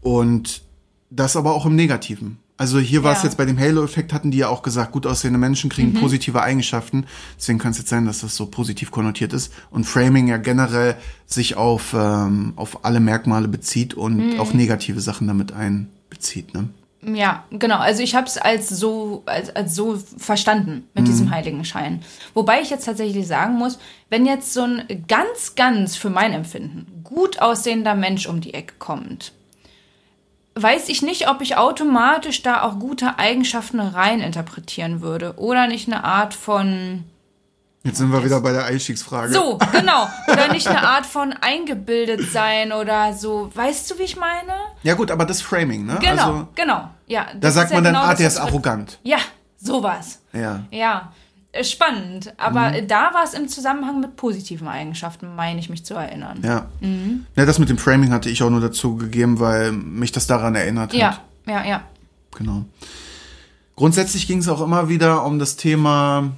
Und 0.00 0.62
das 1.10 1.36
aber 1.36 1.54
auch 1.54 1.66
im 1.66 1.76
Negativen. 1.76 2.38
Also 2.62 2.78
hier 2.78 3.02
war 3.02 3.10
es 3.12 3.18
Ja. 3.18 3.24
jetzt 3.24 3.36
bei 3.38 3.44
dem 3.44 3.58
Halo-Effekt, 3.58 4.12
hatten 4.12 4.30
die 4.30 4.38
ja 4.38 4.46
auch 4.46 4.62
gesagt, 4.62 4.92
gut 4.92 5.04
aussehende 5.04 5.36
Menschen 5.36 5.68
kriegen 5.68 5.94
Mhm. 5.94 6.00
positive 6.00 6.40
Eigenschaften. 6.40 7.06
Deswegen 7.36 7.58
kann 7.58 7.72
es 7.72 7.78
jetzt 7.78 7.88
sein, 7.88 8.06
dass 8.06 8.20
das 8.20 8.36
so 8.36 8.46
positiv 8.46 8.92
konnotiert 8.92 9.32
ist. 9.32 9.52
Und 9.72 9.82
Framing 9.82 10.28
ja 10.28 10.36
generell 10.36 10.94
sich 11.26 11.56
auf, 11.56 11.92
ähm, 11.92 12.52
auf 12.54 12.84
alle 12.84 13.00
Merkmale 13.00 13.48
bezieht 13.48 13.94
und 13.94 14.34
Mhm. 14.34 14.38
auch 14.40 14.52
negative 14.52 15.00
Sachen 15.00 15.26
damit 15.26 15.50
einbezieht. 15.50 16.54
Ne? 16.54 16.68
Ja, 17.04 17.42
genau. 17.50 17.78
Also 17.78 18.00
ich 18.04 18.14
habe 18.14 18.28
es 18.28 18.38
als 18.38 18.68
so 18.68 19.24
als, 19.26 19.50
als 19.56 19.74
so 19.74 19.98
verstanden 20.18 20.84
mit 20.94 21.08
diesem 21.08 21.32
Heiligenschein. 21.32 22.00
Wobei 22.32 22.60
ich 22.60 22.70
jetzt 22.70 22.84
tatsächlich 22.84 23.26
sagen 23.26 23.54
muss, 23.58 23.80
wenn 24.08 24.24
jetzt 24.24 24.54
so 24.54 24.62
ein 24.62 24.84
ganz, 25.08 25.56
ganz 25.56 25.96
für 25.96 26.10
mein 26.10 26.32
Empfinden 26.32 26.86
gut 27.02 27.40
aussehender 27.42 27.96
Mensch 27.96 28.26
um 28.28 28.40
die 28.40 28.54
Ecke 28.54 28.74
kommt, 28.78 29.32
weiß 30.54 30.88
ich 30.88 31.02
nicht, 31.02 31.28
ob 31.28 31.40
ich 31.40 31.56
automatisch 31.56 32.42
da 32.42 32.62
auch 32.62 32.78
gute 32.78 33.18
Eigenschaften 33.18 33.80
rein 33.80 34.20
interpretieren 34.20 35.00
würde 35.00 35.34
oder 35.38 35.66
nicht 35.66 35.88
eine 35.88 36.04
Art 36.04 36.34
von 36.34 37.04
Jetzt 37.84 37.98
sind 37.98 38.12
wir 38.12 38.24
wieder 38.24 38.40
bei 38.40 38.52
der 38.52 38.64
Einstiegsfrage. 38.64 39.32
so, 39.32 39.58
genau, 39.72 40.08
oder 40.28 40.52
nicht 40.52 40.68
eine 40.68 40.82
Art 40.86 41.04
von 41.04 41.32
eingebildet 41.32 42.30
sein 42.30 42.70
oder 42.70 43.12
so. 43.12 43.50
Weißt 43.54 43.90
du, 43.90 43.98
wie 43.98 44.04
ich 44.04 44.16
meine? 44.16 44.52
Ja 44.84 44.94
gut, 44.94 45.10
aber 45.10 45.24
das 45.24 45.42
Framing, 45.42 45.84
ne? 45.86 45.98
Genau, 46.00 46.22
Also, 46.22 46.48
genau. 46.54 46.90
Ja, 47.08 47.26
da 47.40 47.50
sagt 47.50 47.66
ist 47.66 47.70
ja 47.72 47.76
man 47.78 47.84
dann, 47.84 47.94
genau 47.94 48.06
ah, 48.06 48.14
der 48.14 48.28
ist 48.28 48.38
arrogant. 48.38 49.00
Ja, 49.02 49.18
sowas. 49.56 50.20
Ja. 50.32 50.60
Ja, 50.70 51.12
spannend. 51.62 52.32
Aber 52.38 52.68
Mhm. 52.70 52.74
äh, 52.74 52.86
da 52.86 53.12
war 53.12 53.24
es 53.24 53.34
im 53.34 53.48
Zusammenhang 53.48 54.00
mit 54.00 54.16
positiven 54.16 54.68
Eigenschaften, 54.68 55.34
meine 55.36 55.60
ich 55.60 55.68
mich 55.68 55.84
zu 55.84 55.94
erinnern. 55.94 56.40
Ja. 56.42 56.66
Mhm. 56.80 57.26
ja, 57.36 57.44
das 57.44 57.58
mit 57.58 57.68
dem 57.68 57.78
Framing 57.78 58.10
hatte 58.10 58.30
ich 58.30 58.42
auch 58.42 58.50
nur 58.50 58.60
dazu 58.60 58.96
gegeben, 58.96 59.38
weil 59.38 59.72
mich 59.72 60.12
das 60.12 60.26
daran 60.26 60.54
erinnert 60.54 60.92
hat. 60.92 60.98
Ja, 60.98 61.18
ja, 61.46 61.64
ja. 61.64 61.82
Genau. 62.36 62.64
Grundsätzlich 63.76 64.26
ging 64.26 64.38
es 64.38 64.48
auch 64.48 64.60
immer 64.62 64.88
wieder 64.88 65.24
um 65.24 65.38
das 65.38 65.56
Thema, 65.56 66.32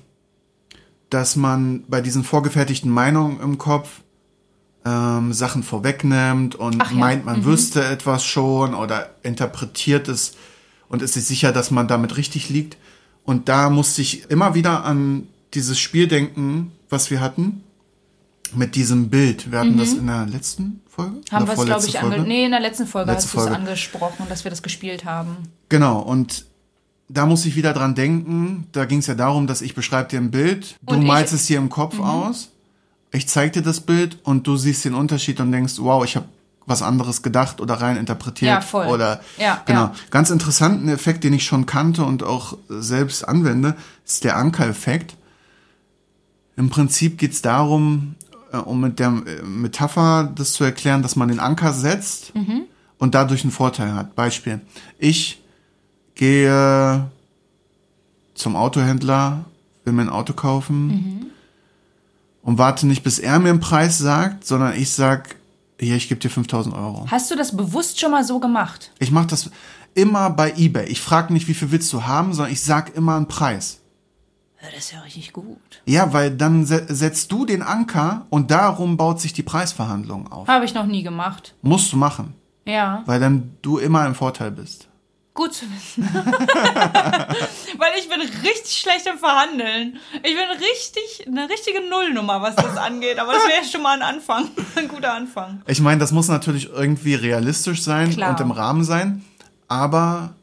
dass 1.10 1.36
man 1.36 1.84
bei 1.86 2.00
diesen 2.00 2.24
vorgefertigten 2.24 2.90
Meinungen 2.90 3.40
im 3.40 3.58
Kopf 3.58 4.00
ähm, 4.84 5.32
Sachen 5.32 5.62
vorwegnimmt 5.62 6.54
und 6.56 6.76
ja. 6.76 6.86
meint, 6.92 7.24
man 7.24 7.44
wüsste 7.44 7.84
etwas 7.84 8.24
schon 8.24 8.74
oder 8.74 9.10
interpretiert 9.22 10.08
es 10.08 10.36
und 10.88 11.02
ist 11.02 11.14
sich 11.14 11.24
sicher, 11.24 11.52
dass 11.52 11.70
man 11.70 11.88
damit 11.88 12.16
richtig 12.16 12.48
liegt. 12.50 12.76
Und 13.24 13.48
da 13.48 13.70
musste 13.70 14.02
ich 14.02 14.30
immer 14.30 14.54
wieder 14.54 14.84
an 14.84 15.26
dieses 15.54 15.78
Spiel 15.78 16.08
denken, 16.08 16.72
was 16.90 17.10
wir 17.10 17.20
hatten, 17.20 17.62
mit 18.54 18.74
diesem 18.76 19.08
Bild. 19.08 19.50
Wir 19.50 19.60
hatten 19.60 19.76
das 19.78 19.94
in 19.94 20.06
der 20.06 20.26
letzten 20.26 20.80
Folge? 20.88 21.12
Mhm. 21.12 21.22
Haben 21.32 21.46
wir 21.46 21.54
es, 21.54 21.64
glaube 21.64 21.86
ich, 21.86 21.98
ange 21.98 22.18
Nee, 22.22 22.44
in 22.44 22.50
der 22.52 22.60
letzten 22.60 22.86
Folge 22.86 23.10
Letzte 23.10 23.28
hast 23.38 23.46
du 23.46 23.50
es 23.50 23.56
angesprochen, 23.56 24.26
dass 24.28 24.44
wir 24.44 24.50
das 24.50 24.62
gespielt 24.62 25.04
haben. 25.04 25.36
Genau, 25.68 26.00
und 26.00 26.44
da 27.08 27.26
muss 27.26 27.44
ich 27.46 27.56
wieder 27.56 27.72
dran 27.72 27.94
denken. 27.94 28.66
Da 28.72 28.84
ging 28.84 28.98
es 28.98 29.06
ja 29.06 29.14
darum, 29.14 29.46
dass 29.46 29.60
ich 29.62 29.74
beschreibe 29.74 30.08
dir 30.08 30.20
ein 30.20 30.30
Bild, 30.30 30.76
du 30.82 30.94
Und 30.94 31.00
Mhm. 31.00 31.06
malst 31.06 31.32
es 31.32 31.46
dir 31.46 31.58
im 31.58 31.68
Kopf 31.68 31.98
aus, 31.98 32.50
ich 33.12 33.26
zeig 33.28 33.52
dir 33.54 33.62
das 33.62 33.80
Bild 33.80 34.18
und 34.24 34.46
du 34.46 34.56
siehst 34.56 34.84
den 34.84 34.94
Unterschied 34.94 35.40
und 35.40 35.50
denkst, 35.52 35.74
wow, 35.78 36.04
ich 36.04 36.16
habe 36.16 36.26
was 36.66 36.80
anderes 36.82 37.22
gedacht 37.22 37.60
oder 37.60 37.74
rein 37.74 37.96
interpretiert. 37.96 38.50
Ja, 38.50 38.60
voll. 38.60 38.86
Oder 38.86 39.20
Ja, 39.38 39.62
genau. 39.66 39.80
ja. 39.80 39.92
Ganz 40.10 40.30
interessanten 40.30 40.88
Effekt, 40.88 41.22
den 41.24 41.32
ich 41.34 41.44
schon 41.44 41.66
kannte 41.66 42.04
und 42.04 42.22
auch 42.22 42.56
selbst 42.68 43.26
anwende, 43.28 43.76
ist 44.04 44.24
der 44.24 44.36
Anker-Effekt. 44.36 45.14
Im 46.56 46.70
Prinzip 46.70 47.18
geht 47.18 47.32
es 47.32 47.42
darum, 47.42 48.14
äh, 48.52 48.56
um 48.58 48.80
mit 48.80 48.98
der 48.98 49.08
äh, 49.08 49.42
Metapher 49.42 50.30
das 50.34 50.52
zu 50.52 50.64
erklären, 50.64 51.02
dass 51.02 51.16
man 51.16 51.28
den 51.28 51.40
Anker 51.40 51.72
setzt 51.72 52.34
Mhm. 52.34 52.62
und 52.98 53.14
dadurch 53.14 53.42
einen 53.42 53.50
Vorteil 53.52 53.92
hat. 53.94 54.14
Beispiel. 54.14 54.60
Ich 54.98 55.42
gehe 56.14 57.10
zum 58.34 58.56
Autohändler, 58.56 59.44
will 59.84 59.92
mir 59.92 60.02
ein 60.02 60.08
Auto 60.08 60.32
kaufen 60.32 60.86
Mhm. 60.86 61.26
und 62.42 62.58
warte 62.58 62.86
nicht, 62.86 63.02
bis 63.02 63.18
er 63.18 63.38
mir 63.38 63.50
einen 63.50 63.60
Preis 63.60 63.98
sagt, 63.98 64.46
sondern 64.46 64.74
ich 64.76 64.90
sag, 64.92 65.36
hier, 65.80 65.96
ich 65.96 66.08
gebe 66.08 66.20
dir 66.20 66.30
5000 66.30 66.74
Euro. 66.74 67.06
Hast 67.10 67.30
du 67.30 67.36
das 67.36 67.56
bewusst 67.56 68.00
schon 68.00 68.10
mal 68.12 68.24
so 68.24 68.38
gemacht? 68.40 68.90
Ich 68.98 69.10
mache 69.10 69.26
das 69.26 69.50
immer 69.94 70.30
bei 70.30 70.52
eBay. 70.56 70.86
Ich 70.86 71.00
frage 71.00 71.32
nicht, 71.32 71.48
wie 71.48 71.54
viel 71.54 71.70
willst 71.70 71.92
du 71.92 72.04
haben, 72.04 72.32
sondern 72.32 72.52
ich 72.52 72.60
sag 72.62 72.94
immer 72.96 73.16
einen 73.16 73.28
Preis. 73.28 73.80
Ja, 74.62 74.68
Das 74.74 74.84
ist 74.86 74.92
ja 74.92 75.00
richtig 75.00 75.32
gut. 75.32 75.58
Ja, 75.84 76.12
weil 76.12 76.30
dann 76.30 76.64
se 76.64 76.86
setzt 76.88 77.30
du 77.32 77.44
den 77.44 77.62
Anker 77.62 78.26
und 78.30 78.50
darum 78.50 78.96
baut 78.96 79.20
sich 79.20 79.32
die 79.32 79.42
Preisverhandlung 79.42 80.30
auf. 80.32 80.48
Habe 80.48 80.64
ich 80.64 80.74
noch 80.74 80.86
nie 80.86 81.02
gemacht. 81.02 81.54
Musst 81.62 81.92
du 81.92 81.96
machen, 81.96 82.34
Ja. 82.64 83.02
weil 83.06 83.20
dann 83.20 83.50
du 83.62 83.78
immer 83.78 84.06
im 84.06 84.14
Vorteil 84.14 84.50
bist. 84.52 84.88
Gut 85.34 85.52
zu 85.52 85.66
wissen. 85.66 86.08
Weil 86.14 87.92
ich 87.98 88.08
bin 88.08 88.20
richtig 88.20 88.76
schlecht 88.76 89.06
im 89.06 89.18
Verhandeln. 89.18 89.98
Ich 90.22 90.34
bin 90.34 90.48
richtig, 90.60 91.26
eine 91.26 91.48
richtige 91.48 91.80
Nullnummer, 91.88 92.40
was 92.40 92.54
das 92.54 92.76
angeht. 92.76 93.18
Aber 93.18 93.32
das 93.32 93.42
wäre 93.42 93.64
schon 93.70 93.82
mal 93.82 93.96
ein 93.96 94.02
Anfang. 94.02 94.48
Ein 94.76 94.86
guter 94.88 95.12
Anfang. 95.12 95.62
Ich 95.66 95.80
meine, 95.80 95.98
das 95.98 96.12
muss 96.12 96.28
natürlich 96.28 96.70
irgendwie 96.70 97.14
realistisch 97.14 97.82
sein 97.82 98.10
Klar. 98.10 98.30
und 98.30 98.40
im 98.40 98.52
Rahmen 98.52 98.84
sein. 98.84 99.24
Aber 99.66 100.34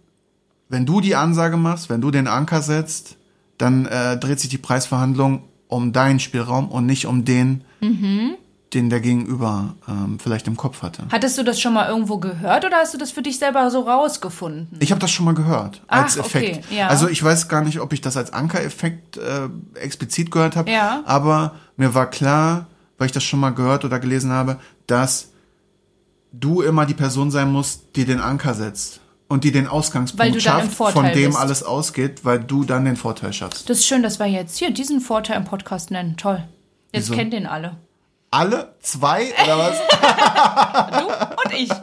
wenn 0.68 0.86
du 0.86 1.00
die 1.00 1.16
Ansage 1.16 1.56
machst, 1.58 1.90
wenn 1.90 2.02
du 2.02 2.12
den 2.12 2.28
Anker 2.28 2.62
setzt, 2.62 3.16
dann 3.58 3.86
äh, 3.86 4.18
dreht 4.18 4.40
sich 4.42 4.50
die 4.50 4.58
Preisverhandlung 4.58 5.44
um 5.68 5.94
deinen 5.94 6.20
Spielraum 6.20 6.70
und 6.70 6.86
nicht 6.86 7.06
um 7.06 7.24
den, 7.24 7.64
Mhm. 7.82 8.36
Den 8.74 8.90
der 8.90 9.02
Gegenüber 9.02 9.76
ähm, 9.88 10.18
vielleicht 10.20 10.48
im 10.48 10.56
Kopf 10.56 10.82
hatte. 10.82 11.04
Hattest 11.12 11.38
du 11.38 11.44
das 11.44 11.60
schon 11.60 11.74
mal 11.74 11.90
irgendwo 11.90 12.18
gehört 12.20 12.64
oder 12.66 12.78
hast 12.78 12.94
du 12.94 12.98
das 12.98 13.12
für 13.12 13.22
dich 13.22 13.38
selber 13.38 13.70
so 13.70 13.82
rausgefunden? 13.82 14.78
Ich 14.80 14.92
habe 14.92 15.02
das 15.02 15.12
schon 15.12 15.26
mal 15.26 15.34
gehört 15.36 15.82
als 15.88 16.18
Ach, 16.18 16.26
okay, 16.26 16.52
Effekt. 16.52 16.72
ja. 16.72 16.88
Also 16.88 17.08
ich 17.10 17.22
weiß 17.22 17.50
gar 17.50 17.64
nicht, 17.64 17.80
ob 17.82 17.92
ich 17.94 18.02
das 18.02 18.16
als 18.16 18.32
Anker-Effekt 18.32 19.18
äh, 19.18 19.50
explizit 19.76 20.32
gehört 20.32 20.56
habe, 20.56 20.72
Ja. 20.72 21.02
aber 21.06 21.56
mir 21.76 21.94
war 21.94 22.10
klar, 22.10 22.68
weil 22.98 23.08
ich 23.08 23.12
das 23.12 23.24
schon 23.24 23.40
mal 23.42 23.50
gehört 23.50 23.84
oder 23.84 24.00
gelesen 24.00 24.32
habe, 24.32 24.58
dass 24.88 25.30
du 26.32 26.62
immer 26.62 26.86
die 26.86 26.94
Person 26.94 27.30
sein 27.32 27.52
musst, 27.52 27.96
die 27.96 28.06
den 28.06 28.22
Anker 28.22 28.54
setzt 28.54 29.02
und 29.28 29.44
die 29.44 29.52
den 29.52 29.68
Ausgangspunkt 29.68 30.42
schafft, 30.42 30.74
von 30.74 31.06
dem 31.12 31.32
bist. 31.32 31.38
alles 31.38 31.64
ausgeht, 31.64 32.24
weil 32.24 32.40
du 32.40 32.64
dann 32.64 32.86
den 32.86 32.96
Vorteil 32.96 33.34
schaffst. 33.34 33.70
Das 33.70 33.80
ist 33.80 33.86
schön, 33.88 34.02
dass 34.04 34.20
wir 34.20 34.28
jetzt 34.28 34.58
hier 34.58 34.72
diesen 34.72 35.02
Vorteil 35.02 35.38
im 35.38 35.46
Podcast 35.46 35.92
nennen. 35.92 36.16
Toll. 36.16 36.44
Jetzt 36.94 37.10
Wieso? 37.10 37.16
kennt 37.16 37.34
den 37.34 37.48
alle. 37.48 37.76
Alle 38.32 38.74
zwei 38.80 39.26
oder 39.44 39.58
was? 39.58 39.78
Du 40.92 41.06
und 41.06 41.54
ich. 41.54 41.70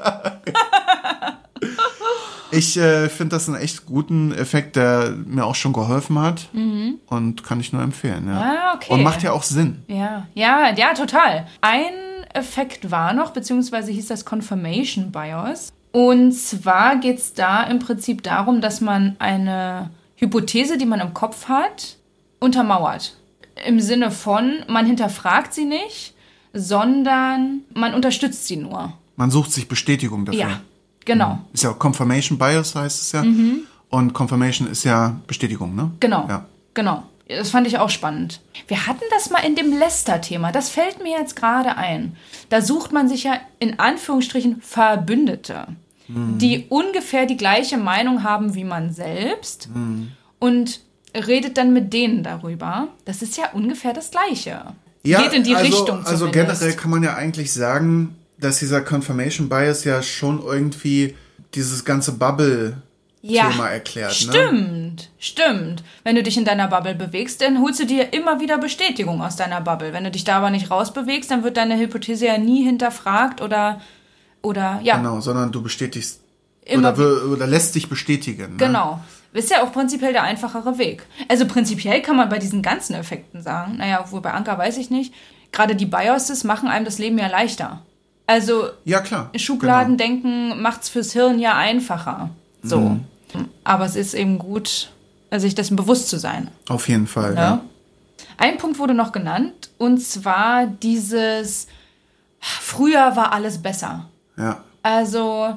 Ich 2.51 2.78
äh, 2.78 3.11
finde 3.11 3.36
das 3.36 3.46
einen 3.46 3.59
echt 3.59 3.84
guten 3.84 4.32
Effekt, 4.32 4.76
der 4.76 5.14
mir 5.26 5.44
auch 5.44 5.55
schon 5.55 5.74
geholfen 5.74 6.18
hat. 6.18 6.49
Und 6.55 7.44
kann 7.44 7.61
ich 7.61 7.74
nur 7.74 7.82
empfehlen. 7.82 8.26
Ja. 8.26 8.32
Mhm. 8.32 8.38
Ah, 8.38 8.74
okay. 8.74 8.92
Und 8.94 9.03
macht 9.03 9.22
ja 9.22 9.32
auch 9.32 9.42
Sinn. 9.42 9.82
Ja, 9.86 10.26
ja, 10.32 10.72
ja, 10.74 10.94
total. 10.94 11.46
Ein 11.61 11.92
Effekt 12.32 12.90
war 12.90 13.12
noch, 13.12 13.32
beziehungsweise 13.32 13.92
hieß 13.92 14.07
das 14.09 14.24
Confirmation 14.24 15.12
Bias. 15.12 15.74
Und 15.92 16.32
zwar 16.32 16.96
geht 16.96 17.18
es 17.18 17.34
da 17.34 17.64
im 17.64 17.80
Prinzip 17.80 18.22
darum, 18.22 18.62
dass 18.62 18.80
man 18.80 19.16
eine 19.18 19.90
Hypothese, 20.16 20.78
die 20.78 20.86
man 20.86 21.01
im 21.01 21.12
Kopf 21.12 21.49
hat, 21.49 21.96
untermauert. 22.40 23.16
Im 23.66 23.80
Sinne 23.80 24.11
von, 24.11 24.64
man 24.68 24.86
hinterfragt 24.86 25.53
sie 25.53 25.64
nicht, 25.66 26.14
sondern 26.53 27.61
man 27.74 27.94
unterstützt 27.94 28.46
sie 28.46 28.57
nur. 28.57 28.92
Man 29.16 29.30
sucht 29.30 29.53
sich 29.53 29.68
Bestätigung 29.68 30.24
dafür. 30.24 30.40
Ja, 30.40 30.61
genau. 31.05 31.40
Ist 31.53 31.64
ja 31.64 31.72
Confirmation 31.72 32.38
Bias 32.38 32.74
heißt 32.74 33.03
es 33.03 33.12
ja. 33.12 33.24
Und 33.90 34.12
Confirmation 34.12 34.68
ist 34.68 34.84
ja 34.84 35.16
Bestätigung, 35.26 35.74
ne? 35.74 35.90
Genau. 36.01 36.26
Ja. 36.28 36.44
Genau. 36.74 37.05
Das 37.28 37.51
fand 37.51 37.66
ich 37.66 37.78
auch 37.78 37.90
spannend. 37.90 38.40
Wir 38.68 38.86
hatten 38.86 39.05
das 39.11 39.28
mal 39.28 39.40
in 39.40 39.55
dem 39.55 39.78
Lester-Thema. 39.78 40.51
Das 40.51 40.70
fällt 40.70 41.03
mir 41.03 41.18
jetzt 41.18 41.36
gerade 41.36 41.76
ein. 41.76 42.16
Da 42.49 42.62
sucht 42.62 42.92
man 42.92 43.09
sich 43.09 43.24
ja 43.24 43.38
in 43.59 43.78
Anführungsstrichen 43.78 44.62
Verbündete, 44.62 45.66
die 46.09 46.64
ungefähr 46.70 47.26
die 47.26 47.36
gleiche 47.36 47.76
Meinung 47.76 48.22
haben 48.22 48.55
wie 48.55 48.64
man 48.64 48.92
selbst 48.92 49.68
und 50.38 50.80
redet 51.14 51.59
dann 51.59 51.74
mit 51.74 51.92
denen 51.92 52.22
darüber. 52.22 52.88
Das 53.05 53.20
ist 53.20 53.36
ja 53.36 53.51
ungefähr 53.53 53.92
das 53.92 54.11
Gleiche. 54.11 54.62
Geht 55.16 55.32
in 55.32 55.44
die 55.44 55.54
also, 55.54 55.66
Richtung 55.66 56.04
Also 56.04 56.26
zumindest. 56.26 56.61
generell 56.61 56.76
kann 56.76 56.90
man 56.90 57.02
ja 57.02 57.14
eigentlich 57.14 57.52
sagen, 57.52 58.16
dass 58.38 58.59
dieser 58.59 58.82
Confirmation 58.82 59.48
Bias 59.48 59.84
ja 59.84 60.02
schon 60.02 60.42
irgendwie 60.42 61.16
dieses 61.54 61.84
ganze 61.84 62.12
Bubble 62.12 62.82
ja, 63.22 63.50
Thema 63.50 63.68
erklärt. 63.68 64.11
Ne? 64.26 64.32
Stimmt, 64.32 65.11
stimmt. 65.18 65.82
Wenn 66.04 66.14
du 66.14 66.22
dich 66.22 66.36
in 66.36 66.44
deiner 66.44 66.68
Bubble 66.68 66.94
bewegst, 66.94 67.40
dann 67.40 67.61
holst 67.61 67.80
du 67.80 67.86
dir 67.86 68.12
immer 68.12 68.40
wieder 68.40 68.59
Bestätigung 68.59 69.22
aus 69.22 69.36
deiner 69.36 69.61
Bubble. 69.61 69.92
Wenn 69.92 70.04
du 70.04 70.11
dich 70.11 70.24
da 70.24 70.38
aber 70.38 70.50
nicht 70.50 70.70
rausbewegst, 70.70 71.30
dann 71.30 71.42
wird 71.42 71.56
deine 71.56 71.78
Hypothese 71.78 72.26
ja 72.26 72.38
nie 72.38 72.62
hinterfragt 72.64 73.40
oder, 73.40 73.80
oder 74.42 74.80
ja, 74.82 74.96
Genau, 74.98 75.20
sondern 75.20 75.50
du 75.50 75.62
bestätigst 75.62 76.20
Immer 76.64 76.92
oder, 76.92 77.32
oder 77.32 77.46
lässt 77.46 77.74
dich 77.74 77.88
bestätigen. 77.88 78.52
Ne? 78.52 78.56
Genau. 79.33 79.39
Ist 79.45 79.51
ja 79.51 79.62
auch 79.62 79.72
prinzipiell 79.72 80.12
der 80.12 80.22
einfachere 80.22 80.79
Weg. 80.79 81.07
Also 81.29 81.47
prinzipiell 81.47 82.03
kann 82.03 82.16
man 82.16 82.29
bei 82.29 82.39
diesen 82.39 82.62
ganzen 82.62 82.95
Effekten 82.95 83.43
sagen, 83.43 83.76
naja, 83.76 84.01
obwohl 84.05 84.20
bei 84.20 84.33
Anker 84.33 84.59
weiß 84.59 84.79
ich 84.79 84.91
nicht, 84.91 85.14
gerade 85.53 85.76
die 85.76 85.87
Biases 85.87 86.45
machen 86.45 86.68
einem 86.68 86.85
das 86.85 86.99
Leben 86.99 87.18
ja 87.18 87.29
leichter. 87.29 87.83
Also 88.26 88.68
Ja, 88.85 89.01
klar. 89.01 89.31
Schubladendenken 89.37 90.61
macht's 90.61 90.89
fürs 90.89 91.12
Hirn 91.12 91.39
ja 91.39 91.57
einfacher. 91.57 92.31
So. 92.62 92.81
Mhm. 92.81 93.05
Aber 93.64 93.85
es 93.85 93.97
ist 93.97 94.14
eben 94.14 94.39
gut, 94.39 94.91
sich 95.35 95.55
dessen 95.55 95.76
bewusst 95.76 96.09
zu 96.09 96.18
sein. 96.18 96.49
Genau. 96.64 96.74
Auf 96.74 96.89
jeden 96.89 97.07
Fall. 97.07 97.35
Ja. 97.35 97.41
Ja. 97.41 97.61
Ein 98.37 98.59
Punkt 98.59 98.79
wurde 98.79 98.95
noch 98.95 99.12
genannt, 99.12 99.70
und 99.79 99.99
zwar 100.01 100.66
dieses 100.66 101.66
früher 102.41 103.16
war 103.16 103.33
alles 103.33 103.61
besser. 103.62 104.09
ja. 104.37 104.62
Also 104.83 105.57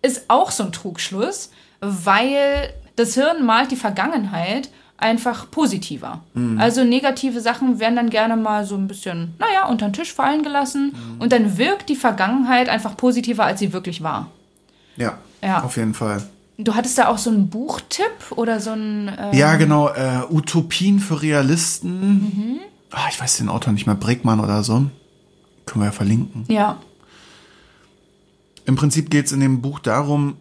ist 0.00 0.24
auch 0.28 0.50
so 0.50 0.64
ein 0.64 0.72
Trugschluss, 0.72 1.50
weil 1.80 2.72
das 2.96 3.14
Hirn 3.14 3.44
malt 3.44 3.70
die 3.70 3.76
Vergangenheit 3.76 4.70
einfach 4.96 5.50
positiver. 5.50 6.20
Also 6.58 6.84
negative 6.84 7.40
Sachen 7.40 7.80
werden 7.80 7.96
dann 7.96 8.10
gerne 8.10 8.36
mal 8.36 8.64
so 8.64 8.76
ein 8.76 8.86
bisschen, 8.86 9.34
naja, 9.40 9.66
unter 9.68 9.88
den 9.88 9.92
Tisch 9.94 10.12
fallen 10.12 10.42
gelassen 10.44 10.94
und 11.18 11.32
dann 11.32 11.58
wirkt 11.58 11.88
die 11.88 11.96
Vergangenheit 11.96 12.68
einfach 12.68 12.96
positiver, 12.96 13.44
als 13.44 13.58
sie 13.58 13.72
wirklich 13.72 14.02
war. 14.02 14.28
Ja, 14.96 15.18
Ja. 15.42 15.62
auf 15.64 15.76
jeden 15.76 15.94
Fall. 15.94 16.22
Du 16.58 16.74
hattest 16.76 16.98
da 16.98 17.08
auch 17.08 17.18
so 17.18 17.30
einen 17.30 17.48
Buchtipp 17.48 18.30
oder 18.36 18.60
so 18.60 18.70
ein... 18.70 19.08
Äh, 19.08 19.36
Ja, 19.36 19.56
genau. 19.56 19.88
Äh, 19.88 20.20
Utopien 20.30 21.00
für 21.00 21.20
Realisten. 21.22 22.00
Mhm. 22.00 22.58
Ah, 22.92 23.08
ich 23.10 23.20
weiß 23.20 23.38
den 23.38 23.48
Autor 23.48 23.72
nicht 23.72 23.86
mehr, 23.86 23.96
Bregmann 23.96 24.38
oder 24.38 24.62
so. 24.62 24.74
Können 25.66 25.82
wir 25.82 25.86
ja 25.86 25.92
verlinken. 25.92 26.44
ja, 26.48 26.76
Im 28.66 28.76
Prinzip 28.76 29.10
geht 29.10 29.26
es 29.26 29.32
in 29.32 29.40
dem 29.40 29.60
Buch 29.62 29.80
darum, 29.80 30.36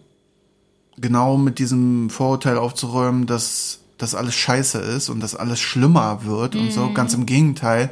genau 1.02 1.38
mit 1.38 1.60
diesem 1.60 2.10
Vorurteil 2.10 2.58
aufzuräumen, 2.58 3.26
dass 3.26 3.80
das 3.98 4.16
alles 4.16 4.36
scheiße 4.36 4.80
ist 4.80 5.10
und 5.10 5.20
dass 5.22 5.36
alles 5.36 5.60
schlimmer 5.60 6.24
wird 6.24 6.56
und 6.56 6.72
so. 6.72 6.92
Ganz 6.94 7.14
im 7.14 7.26
Gegenteil. 7.26 7.90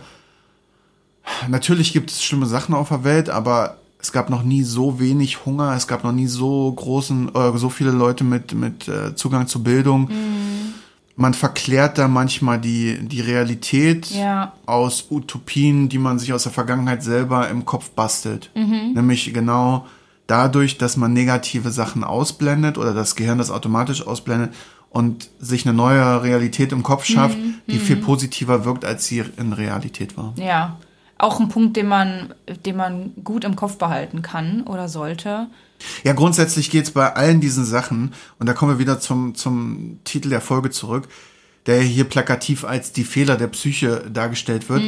Natürlich 1.47 1.93
gibt 1.93 2.10
es 2.12 2.24
schlimme 2.24 2.45
Sachen 2.47 2.74
auf 2.74 2.89
der 2.89 3.03
Welt, 3.03 3.30
aber 3.30 3.78
es 4.01 4.12
gab 4.12 4.30
noch 4.30 4.43
nie 4.43 4.64
so 4.64 4.99
wenig 4.99 5.45
Hunger, 5.45 5.74
es 5.76 5.88
gab 5.88 6.03
noch 6.03 6.12
nie 6.14 6.28
so 6.28 6.72
großen, 6.72 7.36
äh, 7.36 7.57
so 7.57 7.70
viele 7.70 7.91
Leute 7.91 8.24
mit, 8.24 8.53
mit 8.53 8.88
äh, 8.88 9.14
Zugang 9.16 9.47
zu 9.47 9.62
Bildung. 9.62 10.10
Man 11.16 11.34
verklärt 11.34 11.97
da 11.97 12.07
manchmal 12.07 12.60
die, 12.62 12.97
die 13.07 13.20
Realität 13.20 14.10
Ja. 14.10 14.53
aus 14.66 15.07
Utopien, 15.12 15.89
die 15.89 15.97
man 15.97 16.18
sich 16.18 16.32
aus 16.32 16.43
der 16.43 16.51
Vergangenheit 16.53 17.03
selber 17.03 17.49
im 17.49 17.66
Kopf 17.66 17.89
bastelt. 17.89 18.49
Nämlich 18.55 19.34
genau 19.34 19.86
dadurch, 20.30 20.78
dass 20.78 20.98
man 20.98 21.14
negative 21.14 21.72
Sachen 21.72 22.04
ausblendet 22.04 22.78
oder 22.78 22.94
das 22.94 23.16
Gehirn 23.16 23.38
das 23.38 23.52
automatisch 23.52 24.06
ausblendet 24.06 24.54
und 24.90 25.30
sich 25.40 25.66
eine 25.66 25.76
neue 25.76 26.24
Realität 26.24 26.72
im 26.72 26.84
Kopf 26.84 27.06
schafft, 27.06 27.38
die 27.68 27.78
viel 27.78 27.98
positiver 27.98 28.66
wirkt, 28.66 28.86
als 28.86 29.06
sie 29.06 29.24
in 29.38 29.54
Realität 29.54 30.18
war. 30.18 30.34
Ja, 30.38 30.78
auch 31.18 31.40
ein 31.40 31.50
Punkt, 31.50 31.78
den 31.78 31.88
man, 31.88 32.34
den 32.66 32.76
man 32.76 33.12
gut 33.24 33.44
im 33.44 33.56
Kopf 33.56 33.78
behalten 33.78 34.22
kann 34.22 34.64
oder 34.64 34.88
sollte. 34.88 35.48
Ja, 36.04 36.14
grundsätzlich 36.14 36.72
geht's 36.72 36.92
bei 36.92 37.14
allen 37.14 37.42
diesen 37.42 37.66
Sachen, 37.66 38.14
und 38.40 38.48
da 38.48 38.54
kommen 38.54 38.74
wir 38.74 38.80
wieder 38.80 39.00
zum, 39.00 39.36
zum 39.36 40.00
Titel 40.04 40.30
der 40.30 40.42
Folge 40.42 40.72
zurück, 40.72 41.08
der 41.70 41.82
hier 41.82 42.05
plakativ 42.05 42.65
als 42.65 42.93
die 42.93 43.03
Fehler 43.03 43.38
der 43.38 43.45
Psyche 43.45 44.03
dargestellt 44.11 44.70
wird, 44.70 44.82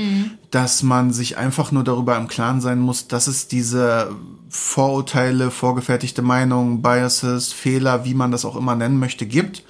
dass 0.49 0.81
man 0.81 1.13
sich 1.13 1.37
einfach 1.37 1.71
nur 1.71 1.83
darüber 1.83 2.17
im 2.17 2.27
Klaren 2.27 2.59
sein 2.59 2.79
muss, 2.79 3.07
dass 3.07 3.27
es 3.27 3.47
diese 3.47 4.15
Vorurteile, 4.49 5.51
vorgefertigte 5.51 6.23
Meinungen, 6.23 6.81
Biases, 6.81 7.53
Fehler, 7.53 8.03
wie 8.03 8.15
man 8.15 8.31
das 8.31 8.45
auch 8.45 8.55
immer 8.55 8.75
nennen 8.75 8.97
möchte, 8.97 9.27
gibt. 9.27 9.63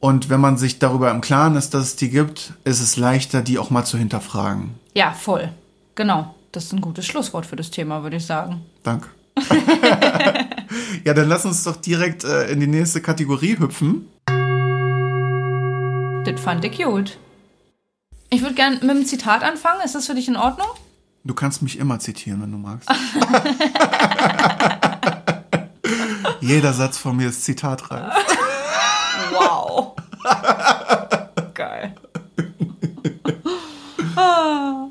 Und 0.00 0.30
wenn 0.30 0.40
man 0.40 0.56
sich 0.56 0.78
darüber 0.78 1.10
im 1.10 1.20
Klaren 1.20 1.56
ist, 1.56 1.74
dass 1.74 1.84
es 1.84 1.96
die 1.96 2.08
gibt, 2.08 2.54
ist 2.64 2.80
es 2.80 2.96
leichter, 2.96 3.42
die 3.42 3.58
auch 3.58 3.68
mal 3.68 3.84
zu 3.84 3.98
hinterfragen. 3.98 4.70
Ja, 4.94 5.12
voll. 5.12 5.50
Genau. 5.94 6.34
Das 6.52 6.64
ist 6.64 6.72
ein 6.72 6.80
gutes 6.80 7.04
Schlusswort 7.04 7.44
für 7.44 7.56
das 7.56 7.70
Thema, 7.70 8.02
würde 8.02 8.16
ich 8.16 8.24
sagen. 8.24 8.62
Danke. 8.82 9.08
ja, 11.04 11.12
dann 11.12 11.28
lass 11.28 11.44
uns 11.44 11.64
doch 11.64 11.76
direkt 11.76 12.24
äh, 12.24 12.50
in 12.50 12.60
die 12.60 12.66
nächste 12.66 13.02
Kategorie 13.02 13.58
hüpfen. 13.58 14.06
Das 16.28 16.40
fand 16.42 16.62
ich 16.62 16.76
gut. 16.76 17.16
Ich 18.28 18.42
würde 18.42 18.54
gerne 18.54 18.76
mit 18.76 18.90
einem 18.90 19.06
Zitat 19.06 19.42
anfangen. 19.42 19.80
Ist 19.82 19.94
das 19.94 20.06
für 20.06 20.14
dich 20.14 20.28
in 20.28 20.36
Ordnung? 20.36 20.66
Du 21.24 21.32
kannst 21.32 21.62
mich 21.62 21.78
immer 21.78 21.98
zitieren, 22.00 22.42
wenn 22.42 22.52
du 22.52 22.58
magst. 22.58 22.86
Jeder 26.42 26.74
Satz 26.74 26.98
von 26.98 27.16
mir 27.16 27.30
ist 27.30 27.44
zitatreif. 27.44 28.12
Wow. 29.32 29.96
Geil. 31.54 31.94
Ah. 34.14 34.88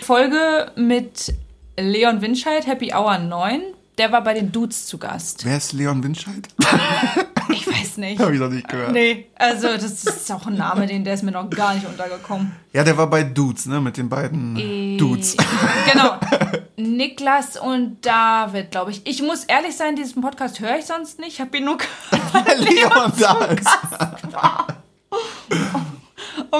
Folge 0.00 0.70
mit 0.76 1.32
Leon 1.78 2.20
Winscheid, 2.20 2.66
Happy 2.66 2.92
Hour 2.92 3.16
9. 3.18 3.62
Der 3.98 4.10
war 4.10 4.22
bei 4.22 4.34
den 4.34 4.50
Dudes 4.50 4.86
zu 4.86 4.98
Gast. 4.98 5.44
Wer 5.44 5.56
ist 5.56 5.72
Leon 5.72 6.02
Winscheid? 6.02 6.48
Ich 7.50 7.66
weiß 7.66 7.98
nicht. 7.98 8.18
Hab 8.20 8.32
ich 8.32 8.40
noch 8.40 8.48
nicht 8.48 8.66
gehört. 8.68 8.92
Nee, 8.92 9.26
also 9.36 9.68
das 9.68 10.04
ist 10.04 10.32
auch 10.32 10.46
ein 10.46 10.56
Name, 10.56 10.86
den 10.86 11.04
der 11.04 11.12
ist 11.14 11.22
mir 11.22 11.30
noch 11.30 11.48
gar 11.50 11.74
nicht 11.74 11.86
untergekommen. 11.86 12.52
Ja, 12.72 12.82
der 12.82 12.96
war 12.96 13.06
bei 13.06 13.22
Dudes, 13.22 13.66
ne? 13.66 13.80
Mit 13.82 13.98
den 13.98 14.08
beiden 14.08 14.96
Dudes. 14.98 15.36
Genau. 15.92 16.18
Niklas 16.76 17.56
und 17.58 17.98
David, 18.04 18.70
glaube 18.70 18.90
ich. 18.90 19.06
Ich 19.06 19.22
muss 19.22 19.44
ehrlich 19.44 19.76
sein, 19.76 19.94
diesen 19.94 20.22
Podcast 20.22 20.58
höre 20.58 20.78
ich 20.78 20.86
sonst 20.86 21.18
nicht. 21.18 21.34
Ich 21.34 21.40
habe 21.40 21.56
ihn 21.56 21.66
nur 21.66 21.76
gehört, 21.76 22.34
weil 22.34 22.58
Leon 22.58 23.12
da 23.18 23.44
ist. 23.44 23.68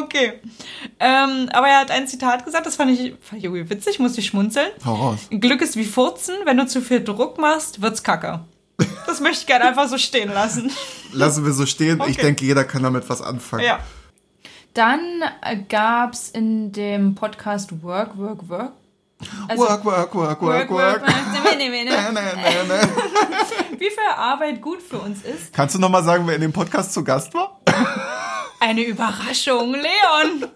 Okay. 0.03 0.41
Ähm, 0.99 1.49
aber 1.53 1.69
er 1.69 1.79
hat 1.81 1.91
ein 1.91 2.09
Zitat 2.09 2.45
gesagt, 2.45 2.67
das 2.67 2.77
fand 2.77 2.91
ich, 2.91 3.15
fand 3.21 3.39
ich 3.39 3.45
irgendwie 3.45 3.69
witzig, 3.71 3.99
musste 3.99 4.21
ich 4.21 4.27
schmunzeln. 4.27 4.69
Hau 4.85 4.95
raus. 4.95 5.19
Glück 5.31 5.61
ist 5.63 5.77
wie 5.77 5.85
Furzen, 5.85 6.35
wenn 6.45 6.57
du 6.57 6.67
zu 6.67 6.81
viel 6.81 7.03
Druck 7.03 7.39
machst, 7.39 7.81
wird's 7.83 8.03
kacke. 8.03 8.41
Das 9.07 9.21
möchte 9.21 9.41
ich 9.43 9.47
gerne 9.47 9.67
einfach 9.67 9.87
so 9.87 9.99
stehen 9.99 10.33
lassen. 10.33 10.73
Lassen 11.13 11.45
wir 11.45 11.53
so 11.53 11.67
stehen. 11.67 11.99
Ich 12.09 12.15
Okay. 12.17 12.23
denke, 12.23 12.45
jeder 12.45 12.65
kann 12.65 12.83
damit 12.83 13.09
was 13.09 13.23
anfangen. 13.23 13.63
Ja. 13.65 13.79
Dann 14.73 15.23
gab's 15.69 16.31
in 16.31 16.73
dem 16.73 17.15
Podcast 17.15 17.83
Work, 17.83 18.19
Work, 18.19 18.49
Work. 18.49 18.73
Also, 19.47 19.63
Work, 19.63 19.85
work, 19.85 20.15
work, 20.15 20.43
work, 20.43 20.71
work. 20.71 21.03
Nee, 21.07 21.57
nee, 21.57 21.69
nee, 21.69 21.85
nee. 21.85 21.91
Nee, 21.91 21.95
nee, 22.13 22.21
nee, 22.35 22.53
nee. 22.69 23.79
Wie 23.79 23.91
viel 23.91 23.99
Arbeit 24.17 24.61
gut 24.61 24.83
für 24.83 24.99
uns 24.99 25.23
ist. 25.23 25.53
Kannst 25.53 25.75
du 25.77 25.79
noch 25.79 25.89
mal 25.91 26.03
sagen, 26.03 26.27
wer 26.27 26.35
in 26.35 26.41
dem 26.41 26.53
Podcast 26.53 26.93
zu 26.93 27.05
Gast 27.05 27.33
war? 27.35 27.61
Eine 28.65 28.83
Überraschung, 28.83 29.75
Leon. 29.75 30.49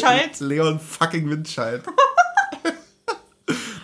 Schalt. 0.00 0.40
Leon 0.40 0.80
fucking 0.80 1.28
Windscheid. 1.28 1.82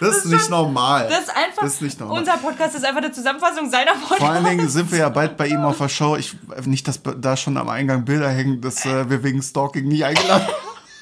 Das, 0.01 0.17
ist 0.19 0.27
nicht 0.27 0.51
normal. 0.51 1.09
Das 1.09 1.21
ist 1.21 1.31
einfach, 1.31 1.63
Das 1.63 1.75
ist 1.75 1.81
nicht 1.81 1.99
normal. 1.99 2.19
unser 2.19 2.37
Podcast 2.37 2.75
ist 2.75 2.85
einfach 2.85 3.01
eine 3.01 3.13
Zusammenfassung 3.13 3.71
seiner 3.71 3.93
Podcast. 3.93 4.19
Vor 4.19 4.29
allen 4.29 4.45
Dingen 4.45 4.69
sind 4.69 4.93
wir 4.93 4.99
ja 4.99 5.09
bald 5.09 5.39
bei 5.39 5.47
ihm 5.47 5.61
auf 5.61 5.79
der 5.79 5.89
Show. 5.89 6.17
Ich, 6.17 6.37
nicht, 6.67 6.87
dass 6.87 7.01
da 7.03 7.39
schon 7.39 7.57
am 7.57 7.71
Eingang 7.71 8.05
Bilder 8.05 8.29
hängen, 8.29 8.61
dass 8.61 8.85
äh, 8.85 9.09
wir 9.09 9.23
wegen 9.23 9.41
Stalking 9.41 9.89
nie 9.89 10.05
eingeladen 10.05 10.47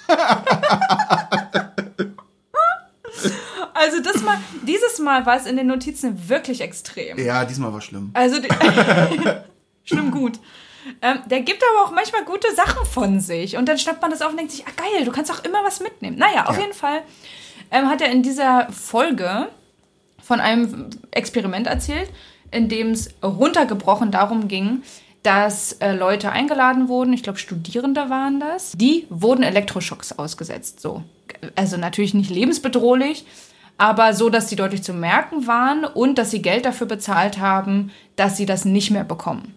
Also 3.74 4.00
das 4.04 4.22
mal, 4.22 4.38
dieses 4.62 5.00
Mal 5.00 5.26
war 5.26 5.36
es 5.36 5.46
in 5.46 5.56
den 5.56 5.66
Notizen 5.66 6.28
wirklich 6.28 6.60
extrem. 6.60 7.18
Ja, 7.18 7.44
diesmal 7.44 7.72
war 7.72 7.80
schlimm. 7.80 8.10
Also 8.14 8.36
schlimm 9.84 10.12
gut. 10.12 10.38
Ähm, 11.00 11.18
der 11.26 11.40
gibt 11.40 11.62
aber 11.62 11.86
auch 11.86 11.92
manchmal 11.92 12.24
gute 12.24 12.52
Sachen 12.54 12.84
von 12.86 13.20
sich. 13.20 13.56
Und 13.56 13.68
dann 13.68 13.78
schnappt 13.78 14.02
man 14.02 14.10
das 14.10 14.22
auf 14.22 14.30
und 14.30 14.36
denkt 14.36 14.52
sich, 14.52 14.64
ah 14.66 14.70
geil, 14.76 15.04
du 15.04 15.12
kannst 15.12 15.30
auch 15.30 15.44
immer 15.44 15.62
was 15.64 15.80
mitnehmen. 15.80 16.16
Naja, 16.18 16.46
auf 16.46 16.56
Ja. 16.56 16.62
jeden 16.62 16.74
Fall 16.74 17.02
ähm, 17.70 17.88
hat 17.88 18.00
er 18.00 18.10
in 18.10 18.22
dieser 18.22 18.68
Folge 18.70 19.48
von 20.22 20.40
einem 20.40 20.90
Experiment 21.10 21.66
erzählt, 21.66 22.10
in 22.50 22.68
dem 22.68 22.90
es 22.90 23.10
runtergebrochen 23.22 24.10
darum 24.10 24.48
ging, 24.48 24.82
dass 25.22 25.74
äh, 25.74 25.92
Leute 25.92 26.32
eingeladen 26.32 26.88
wurden, 26.88 27.12
ich 27.12 27.22
glaube 27.22 27.38
Studierende 27.38 28.10
waren 28.10 28.40
das, 28.40 28.72
die 28.72 29.06
wurden 29.08 29.44
Elektroschocks 29.44 30.18
ausgesetzt. 30.18 30.80
So. 30.80 31.04
Also 31.54 31.76
natürlich 31.76 32.12
nicht 32.12 32.30
lebensbedrohlich, 32.30 33.24
aber 33.78 34.14
so, 34.14 34.30
dass 34.30 34.48
sie 34.48 34.56
deutlich 34.56 34.82
zu 34.82 34.92
merken 34.92 35.46
waren 35.46 35.84
und 35.84 36.18
dass 36.18 36.30
sie 36.32 36.42
Geld 36.42 36.64
dafür 36.66 36.86
bezahlt 36.88 37.38
haben, 37.38 37.90
dass 38.16 38.36
sie 38.36 38.46
das 38.46 38.64
nicht 38.64 38.90
mehr 38.90 39.04
bekommen. 39.04 39.54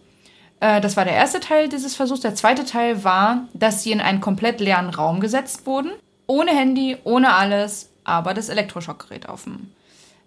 Äh, 0.59 0.81
Das 0.81 0.97
war 0.97 1.05
der 1.05 1.13
erste 1.13 1.39
Teil 1.39 1.69
dieses 1.69 1.95
Versuchs. 1.95 2.21
Der 2.21 2.35
zweite 2.35 2.65
Teil 2.65 3.03
war, 3.03 3.47
dass 3.53 3.83
sie 3.83 3.91
in 3.91 4.01
einen 4.01 4.21
komplett 4.21 4.59
leeren 4.59 4.89
Raum 4.89 5.19
gesetzt 5.19 5.65
wurden. 5.65 5.91
Ohne 6.27 6.51
Handy, 6.51 6.97
ohne 7.03 7.33
alles, 7.33 7.89
aber 8.03 8.33
das 8.33 8.49
Elektroschockgerät 8.49 9.29
auf 9.29 9.43
dem 9.43 9.71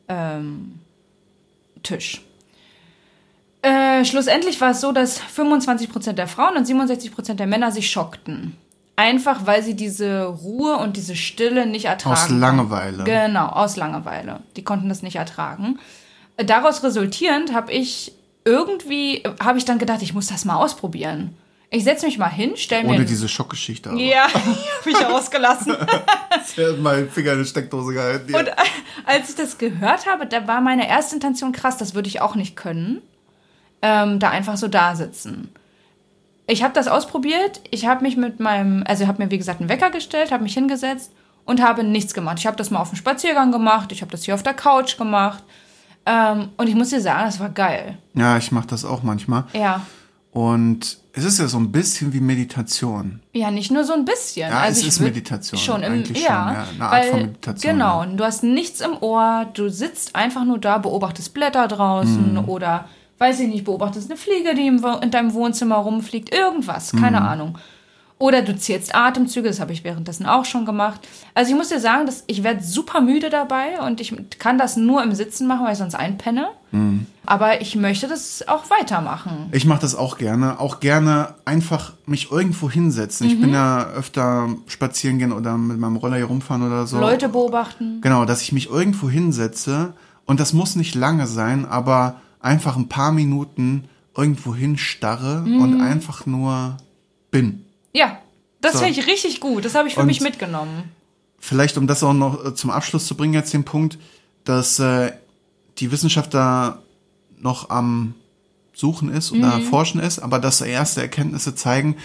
ähm, 0.09 0.81
Tisch. 1.83 2.23
Äh, 3.63 4.05
schlussendlich 4.05 4.61
war 4.61 4.71
es 4.71 4.81
so, 4.81 4.93
dass 4.93 5.21
25% 5.21 6.13
der 6.13 6.29
Frauen 6.29 6.57
und 6.57 6.67
67% 6.67 7.35
der 7.35 7.47
Männer 7.49 7.73
sich 7.73 7.91
schockten. 7.91 8.57
Einfach 8.95 9.47
weil 9.47 9.63
sie 9.63 9.75
diese 9.75 10.25
Ruhe 10.27 10.77
und 10.77 10.97
diese 10.97 11.15
Stille 11.17 11.67
nicht 11.67 11.85
ertragen. 11.87 12.15
Aus 12.17 12.29
Langeweile. 12.31 13.05
Genau, 13.05 13.47
aus 13.47 13.77
Langeweile. 13.77 14.41
Die 14.57 14.65
konnten 14.65 14.89
das 14.89 15.03
nicht 15.03 15.17
ertragen. 15.17 15.79
Äh, 16.37 16.45
Daraus 16.45 16.83
resultierend 16.85 17.53
habe 17.55 17.73
ich 17.73 18.13
irgendwie, 18.49 19.23
habe 19.41 19.59
ich 19.59 19.67
dann 19.67 19.79
gedacht, 19.79 20.01
ich 20.01 20.15
muss 20.15 20.29
das 20.29 20.47
mal 20.47 20.57
ausprobieren. 20.57 21.37
Ich 21.71 21.85
setze 21.85 22.07
mich 22.07 22.17
mal 22.17 22.31
hin, 22.31 22.53
stell 22.57 22.83
mir... 22.83 22.95
Ohne 22.95 23.05
diese 23.05 23.29
Schockgeschichte. 23.29 23.91
Aber. 23.91 23.99
ja, 23.99 24.23
habe 24.33 24.91
ich 24.91 25.07
ausgelassen. 25.07 25.77
Ich 26.57 26.65
hab 26.65 26.79
meinen 26.79 27.11
Finger 27.11 27.33
in 27.33 27.39
eine 27.39 27.45
Steckdose 27.47 27.93
gehalten. 27.93 28.35
Und 28.35 28.51
als 29.05 29.29
ich 29.29 29.35
das 29.35 29.59
gehört 29.59 30.07
habe, 30.07 30.27
da 30.27 30.47
war 30.47 30.61
meine 30.61 30.89
erste 30.89 31.15
Intention 31.15 31.53
krass, 31.53 31.77
das 31.77 31.95
würde 31.95 32.09
ich 32.09 32.21
auch 32.21 32.37
nicht 32.37 32.57
können. 32.57 33.03
Ähm, 33.83 34.19
da 34.19 34.31
einfach 34.31 34.57
so 34.57 34.67
da 34.67 34.97
sitzen. 34.97 35.53
Ich 36.47 36.63
habe 36.63 36.75
das 36.75 36.89
ausprobiert. 36.89 37.61
Ich 37.71 37.87
habe 37.87 38.03
mich 38.03 38.17
mit 38.17 38.41
meinem, 38.41 38.83
also 38.87 39.07
habe 39.07 39.23
mir 39.23 39.31
wie 39.31 39.39
gesagt 39.39 39.61
einen 39.61 39.69
Wecker 39.69 39.91
gestellt, 39.91 40.33
habe 40.33 40.45
mich 40.45 40.55
hingesetzt 40.55 41.13
und 41.45 41.63
habe 41.63 41.85
nichts 41.85 42.15
gemacht. 42.15 42.39
Ich 42.39 42.47
habe 42.47 42.57
das 42.57 42.71
mal 42.71 42.81
auf 42.81 42.91
dem 42.91 42.97
Spaziergang 42.97 43.53
gemacht, 43.53 43.93
ich 43.93 44.01
habe 44.01 44.11
das 44.11 44.25
hier 44.25 44.35
auf 44.35 44.43
der 44.43 44.55
Couch 44.55 44.97
gemacht. 44.97 45.43
Ähm, 46.11 46.49
und 46.57 46.69
ich 46.69 46.75
muss 46.75 46.89
dir 46.89 47.01
sagen, 47.03 47.25
das 47.27 47.39
war 47.39 47.51
geil. 47.51 47.99
ja, 48.15 48.39
ich 48.39 48.51
mache 48.51 48.67
das 48.69 48.85
auch 48.87 49.03
manchmal. 49.03 49.45
Ja. 49.53 49.83
Und 50.33 50.99
es 51.13 51.25
ist 51.25 51.39
ja 51.39 51.49
so 51.49 51.59
ein 51.59 51.73
bisschen 51.73 52.13
wie 52.13 52.21
Meditation. 52.21 53.21
Ja, 53.33 53.51
nicht 53.51 53.71
nur 53.71 53.83
so 53.85 53.93
ein 53.93 54.05
bisschen. 54.05 54.51
Ja, 54.51 54.61
also 54.61 54.73
es 54.79 54.83
ich 54.83 54.89
ist 54.89 55.01
Meditation, 55.01 55.59
Schon 55.59 55.83
im, 55.83 55.93
eigentlich 55.95 56.23
ja, 56.23 56.29
schon, 56.29 56.79
ja, 56.79 56.87
eine 56.87 56.97
Art 56.97 57.05
von 57.07 57.21
Meditation, 57.21 57.73
Genau, 57.73 58.03
ja. 58.03 58.09
und 58.09 58.17
du 58.19 58.25
hast 58.25 58.43
nichts 58.45 58.81
im 58.81 58.97
Ohr, 59.01 59.47
du 59.55 59.69
sitzt 59.69 60.15
einfach 60.15 60.45
nur 60.45 60.59
da, 60.59 60.79
beobachtest 60.79 61.35
Blätter 61.35 61.67
draußen 61.67 62.35
Mhm. 62.35 62.49
oder, 62.49 62.85
weiß 63.19 63.41
ich 63.41 63.49
nicht, 63.49 63.65
beobachtest 63.65 64.11
eine 64.11 64.19
Fliege, 64.19 64.55
die 64.55 64.67
in 64.69 65.11
deinem 65.11 65.33
Wohnzimmer 65.35 65.77
rumfliegt, 65.77 66.33
irgendwas, 66.33 66.93
keine 66.93 67.21
Mhm. 67.21 67.27
Ahnung. 67.27 67.59
Oder 68.21 68.43
du 68.43 68.57
zählst 68.57 68.97
Atemzüge, 68.97 69.47
das 69.49 69.61
habe 69.61 69.73
ich 69.73 69.85
währenddessen 69.85 70.27
auch 70.27 70.45
schon 70.45 70.67
gemacht. 70.67 71.07
Also 71.35 71.53
ich 71.53 71.57
muss 71.57 71.69
dir 71.69 71.79
sagen, 71.79 72.05
dass 72.05 72.25
ich 72.27 72.43
werde 72.43 72.65
super 72.65 73.01
müde 73.01 73.31
dabei 73.31 73.81
und 73.87 74.01
ich 74.01 74.13
kann 74.41 74.59
das 74.59 74.77
nur 74.77 75.05
im 75.05 75.15
Sitzen 75.15 75.47
machen, 75.47 75.65
weil 75.65 75.73
ich 75.75 75.79
sonst 75.79 75.95
einpenne. 75.95 76.49
Mhm. 76.73 77.07
Aber 77.27 77.61
ich 77.61 77.77
möchte 77.77 78.09
das 78.09 78.47
auch 78.49 78.71
weitermachen. 78.71 79.49
Ich 79.53 79.67
mache 79.67 79.81
das 79.83 79.95
auch 79.95 80.19
gerne. 80.19 80.59
Auch 80.59 80.81
gerne 80.81 81.35
einfach 81.45 81.93
mich 82.07 82.33
irgendwo 82.33 82.69
hinsetzen. 82.69 83.29
Ich 83.29 83.37
Mhm. 83.37 83.41
bin 83.43 83.53
ja 83.53 83.85
öfter 83.91 84.49
spazieren 84.67 85.19
gehen 85.19 85.31
oder 85.33 85.57
mit 85.57 85.79
meinem 85.79 85.97
Roller 85.97 86.17
hier 86.17 86.25
rumfahren 86.27 86.67
oder 86.67 86.89
so. 86.89 86.99
Leute 86.99 87.29
beobachten. 87.29 88.01
Genau, 88.01 88.25
dass 88.25 88.43
ich 88.43 88.51
mich 88.51 88.69
irgendwo 88.69 89.09
hinsetze 89.09 89.93
und 90.27 90.41
das 90.41 90.53
muss 90.53 90.75
nicht 90.75 90.97
lange 90.97 91.29
sein, 91.29 91.67
aber 91.67 92.17
einfach 92.41 92.77
ein 92.77 92.89
paar 92.89 93.13
Minuten 93.13 93.85
irgendwo 94.17 94.57
hinstarre 94.57 95.43
Mhm. 95.47 95.61
und 95.61 95.81
einfach 95.81 96.27
nur 96.27 96.77
bin. 97.31 97.65
Ja, 97.99 98.19
das 98.61 98.75
So. 98.75 98.79
finde 98.81 98.99
ich 99.01 99.07
richtig 99.07 99.41
gut. 99.41 99.65
Das 99.65 99.75
habe 99.75 99.89
ich 99.89 99.95
für 99.95 100.01
Und- 100.01 100.07
mich 100.07 100.21
mitgenommen. 100.21 100.85
Vielleicht, 101.41 101.77
um 101.79 101.87
das 101.87 102.03
auch 102.03 102.13
noch 102.15 102.45
äh, 102.45 102.55
zum 102.55 102.71
Abschluss 102.71 103.07
zu 103.07 103.17
bringen, 103.17 103.33
jetzt 103.35 103.53
den 103.53 103.65
Punkt, 103.65 103.99
dass 104.45 104.79
äh, 104.81 105.13
die 105.79 105.93
Wissenschaft 105.93 106.35
da 106.35 106.83
noch 107.39 107.71
am 107.71 108.15
Suchen 108.75 109.09
ist 109.13 109.31
oder 109.33 109.61
Forschen 109.61 110.01
ist, 110.01 110.19
aber 110.19 110.39
dass 110.41 110.61
erste 110.61 111.01
Erkenntnisse 111.01 111.55
zeigen, 111.55 111.97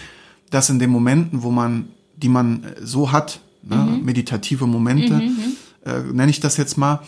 dass 0.50 0.70
in 0.70 0.78
den 0.78 0.90
Momenten, 0.90 1.42
wo 1.42 1.50
man, 1.50 1.88
die 2.16 2.28
man 2.28 2.62
äh, 2.64 2.74
so 2.86 3.10
hat, 3.12 3.40
ne, 3.62 3.98
meditative 4.02 4.66
Momente, 4.66 5.22
äh, 5.84 5.98
nenne 6.12 6.30
ich 6.30 6.38
das 6.40 6.56
jetzt 6.56 6.76
mal, 6.78 7.00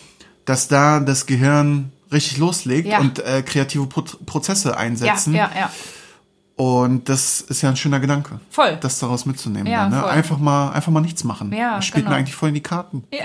dass 0.45 0.67
da 0.69 0.99
das 1.01 1.27
Gehirn 1.27 1.93
richtig 2.13 2.39
loslegt 2.39 2.89
Ja. 2.89 2.99
und 3.01 3.19
äh, 3.21 3.43
kreative 3.43 3.87
Pro 3.87 4.03
Prozesse 4.03 4.71
Ja, 4.71 4.77
einsetzen. 4.77 5.35
ja, 5.35 5.51
ja. 5.57 5.71
Und 6.57 7.09
das 7.09 7.43
ist 7.43 7.63
ja 7.63 7.69
ein 7.69 7.77
schöner 7.77 8.01
Gedanke. 8.01 8.41
Voll. 8.51 8.79
Das 8.81 8.99
daraus 8.99 9.27
mitzunehmen. 9.27 9.67
Ja, 9.67 9.89
dann, 9.89 10.01
ne? 10.01 10.07
Einfach 10.07 10.39
mal, 10.39 10.71
einfach 10.73 10.91
mal 10.91 11.01
nichts 11.01 11.23
machen. 11.23 11.53
Ja, 11.53 11.77
das 11.77 11.85
spielt 11.85 12.05
genau. 12.05 12.15
mir 12.15 12.21
eigentlich 12.21 12.35
voll 12.35 12.49
in 12.49 12.55
die 12.55 12.63
Karten. 12.63 13.05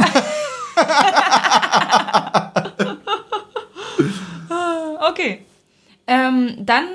Okay. 5.10 5.46
Ähm, 6.08 6.58
dann 6.60 6.86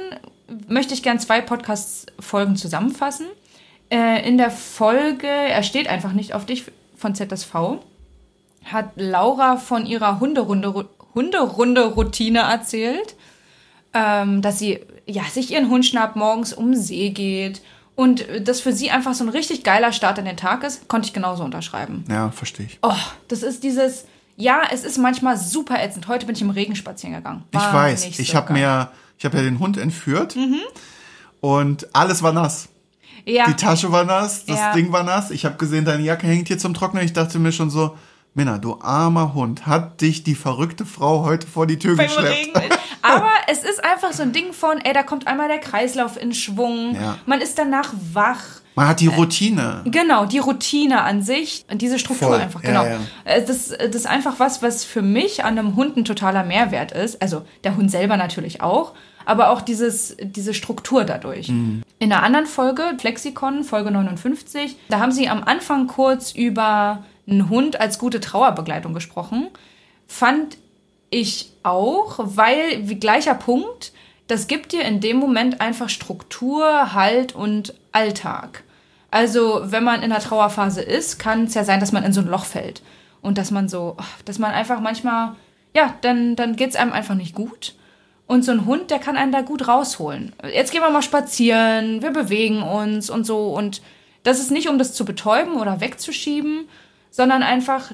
möchte 0.68 0.94
ich 0.94 1.02
gern 1.02 1.18
zwei 1.18 1.40
Podcast-Folgen 1.40 2.56
zusammenfassen. 2.56 3.26
Äh, 3.90 4.26
in 4.26 4.38
der 4.38 4.50
Folge 4.50 5.26
Er 5.26 5.62
steht 5.62 5.88
einfach 5.88 6.12
nicht 6.12 6.32
auf 6.32 6.46
dich 6.46 6.64
von 6.96 7.14
ZSV 7.14 7.80
hat 8.64 8.90
Laura 8.96 9.56
von 9.56 9.86
ihrer 9.86 10.18
Hunderunde, 10.20 10.88
Hunderunde-Routine 11.14 12.40
erzählt, 12.40 13.15
ähm, 13.96 14.42
dass 14.42 14.58
sie 14.58 14.80
ja, 15.06 15.22
sich 15.24 15.50
ihren 15.52 15.70
Hund 15.70 15.86
schnappt, 15.86 16.16
morgens 16.16 16.52
um 16.52 16.72
den 16.72 16.80
See 16.80 17.10
geht 17.10 17.62
und 17.94 18.26
das 18.42 18.60
für 18.60 18.72
sie 18.72 18.90
einfach 18.90 19.14
so 19.14 19.24
ein 19.24 19.30
richtig 19.30 19.62
geiler 19.64 19.92
Start 19.92 20.18
in 20.18 20.24
den 20.26 20.36
Tag 20.36 20.64
ist, 20.64 20.86
konnte 20.88 21.06
ich 21.06 21.12
genauso 21.14 21.44
unterschreiben. 21.44 22.04
Ja, 22.10 22.30
verstehe 22.30 22.66
ich. 22.66 22.78
Oh, 22.82 22.92
das 23.28 23.42
ist 23.42 23.62
dieses, 23.62 24.04
ja, 24.36 24.62
es 24.72 24.84
ist 24.84 24.98
manchmal 24.98 25.38
super 25.38 25.82
ätzend. 25.82 26.08
Heute 26.08 26.26
bin 26.26 26.34
ich 26.34 26.42
im 26.42 26.50
Regen 26.50 26.76
spazieren 26.76 27.14
gegangen. 27.14 27.44
Ich 27.52 27.58
War 27.58 27.72
weiß, 27.72 28.04
nicht 28.06 28.18
ich 28.18 28.30
so 28.32 28.34
habe 28.36 28.52
mir, 28.52 28.90
ich 29.18 29.24
habe 29.24 29.36
ja 29.38 29.42
den 29.44 29.58
Hund 29.60 29.78
entführt 29.78 30.36
Mhm. 30.36 30.60
und 31.40 31.88
alles 31.94 32.22
war 32.22 32.32
nass. 32.32 32.68
Ja, 33.24 33.46
Die 33.46 33.54
Tasche 33.54 33.90
war 33.90 34.04
nass, 34.04 34.44
das 34.44 34.58
Ja. 34.58 34.72
Ding 34.74 34.92
war 34.92 35.02
nass. 35.02 35.30
Ich 35.30 35.44
habe 35.44 35.56
gesehen, 35.56 35.84
deine 35.84 36.02
Jacke 36.02 36.26
hängt 36.26 36.46
hier 36.48 36.58
zum 36.58 36.74
Trocknen. 36.74 37.04
Ich 37.04 37.12
dachte 37.12 37.38
mir 37.38 37.50
schon 37.52 37.70
so, 37.70 37.96
Minna, 38.36 38.58
du 38.58 38.78
armer 38.82 39.32
Hund, 39.32 39.66
hat 39.66 40.02
dich 40.02 40.22
die 40.22 40.34
verrückte 40.34 40.84
Frau 40.84 41.24
heute 41.24 41.46
vor 41.46 41.66
die 41.66 41.78
Tür 41.78 41.96
beim 41.96 42.06
geschleppt. 42.06 42.54
Regen. 42.54 42.70
Aber 43.00 43.30
es 43.48 43.64
ist 43.64 43.82
einfach 43.82 44.12
so 44.12 44.24
ein 44.24 44.32
Ding 44.32 44.52
von, 44.52 44.76
ey, 44.76 44.92
da 44.92 45.02
kommt 45.02 45.26
einmal 45.26 45.48
der 45.48 45.56
Kreislauf 45.56 46.20
in 46.20 46.34
Schwung. 46.34 46.94
Ja. 46.94 47.16
Man 47.24 47.40
ist 47.40 47.58
danach 47.58 47.94
wach. 48.12 48.60
Man 48.74 48.88
hat 48.88 49.00
die 49.00 49.06
Routine. 49.06 49.80
Genau, 49.86 50.26
die 50.26 50.36
Routine 50.38 51.00
an 51.02 51.22
sich, 51.22 51.64
diese 51.72 51.98
Struktur 51.98 52.28
Voll, 52.28 52.40
einfach, 52.40 52.62
ja, 52.62 52.68
genau. 52.68 52.84
ja. 52.84 52.98
Äh, 53.24 53.42
Das, 53.42 53.68
das 53.70 53.94
ist 53.94 54.06
einfach 54.06 54.34
was, 54.36 54.60
was 54.60 54.84
für 54.84 55.00
mich 55.00 55.42
an 55.42 55.58
einem 55.58 55.74
Hund 55.74 55.96
ein 55.96 56.04
totaler 56.04 56.44
Mehrwert 56.44 56.92
ist. 56.92 57.22
Also 57.22 57.42
der 57.64 57.74
Hund 57.74 57.90
selber 57.90 58.18
natürlich 58.18 58.60
auch, 58.60 58.92
aber 59.24 59.48
auch 59.48 59.62
dieses, 59.62 60.14
diese 60.20 60.52
Struktur 60.52 61.04
dadurch. 61.04 61.48
Mhm. 61.48 61.84
In 61.98 62.12
einer 62.12 62.22
anderen 62.22 62.44
Folge, 62.44 62.82
Flexikon, 62.98 63.64
Folge 63.64 63.90
59, 63.90 64.76
da 64.90 65.00
haben 65.00 65.12
sie 65.12 65.26
am 65.30 65.42
Anfang 65.42 65.86
kurz 65.86 66.32
über 66.32 67.02
einen 67.28 67.48
Hund 67.48 67.80
als 67.80 67.98
gute 67.98 68.20
Trauerbegleitung 68.20 68.94
gesprochen. 68.94 69.48
Fand 70.06 70.58
ich 71.10 71.50
auch, 71.62 72.18
weil, 72.18 72.88
wie 72.88 72.96
gleicher 72.96 73.34
Punkt, 73.34 73.92
das 74.26 74.46
gibt 74.48 74.72
dir 74.72 74.82
in 74.82 75.00
dem 75.00 75.16
Moment 75.16 75.60
einfach 75.60 75.88
Struktur, 75.88 76.94
Halt 76.94 77.34
und 77.34 77.74
Alltag. 77.92 78.64
Also, 79.10 79.62
wenn 79.64 79.84
man 79.84 80.02
in 80.02 80.10
der 80.10 80.20
Trauerphase 80.20 80.82
ist, 80.82 81.18
kann 81.18 81.44
es 81.44 81.54
ja 81.54 81.64
sein, 81.64 81.80
dass 81.80 81.92
man 81.92 82.04
in 82.04 82.12
so 82.12 82.20
ein 82.20 82.26
Loch 82.26 82.44
fällt. 82.44 82.82
Und 83.22 83.38
dass 83.38 83.50
man 83.50 83.68
so, 83.68 83.96
dass 84.24 84.38
man 84.38 84.52
einfach 84.52 84.80
manchmal, 84.80 85.34
ja, 85.74 85.94
dann, 86.00 86.36
dann 86.36 86.56
geht 86.56 86.70
es 86.70 86.76
einem 86.76 86.92
einfach 86.92 87.14
nicht 87.14 87.34
gut. 87.34 87.74
Und 88.26 88.44
so 88.44 88.52
ein 88.52 88.66
Hund, 88.66 88.90
der 88.90 88.98
kann 88.98 89.16
einen 89.16 89.32
da 89.32 89.40
gut 89.40 89.68
rausholen. 89.68 90.32
Jetzt 90.52 90.72
gehen 90.72 90.80
wir 90.80 90.90
mal 90.90 91.02
spazieren, 91.02 92.02
wir 92.02 92.10
bewegen 92.10 92.62
uns 92.62 93.08
und 93.08 93.24
so. 93.24 93.54
Und 93.54 93.82
das 94.24 94.40
ist 94.40 94.50
nicht, 94.50 94.68
um 94.68 94.78
das 94.78 94.94
zu 94.94 95.04
betäuben 95.04 95.54
oder 95.54 95.80
wegzuschieben, 95.80 96.68
sondern 97.16 97.42
einfach 97.42 97.92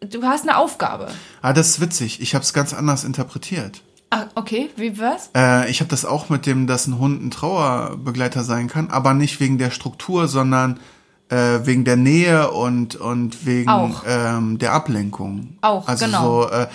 du 0.00 0.22
hast 0.24 0.48
eine 0.48 0.56
Aufgabe. 0.56 1.08
Ah, 1.42 1.52
das 1.52 1.68
ist 1.70 1.80
witzig. 1.80 2.20
Ich 2.20 2.34
habe 2.34 2.42
es 2.42 2.52
ganz 2.52 2.74
anders 2.74 3.04
interpretiert. 3.04 3.82
Ah, 4.10 4.24
okay, 4.34 4.70
wie 4.76 4.98
was? 4.98 5.30
Äh, 5.36 5.70
ich 5.70 5.80
habe 5.80 5.88
das 5.88 6.04
auch 6.04 6.30
mit 6.30 6.44
dem, 6.46 6.66
dass 6.66 6.88
ein 6.88 6.98
Hund 6.98 7.22
ein 7.22 7.30
Trauerbegleiter 7.30 8.42
sein 8.42 8.66
kann, 8.66 8.90
aber 8.90 9.14
nicht 9.14 9.38
wegen 9.38 9.58
der 9.58 9.70
Struktur, 9.70 10.26
sondern 10.26 10.80
äh, 11.28 11.60
wegen 11.62 11.84
der 11.84 11.96
Nähe 11.96 12.50
und, 12.50 12.96
und 12.96 13.46
wegen. 13.46 13.94
Ähm, 14.06 14.58
der 14.58 14.72
Ablenkung. 14.72 15.56
Auch, 15.60 15.86
also 15.86 16.06
genau. 16.06 16.42
So, 16.42 16.50
äh, 16.50 16.66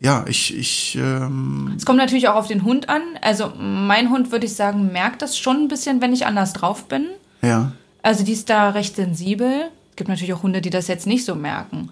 ja, 0.00 0.24
ich, 0.26 0.56
ich 0.56 0.96
ähm, 0.96 1.74
Es 1.76 1.84
kommt 1.84 1.98
natürlich 1.98 2.28
auch 2.28 2.36
auf 2.36 2.48
den 2.48 2.64
Hund 2.64 2.88
an. 2.88 3.02
Also 3.20 3.52
mein 3.58 4.08
Hund, 4.08 4.32
würde 4.32 4.46
ich 4.46 4.54
sagen, 4.54 4.90
merkt 4.90 5.20
das 5.20 5.36
schon 5.36 5.56
ein 5.64 5.68
bisschen, 5.68 6.00
wenn 6.00 6.14
ich 6.14 6.24
anders 6.26 6.54
drauf 6.54 6.88
bin. 6.88 7.06
ja. 7.42 7.72
Also 8.02 8.22
die 8.22 8.32
ist 8.32 8.50
da 8.50 8.68
recht 8.68 8.96
sensibel. 8.96 9.70
Es 9.94 9.96
gibt 9.96 10.08
natürlich 10.08 10.34
auch 10.34 10.42
Hunde, 10.42 10.60
die 10.60 10.70
das 10.70 10.88
jetzt 10.88 11.06
nicht 11.06 11.24
so 11.24 11.36
merken. 11.36 11.90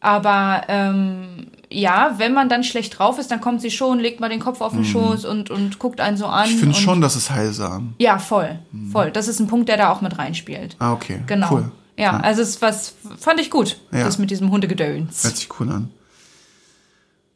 Aber 0.00 0.62
ähm, 0.66 1.46
ja, 1.70 2.14
wenn 2.18 2.34
man 2.34 2.48
dann 2.48 2.64
schlecht 2.64 2.98
drauf 2.98 3.16
ist, 3.20 3.30
dann 3.30 3.40
kommt 3.40 3.60
sie 3.60 3.70
schon, 3.70 4.00
legt 4.00 4.18
mal 4.18 4.28
den 4.28 4.40
Kopf 4.40 4.60
auf 4.60 4.72
den 4.72 4.84
Schoß 4.84 5.24
und, 5.24 5.50
und 5.50 5.78
guckt 5.78 6.00
einen 6.00 6.16
so 6.16 6.26
an. 6.26 6.48
Mhm. 6.48 6.54
Ich 6.54 6.60
finde 6.60 6.74
schon, 6.74 7.00
dass 7.00 7.14
es 7.14 7.30
heilsam. 7.30 7.94
Ja, 7.98 8.18
voll, 8.18 8.58
voll. 8.90 9.12
Das 9.12 9.28
ist 9.28 9.38
ein 9.38 9.46
Punkt, 9.46 9.68
der 9.68 9.76
da 9.76 9.92
auch 9.92 10.00
mit 10.00 10.18
reinspielt. 10.18 10.74
Ah, 10.80 10.92
okay. 10.92 11.22
Genau. 11.28 11.48
Cool. 11.52 11.70
Ja, 11.96 12.16
also 12.18 12.42
es 12.42 12.60
was 12.60 12.94
fand 13.20 13.38
ich 13.38 13.52
gut, 13.52 13.78
Ja. 13.92 14.02
das 14.02 14.18
mit 14.18 14.32
diesem 14.32 14.50
Hundegedöns. 14.50 15.22
Hört 15.22 15.36
sich 15.36 15.48
cool 15.60 15.70
an. 15.70 15.90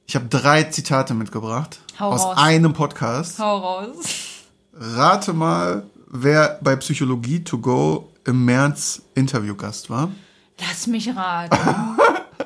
Ich 0.09 0.17
habe 0.17 0.27
drei 0.27 0.65
Zitate 0.65 1.15
mitgebracht 1.15 1.79
Hau 2.01 2.11
aus 2.11 2.25
raus. 2.25 2.39
einem 2.39 2.73
Podcast. 2.73 3.39
Hau 3.39 3.57
raus. 3.59 3.95
Rate 4.75 5.33
mal, 5.33 5.85
wer 6.11 6.59
bei 6.63 6.77
Psychologie 6.77 7.45
to 7.45 7.59
go 7.59 8.13
im 8.25 8.45
März 8.45 9.03
Interviewgast 9.15 9.91
war. 9.91 10.11
Lass 10.61 10.87
mich 10.87 11.15
raten. 11.15 11.57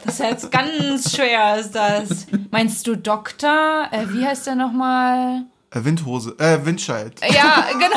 Das 0.04 0.14
ist 0.14 0.20
jetzt 0.20 0.50
ganz 0.50 1.14
schwer, 1.14 1.58
ist 1.58 1.72
das. 1.74 2.26
Meinst 2.50 2.86
du 2.86 2.96
Doktor? 2.96 3.88
Äh, 3.90 4.06
wie 4.12 4.24
heißt 4.26 4.46
der 4.46 4.54
nochmal? 4.54 5.44
Äh, 5.70 5.84
Windhose, 5.84 6.34
äh, 6.38 6.64
Windscheid. 6.64 7.20
Ja, 7.32 7.66
genau. 7.72 7.96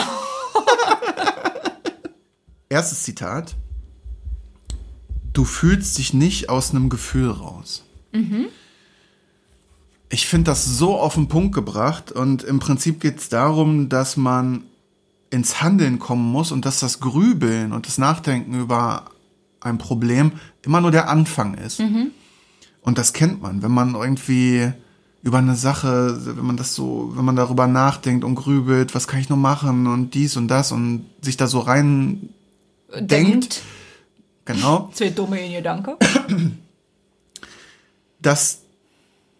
Erstes 2.69 3.03
Zitat. 3.03 3.55
Du 5.33 5.45
fühlst 5.45 5.97
dich 5.97 6.13
nicht 6.13 6.49
aus 6.49 6.71
einem 6.71 6.89
Gefühl 6.89 7.29
raus. 7.29 7.83
Ich 10.09 10.27
finde 10.27 10.51
das 10.51 10.63
so 10.63 10.97
auf 10.97 11.15
den 11.15 11.27
Punkt 11.27 11.53
gebracht 11.53 12.11
und 12.13 12.43
im 12.43 12.59
Prinzip 12.59 13.01
geht 13.01 13.19
es 13.19 13.27
darum, 13.27 13.89
dass 13.89 14.15
man 14.15 14.63
ins 15.35 15.61
Handeln 15.61 15.99
kommen 15.99 16.31
muss 16.31 16.51
und 16.51 16.65
dass 16.65 16.79
das 16.79 16.99
Grübeln 17.01 17.73
und 17.73 17.87
das 17.87 17.97
Nachdenken 17.97 18.57
über 18.59 19.05
ein 19.59 19.77
Problem 19.77 20.31
immer 20.61 20.79
nur 20.79 20.91
der 20.91 21.09
Anfang 21.09 21.55
ist. 21.55 21.79
Und 22.81 22.97
das 22.97 23.13
kennt 23.13 23.41
man, 23.41 23.61
wenn 23.61 23.71
man 23.71 23.95
irgendwie 23.95 24.71
über 25.21 25.39
eine 25.39 25.55
Sache, 25.55 26.19
wenn 26.37 26.45
man 26.45 26.55
das 26.55 26.73
so, 26.75 27.11
wenn 27.15 27.25
man 27.25 27.35
darüber 27.35 27.67
nachdenkt 27.67 28.23
und 28.23 28.35
grübelt, 28.35 28.95
was 28.95 29.07
kann 29.07 29.19
ich 29.19 29.27
nur 29.27 29.37
machen 29.37 29.87
und 29.87 30.13
dies 30.13 30.37
und 30.37 30.47
das 30.47 30.71
und 30.71 31.05
sich 31.21 31.35
da 31.35 31.47
so 31.47 31.59
rein 31.59 32.29
denkt, 32.97 33.61
genau, 34.45 34.89
Zwei 34.93 35.09
dumme 35.09 35.49
Gedanke. 35.49 35.97
dass 38.21 38.61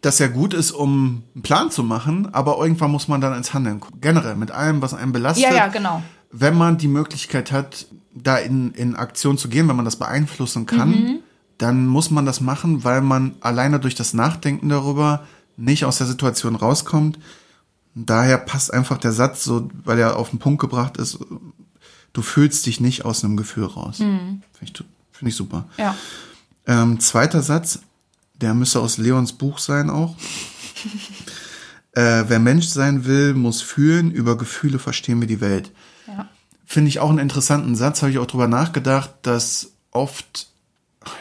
das 0.06 0.20
ja 0.20 0.28
gut 0.28 0.54
ist, 0.54 0.72
um 0.72 1.24
einen 1.34 1.42
Plan 1.42 1.72
zu 1.72 1.84
machen, 1.84 2.34
aber 2.34 2.58
irgendwann 2.60 2.92
muss 2.92 3.08
man 3.08 3.22
dann 3.22 3.34
ins 3.36 3.54
Handeln 3.54 3.80
kommen. 3.80 4.00
Generell 4.02 4.36
mit 4.36 4.52
allem, 4.52 4.82
was 4.82 4.94
einen 4.94 5.12
belastet. 5.12 5.44
Ja, 5.46 5.54
ja, 5.56 5.68
genau. 5.68 6.02
Wenn 6.32 6.56
man 6.58 6.78
die 6.78 6.88
Möglichkeit 6.88 7.52
hat, 7.52 7.88
da 8.14 8.38
in, 8.38 8.72
in 8.74 8.96
Aktion 8.96 9.38
zu 9.38 9.50
gehen, 9.50 9.68
wenn 9.68 9.76
man 9.76 9.86
das 9.86 9.96
beeinflussen 9.98 10.66
kann, 10.66 10.90
Mhm. 10.90 11.20
dann 11.58 11.88
muss 11.88 12.12
man 12.12 12.26
das 12.26 12.40
machen, 12.42 12.84
weil 12.84 13.02
man 13.02 13.36
alleine 13.42 13.80
durch 13.80 13.96
das 13.96 14.14
Nachdenken 14.14 14.70
darüber 14.70 15.24
nicht 15.58 15.86
aus 15.86 15.98
der 15.98 16.08
Situation 16.08 16.56
rauskommt. 16.56 17.18
Daher 17.96 18.38
passt 18.38 18.74
einfach 18.74 18.98
der 18.98 19.14
Satz 19.14 19.44
so, 19.44 19.70
weil 19.86 19.98
er 20.00 20.18
auf 20.18 20.30
den 20.30 20.40
Punkt 20.40 20.60
gebracht 20.60 20.98
ist, 20.98 21.18
du 22.14 22.22
fühlst 22.22 22.66
dich 22.66 22.80
nicht 22.82 23.06
aus 23.06 23.24
einem 23.24 23.38
Gefühl 23.38 23.66
raus. 23.66 24.00
Mhm. 24.00 24.42
Finde 24.58 24.74
ich, 24.74 24.84
find 25.14 25.30
ich 25.30 25.36
super. 25.36 25.66
Ja. 25.78 25.96
Ähm, 26.68 27.00
zweiter 27.00 27.42
Satz, 27.42 27.80
der 28.42 28.54
müsste 28.54 28.80
aus 28.80 28.98
Leons 28.98 29.34
Buch 29.34 29.60
sein 29.60 29.90
auch. 29.90 30.16
äh, 31.94 32.24
wer 32.28 32.40
Mensch 32.40 32.68
sein 32.68 33.06
will, 33.06 33.34
muss 33.34 33.62
fühlen, 33.62 34.12
über 34.12 34.38
Gefühle 34.38 34.80
verstehen 34.80 35.20
wir 35.22 35.28
die 35.28 35.42
Welt. 35.42 35.72
Ja. 36.08 36.30
Finde 36.66 36.90
ich 36.90 37.00
auch 37.00 37.10
einen 37.10 37.20
interessanten 37.20 37.76
Satz, 37.76 38.02
habe 38.02 38.12
ich 38.12 38.20
auch 38.20 38.28
drüber 38.28 38.48
nachgedacht, 38.48 39.12
dass 39.22 39.72
oft 39.92 40.48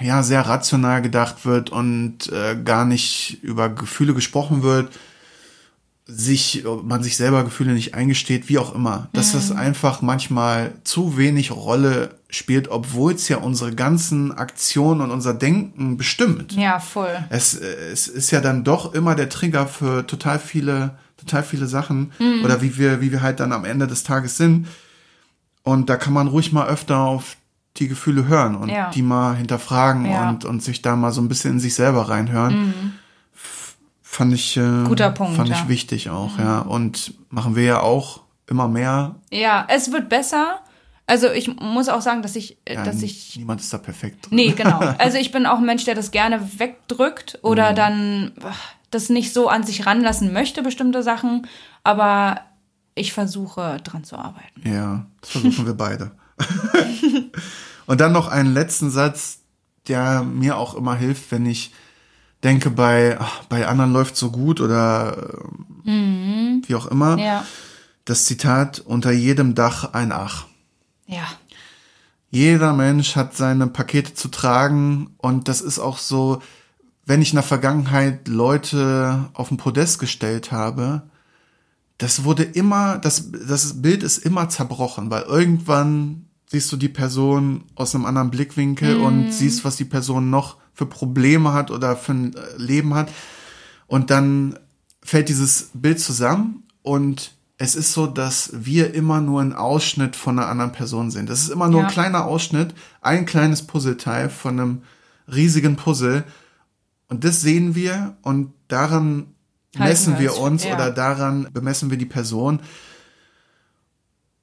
ja 0.00 0.22
sehr 0.22 0.42
rational 0.42 1.02
gedacht 1.02 1.44
wird 1.44 1.70
und 1.70 2.32
äh, 2.32 2.56
gar 2.62 2.84
nicht 2.84 3.42
über 3.42 3.68
Gefühle 3.68 4.14
gesprochen 4.14 4.62
wird, 4.62 4.90
sich 6.06 6.64
man 6.82 7.02
sich 7.02 7.16
selber 7.16 7.44
Gefühle 7.44 7.72
nicht 7.72 7.94
eingesteht, 7.94 8.48
wie 8.48 8.58
auch 8.58 8.74
immer, 8.74 9.08
dass 9.12 9.32
das 9.32 9.52
einfach 9.52 10.02
manchmal 10.02 10.72
zu 10.84 11.16
wenig 11.16 11.50
Rolle 11.50 12.18
spielt, 12.34 12.68
obwohl 12.68 13.12
es 13.14 13.28
ja 13.28 13.38
unsere 13.38 13.74
ganzen 13.74 14.32
Aktionen 14.32 15.00
und 15.00 15.10
unser 15.10 15.34
Denken 15.34 15.96
bestimmt. 15.96 16.52
Ja, 16.52 16.78
voll. 16.80 17.16
Es, 17.30 17.54
äh, 17.54 17.66
es 17.92 18.08
ist 18.08 18.30
ja 18.30 18.40
dann 18.40 18.64
doch 18.64 18.94
immer 18.94 19.14
der 19.14 19.28
Trigger 19.28 19.66
für 19.66 20.06
total 20.06 20.38
viele, 20.38 20.98
total 21.16 21.42
viele 21.42 21.66
Sachen 21.66 22.12
Mhm. 22.18 22.44
oder 22.44 22.60
wie 22.62 22.76
wir, 22.76 23.00
wie 23.00 23.12
wir 23.12 23.22
halt 23.22 23.40
dann 23.40 23.52
am 23.52 23.64
Ende 23.64 23.86
des 23.86 24.02
Tages 24.02 24.36
sind. 24.36 24.66
Und 25.62 25.88
da 25.88 25.96
kann 25.96 26.12
man 26.12 26.28
ruhig 26.28 26.52
mal 26.52 26.66
öfter 26.66 26.98
auf 26.98 27.36
die 27.78 27.88
Gefühle 27.88 28.26
hören 28.28 28.54
und 28.54 28.68
Ja. 28.68 28.90
die 28.90 29.02
mal 29.02 29.34
hinterfragen 29.36 30.04
Ja. 30.04 30.24
Mhm. 30.24 30.28
und, 30.28 30.44
und 30.44 30.62
sich 30.62 30.82
da 30.82 30.94
mal 30.96 31.10
so 31.12 31.20
ein 31.20 31.28
bisschen 31.28 31.52
in 31.52 31.60
sich 31.60 31.74
selber 31.74 32.08
reinhören. 32.08 32.94
F- 33.34 33.74
Fand 34.02 34.32
ich, 34.32 34.56
äh, 34.56 34.84
Guter 34.86 35.10
Punkt, 35.10 35.34
fand 35.36 35.48
ich 35.50 35.56
ja. 35.58 35.64
Mhm. 35.64 35.68
wichtig 35.68 36.10
auch, 36.10 36.38
ja. 36.38 36.60
Und 36.60 37.14
machen 37.30 37.56
wir 37.56 37.64
ja 37.64 37.80
auch 37.80 38.20
immer 38.46 38.68
mehr. 38.68 39.16
Ja, 39.32 39.66
es 39.68 39.90
wird 39.90 40.08
besser. 40.08 40.60
Also 41.06 41.30
ich 41.30 41.48
muss 41.60 41.88
auch 41.90 42.00
sagen, 42.00 42.22
dass 42.22 42.34
ich, 42.34 42.56
äh, 42.64 42.74
Ja, 42.74 42.84
dass 42.84 43.02
ich 43.02 43.36
niemand 43.36 43.60
ist 43.60 43.72
da 43.72 43.78
perfekt. 43.78 44.26
drin. 44.26 44.36
Nee, 44.36 44.52
genau. 44.52 44.78
Also 44.98 45.18
ich 45.18 45.32
bin 45.32 45.44
auch 45.46 45.58
ein 45.58 45.66
Mensch, 45.66 45.84
der 45.84 45.94
das 45.94 46.10
gerne 46.10 46.40
wegdrückt 46.58 47.38
oder 47.42 47.72
Mhm. 47.72 47.76
dann 47.76 48.32
das 48.90 49.08
nicht 49.10 49.32
so 49.34 49.48
an 49.48 49.64
sich 49.64 49.84
ranlassen 49.86 50.32
möchte, 50.32 50.62
bestimmte 50.62 51.02
Sachen. 51.02 51.46
Aber 51.82 52.40
ich 52.94 53.12
versuche 53.12 53.78
dran 53.84 54.04
zu 54.04 54.16
arbeiten. 54.16 54.62
Ja, 54.66 55.04
das 55.20 55.30
versuchen 55.30 55.66
wir 55.66 55.74
beide. 55.74 56.12
Und 57.86 58.00
dann 58.00 58.12
noch 58.12 58.28
einen 58.28 58.54
letzten 58.54 58.90
Satz, 58.90 59.40
der 59.88 60.22
mir 60.22 60.56
auch 60.56 60.74
immer 60.74 60.94
hilft, 60.94 61.30
wenn 61.32 61.44
ich 61.44 61.72
denke, 62.42 62.70
bei, 62.70 63.18
ach, 63.20 63.44
bei 63.44 63.66
anderen 63.66 63.92
läuft 63.92 64.16
so 64.16 64.30
gut 64.30 64.60
oder 64.60 65.34
ähm, 65.86 66.62
wie 66.66 66.74
auch 66.74 66.86
immer. 66.86 67.18
Ja. 67.18 67.44
Das 68.06 68.24
Zitat, 68.26 68.78
unter 68.80 69.12
jedem 69.12 69.54
Dach 69.54 69.92
ein 69.92 70.12
Ach. 70.12 70.46
Ja. 71.06 71.26
Jeder 72.30 72.72
Mensch 72.72 73.16
hat 73.16 73.36
seine 73.36 73.66
Pakete 73.68 74.14
zu 74.14 74.28
tragen 74.28 75.14
und 75.18 75.48
das 75.48 75.60
ist 75.60 75.78
auch 75.78 75.98
so, 75.98 76.42
wenn 77.06 77.22
ich 77.22 77.30
in 77.30 77.36
der 77.36 77.44
Vergangenheit 77.44 78.28
Leute 78.28 79.28
auf 79.34 79.48
den 79.48 79.56
Podest 79.56 79.98
gestellt 79.98 80.50
habe, 80.50 81.02
das 81.98 82.24
wurde 82.24 82.42
immer, 82.42 82.98
das, 82.98 83.30
das 83.30 83.82
Bild 83.82 84.02
ist 84.02 84.18
immer 84.18 84.48
zerbrochen, 84.48 85.10
weil 85.10 85.22
irgendwann 85.22 86.26
siehst 86.46 86.72
du 86.72 86.76
die 86.76 86.88
Person 86.88 87.64
aus 87.74 87.94
einem 87.94 88.04
anderen 88.04 88.30
Blickwinkel 88.30 88.96
und 88.96 89.32
siehst, 89.32 89.64
was 89.64 89.76
die 89.76 89.84
Person 89.84 90.30
noch 90.30 90.56
für 90.72 90.86
Probleme 90.86 91.52
hat 91.52 91.70
oder 91.70 91.96
für 91.96 92.12
ein 92.12 92.34
äh, 92.34 92.40
Leben 92.56 92.94
hat. 92.94 93.10
Und 93.86 94.10
dann 94.10 94.58
fällt 95.02 95.28
dieses 95.28 95.70
Bild 95.72 96.00
zusammen 96.00 96.64
und 96.82 97.32
es 97.56 97.74
ist 97.76 97.92
so, 97.92 98.06
dass 98.06 98.50
wir 98.52 98.94
immer 98.94 99.20
nur 99.20 99.40
einen 99.40 99.52
Ausschnitt 99.52 100.16
von 100.16 100.38
einer 100.38 100.48
anderen 100.48 100.72
Person 100.72 101.10
sehen. 101.10 101.26
Das 101.26 101.40
ist 101.40 101.50
immer 101.50 101.68
nur 101.68 101.82
Ja. 101.82 101.86
ein 101.86 101.92
kleiner 101.92 102.24
Ausschnitt, 102.24 102.74
ein 103.00 103.26
kleines 103.26 103.62
Puzzleteil 103.62 104.28
von 104.28 104.58
einem 104.58 104.82
riesigen 105.32 105.76
Puzzle. 105.76 106.24
Und 107.08 107.22
das 107.24 107.40
sehen 107.42 107.74
wir 107.74 108.16
und 108.22 108.52
daran 108.68 109.26
Halten 109.76 109.88
messen 109.88 110.12
wir 110.14 110.32
wir 110.34 110.38
uns, 110.38 110.64
ja. 110.64 110.74
oder 110.74 110.90
daran 110.90 111.48
bemessen 111.52 111.90
wir 111.90 111.98
die 111.98 112.06
Person. 112.06 112.60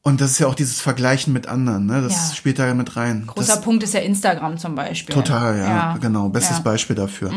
Und 0.03 0.19
das 0.19 0.31
ist 0.31 0.39
ja 0.39 0.47
auch 0.47 0.55
dieses 0.55 0.81
Vergleichen 0.81 1.31
mit 1.31 1.47
anderen, 1.47 1.85
ne? 1.85 2.01
Das 2.01 2.29
Ja. 2.29 2.35
spielt 2.35 2.59
da 2.59 2.73
mit 2.73 2.95
rein. 2.95 3.27
Großer 3.27 3.55
das, 3.55 3.61
Punkt 3.61 3.83
ist 3.83 3.93
ja 3.93 3.99
Instagram 3.99 4.57
zum 4.57 4.73
Beispiel. 4.73 5.13
Total, 5.13 5.57
ja, 5.59 5.97
genau. 5.97 6.29
Bestes 6.29 6.57
ja. 6.57 6.59
Mhm. 6.59 6.63
Beispiel 6.63 6.95
dafür. 6.95 7.31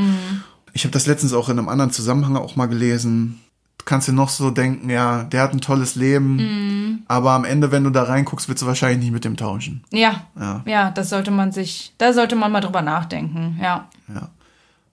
Ich 0.72 0.84
habe 0.84 0.92
das 0.92 1.06
letztens 1.06 1.34
auch 1.34 1.48
in 1.48 1.58
einem 1.58 1.68
anderen 1.68 1.90
Zusammenhang 1.90 2.36
auch 2.36 2.56
mal 2.56 2.66
gelesen. 2.66 3.40
Kannst 3.84 4.08
dir 4.08 4.12
noch 4.12 4.30
so 4.30 4.50
denken, 4.50 4.88
ja, 4.88 5.24
der 5.24 5.42
hat 5.42 5.52
ein 5.52 5.60
tolles 5.60 5.94
Leben, 5.94 6.36
Mhm. 6.36 7.02
aber 7.06 7.32
am 7.32 7.44
Ende, 7.44 7.70
wenn 7.70 7.84
du 7.84 7.90
da 7.90 8.04
reinguckst, 8.04 8.48
willst 8.48 8.62
du 8.62 8.66
wahrscheinlich 8.66 9.00
nicht 9.00 9.12
mit 9.12 9.24
dem 9.24 9.36
tauschen. 9.36 9.84
Ja. 9.92 10.22
Ja. 10.38 10.62
ja. 10.66 10.90
das 10.90 11.10
sollte 11.10 11.30
man 11.30 11.52
sich, 11.52 11.92
da 11.98 12.12
sollte 12.14 12.34
man 12.34 12.50
mal 12.50 12.60
drüber 12.62 12.80
nachdenken, 12.82 13.58
ja. 13.62 13.88
Ja. 14.08 14.28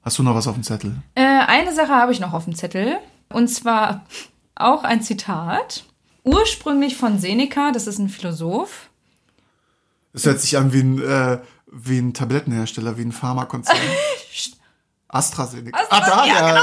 Hast 0.04 0.18
du 0.20 0.24
noch 0.24 0.36
was 0.36 0.48
auf 0.48 0.56
dem 0.56 0.64
Zettel? 0.64 0.96
Äh, 1.16 1.22
eine 1.24 1.74
Sache 1.74 1.94
habe 1.94 2.12
ich 2.12 2.20
noch 2.20 2.34
auf 2.34 2.44
dem 2.46 2.56
Zettel. 2.56 2.98
Und 3.30 3.48
zwar 3.50 4.02
auch 4.56 4.84
ein 4.84 5.02
Zitat. 5.02 5.86
Ursprünglich 6.24 6.98
von 6.98 7.18
Seneca, 7.20 7.72
das 7.72 7.88
ist 7.88 7.98
ein 8.00 8.10
Philosoph. 8.10 8.90
Es 10.14 10.26
hört 10.26 10.40
sich 10.42 10.58
an 10.58 10.74
wie 10.74 10.82
ein, 10.82 11.02
äh, 11.02 11.38
wie 11.72 12.00
ein 12.00 12.14
Tablettenhersteller, 12.14 12.98
wie 12.98 13.04
ein 13.04 13.12
Pharmakonzern. 13.14 13.78
AstraZeneca. 15.08 15.78
Astra- 15.78 15.98
ah, 15.98 16.10
da, 16.10 16.26
ja, 16.26 16.56
ja. 16.56 16.62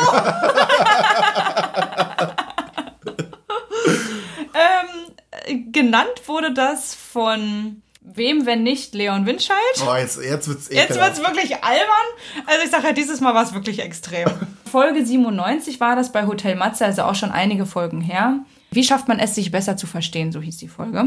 Ähm, 4.55 5.13
äh, 5.31 5.38
genannt 5.73 6.23
wurde 6.27 6.53
das 6.53 6.95
von 6.95 7.83
wem, 8.01 8.47
wenn 8.47 8.63
nicht 8.63 8.95
Leon 8.95 9.27
Winscheid? 9.27 9.57
Oh, 9.87 9.95
jetzt, 9.95 10.19
jetzt 10.23 10.49
wird's 10.49 10.69
Jetzt 10.71 10.91
ekelhaft. 10.91 11.19
wird's 11.19 11.29
wirklich 11.29 11.63
albern. 11.63 12.07
Also 12.47 12.65
ich 12.65 12.71
sage 12.71 12.87
ja, 12.87 12.93
dieses 12.93 13.21
Mal 13.21 13.35
war 13.35 13.45
es 13.45 13.53
wirklich 13.55 13.81
extrem. 13.81 14.29
Folge 14.71 15.05
97 15.05 15.81
war 15.81 15.97
das 15.97 16.13
bei 16.13 16.27
Hotel 16.27 16.57
Matze, 16.57 16.85
also 16.85 17.03
auch 17.03 17.15
schon 17.15 17.31
einige 17.31 17.67
Folgen 17.67 18.01
her. 18.01 18.41
Wie 18.71 18.85
schafft 18.85 19.09
man 19.09 19.19
es, 19.19 19.35
sich 19.35 19.51
besser 19.51 19.77
zu 19.77 19.87
verstehen? 19.87 20.33
So 20.33 20.41
hieß 20.41 20.59
die 20.59 20.69
Folge. 20.69 21.07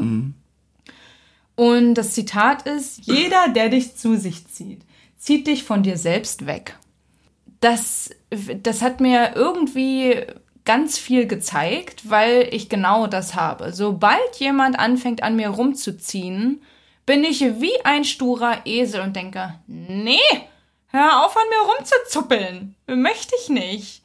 Und 1.55 1.93
das 1.95 2.13
Zitat 2.13 2.63
ist, 2.63 2.99
jeder, 3.05 3.49
der 3.49 3.69
dich 3.69 3.95
zu 3.95 4.17
sich 4.17 4.47
zieht, 4.47 4.81
zieht 5.17 5.45
dich 5.47 5.63
von 5.63 5.83
dir 5.83 5.97
selbst 5.97 6.47
weg. 6.47 6.77
Das, 7.59 8.09
das 8.63 8.81
hat 8.81 8.99
mir 8.99 9.33
irgendwie 9.35 10.23
ganz 10.65 10.97
viel 10.97 11.27
gezeigt, 11.27 12.09
weil 12.09 12.47
ich 12.51 12.69
genau 12.69 13.07
das 13.07 13.35
habe. 13.35 13.73
Sobald 13.73 14.35
jemand 14.37 14.77
anfängt 14.77 15.23
an 15.23 15.35
mir 15.35 15.49
rumzuziehen, 15.49 16.61
bin 17.05 17.23
ich 17.23 17.41
wie 17.59 17.83
ein 17.83 18.03
sturer 18.03 18.65
Esel 18.65 19.01
und 19.01 19.15
denke, 19.15 19.55
nee, 19.67 20.19
hör 20.87 21.25
auf 21.25 21.35
an 21.35 21.43
mir 21.49 21.73
rumzuzuppeln. 21.73 22.75
Möchte 22.87 23.33
ich 23.41 23.49
nicht. 23.49 24.03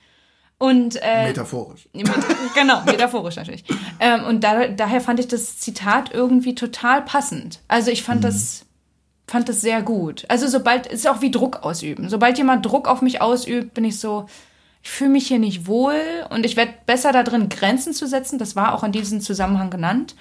Und 0.58 0.98
äh, 1.02 1.26
Metaphorisch. 1.28 1.88
mit, 1.92 2.10
genau, 2.54 2.82
metaphorisch 2.84 3.36
natürlich. 3.36 3.64
Ähm, 4.00 4.24
und 4.24 4.42
da, 4.42 4.68
daher 4.68 5.02
fand 5.02 5.20
ich 5.20 5.28
das 5.28 5.58
Zitat 5.58 6.14
irgendwie 6.14 6.54
total 6.54 7.02
passend. 7.02 7.60
Also 7.68 7.90
ich 7.90 8.02
fand 8.02 8.24
das 8.24 8.64
fand 9.28 9.48
das 9.48 9.60
sehr 9.60 9.82
gut. 9.82 10.24
Also 10.28 10.46
sobald 10.46 10.86
es 10.86 11.00
ist 11.00 11.08
auch 11.08 11.20
wie 11.20 11.30
Druck 11.30 11.62
ausüben. 11.64 12.08
Sobald 12.08 12.38
jemand 12.38 12.64
Druck 12.64 12.88
auf 12.88 13.02
mich 13.02 13.20
ausübt, 13.20 13.74
bin 13.74 13.84
ich 13.84 13.98
so 13.98 14.26
ich 14.86 14.92
fühle 14.92 15.10
mich 15.10 15.26
hier 15.26 15.40
nicht 15.40 15.66
wohl 15.66 16.00
und 16.30 16.46
ich 16.46 16.56
werde 16.56 16.72
besser 16.86 17.10
darin 17.10 17.48
Grenzen 17.48 17.92
zu 17.92 18.06
setzen, 18.06 18.38
das 18.38 18.54
war 18.54 18.72
auch 18.72 18.84
in 18.84 18.92
diesem 18.92 19.20
Zusammenhang 19.20 19.68
genannt. 19.68 20.14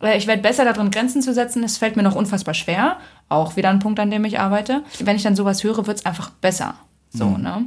Äh, 0.00 0.16
Ich 0.16 0.28
werde 0.28 0.42
besser 0.42 0.64
darin 0.64 0.92
Grenzen 0.92 1.22
zu 1.22 1.34
setzen, 1.34 1.64
es 1.64 1.76
fällt 1.76 1.96
mir 1.96 2.04
noch 2.04 2.14
unfassbar 2.14 2.54
schwer, 2.54 2.98
auch 3.28 3.56
wieder 3.56 3.68
ein 3.70 3.80
Punkt, 3.80 3.98
an 3.98 4.12
dem 4.12 4.24
ich 4.24 4.38
arbeite. 4.38 4.84
Wenn 5.00 5.16
ich 5.16 5.24
dann 5.24 5.34
sowas 5.34 5.64
höre, 5.64 5.88
wird 5.88 5.98
es 5.98 6.06
einfach 6.06 6.30
besser. 6.30 6.76
So, 7.10 7.36
ne? 7.36 7.66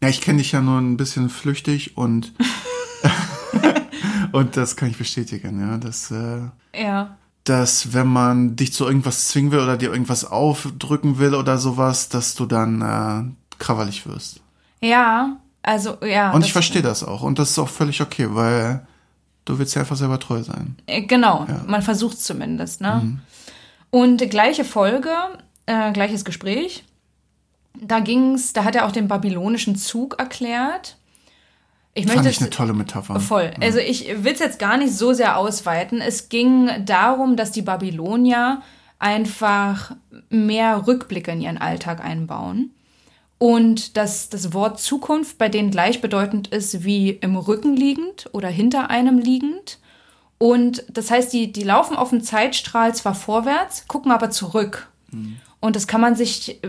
Ja, 0.00 0.08
ich 0.08 0.20
kenne 0.20 0.38
dich 0.38 0.52
ja 0.52 0.60
nur 0.60 0.78
ein 0.80 0.96
bisschen 0.96 1.28
flüchtig 1.28 1.96
und 1.96 2.32
und 4.32 4.56
das 4.56 4.76
kann 4.76 4.90
ich 4.90 4.96
bestätigen, 4.98 5.60
ja, 5.60 5.76
dass 5.78 6.10
äh, 6.12 6.42
Ja. 6.80 7.16
dass 7.44 7.92
wenn 7.92 8.06
man 8.06 8.54
dich 8.54 8.72
zu 8.72 8.86
irgendwas 8.86 9.26
zwingen 9.28 9.50
will 9.50 9.58
oder 9.60 9.76
dir 9.76 9.90
irgendwas 9.90 10.24
aufdrücken 10.24 11.18
will 11.18 11.34
oder 11.34 11.58
sowas, 11.58 12.08
dass 12.08 12.36
du 12.36 12.46
dann 12.46 12.80
äh, 12.80 13.58
krawallig 13.58 14.06
wirst. 14.06 14.40
Ja, 14.80 15.36
also 15.62 15.98
ja. 16.04 16.32
Und 16.32 16.44
ich 16.44 16.52
verstehe 16.52 16.82
das 16.82 17.04
auch 17.04 17.22
und 17.22 17.38
das 17.38 17.50
ist 17.50 17.58
auch 17.58 17.68
völlig 17.68 18.00
okay, 18.00 18.26
weil 18.30 18.86
du 19.44 19.58
willst 19.58 19.74
ja 19.74 19.82
einfach 19.82 19.96
selber 19.96 20.18
treu 20.18 20.42
sein. 20.42 20.76
Äh, 20.86 21.02
Genau, 21.02 21.46
man 21.66 21.82
versucht 21.82 22.18
es 22.18 22.24
zumindest, 22.24 22.80
ne? 22.80 23.18
Und 23.90 24.18
gleiche 24.30 24.64
Folge, 24.64 25.12
äh, 25.66 25.92
gleiches 25.92 26.24
Gespräch. 26.24 26.84
Da 27.80 28.00
ging's, 28.00 28.52
da 28.52 28.64
hat 28.64 28.74
er 28.74 28.86
auch 28.86 28.92
den 28.92 29.08
babylonischen 29.08 29.76
Zug 29.76 30.18
erklärt. 30.18 30.96
Ich 31.94 32.06
Fand 32.06 32.16
möchte 32.16 32.30
ich 32.30 32.40
eine 32.40 32.50
tolle 32.50 32.72
Metapher. 32.72 33.18
voll. 33.18 33.50
Also 33.60 33.78
ich 33.78 34.08
will 34.22 34.32
es 34.32 34.38
jetzt 34.38 34.58
gar 34.58 34.76
nicht 34.76 34.94
so 34.94 35.12
sehr 35.12 35.36
ausweiten. 35.36 36.00
Es 36.00 36.28
ging 36.28 36.70
darum, 36.84 37.36
dass 37.36 37.50
die 37.50 37.62
Babylonier 37.62 38.62
einfach 39.00 39.92
mehr 40.28 40.86
Rückblicke 40.86 41.32
in 41.32 41.40
ihren 41.40 41.58
Alltag 41.58 42.04
einbauen. 42.04 42.70
Und 43.40 43.96
dass 43.96 44.28
das 44.28 44.52
Wort 44.52 44.78
Zukunft 44.78 45.38
bei 45.38 45.48
denen 45.48 45.72
gleichbedeutend 45.72 46.48
ist 46.48 46.84
wie 46.84 47.10
im 47.10 47.36
Rücken 47.36 47.74
liegend 47.74 48.28
oder 48.32 48.48
hinter 48.48 48.90
einem 48.90 49.18
liegend. 49.18 49.78
Und 50.38 50.84
das 50.88 51.10
heißt, 51.10 51.32
die, 51.32 51.50
die 51.50 51.64
laufen 51.64 51.96
auf 51.96 52.10
dem 52.10 52.22
Zeitstrahl 52.22 52.94
zwar 52.94 53.14
vorwärts, 53.14 53.88
gucken 53.88 54.12
aber 54.12 54.30
zurück. 54.30 54.88
Und 55.60 55.74
das 55.74 55.86
kann 55.86 56.00
man 56.00 56.16
sich 56.16 56.60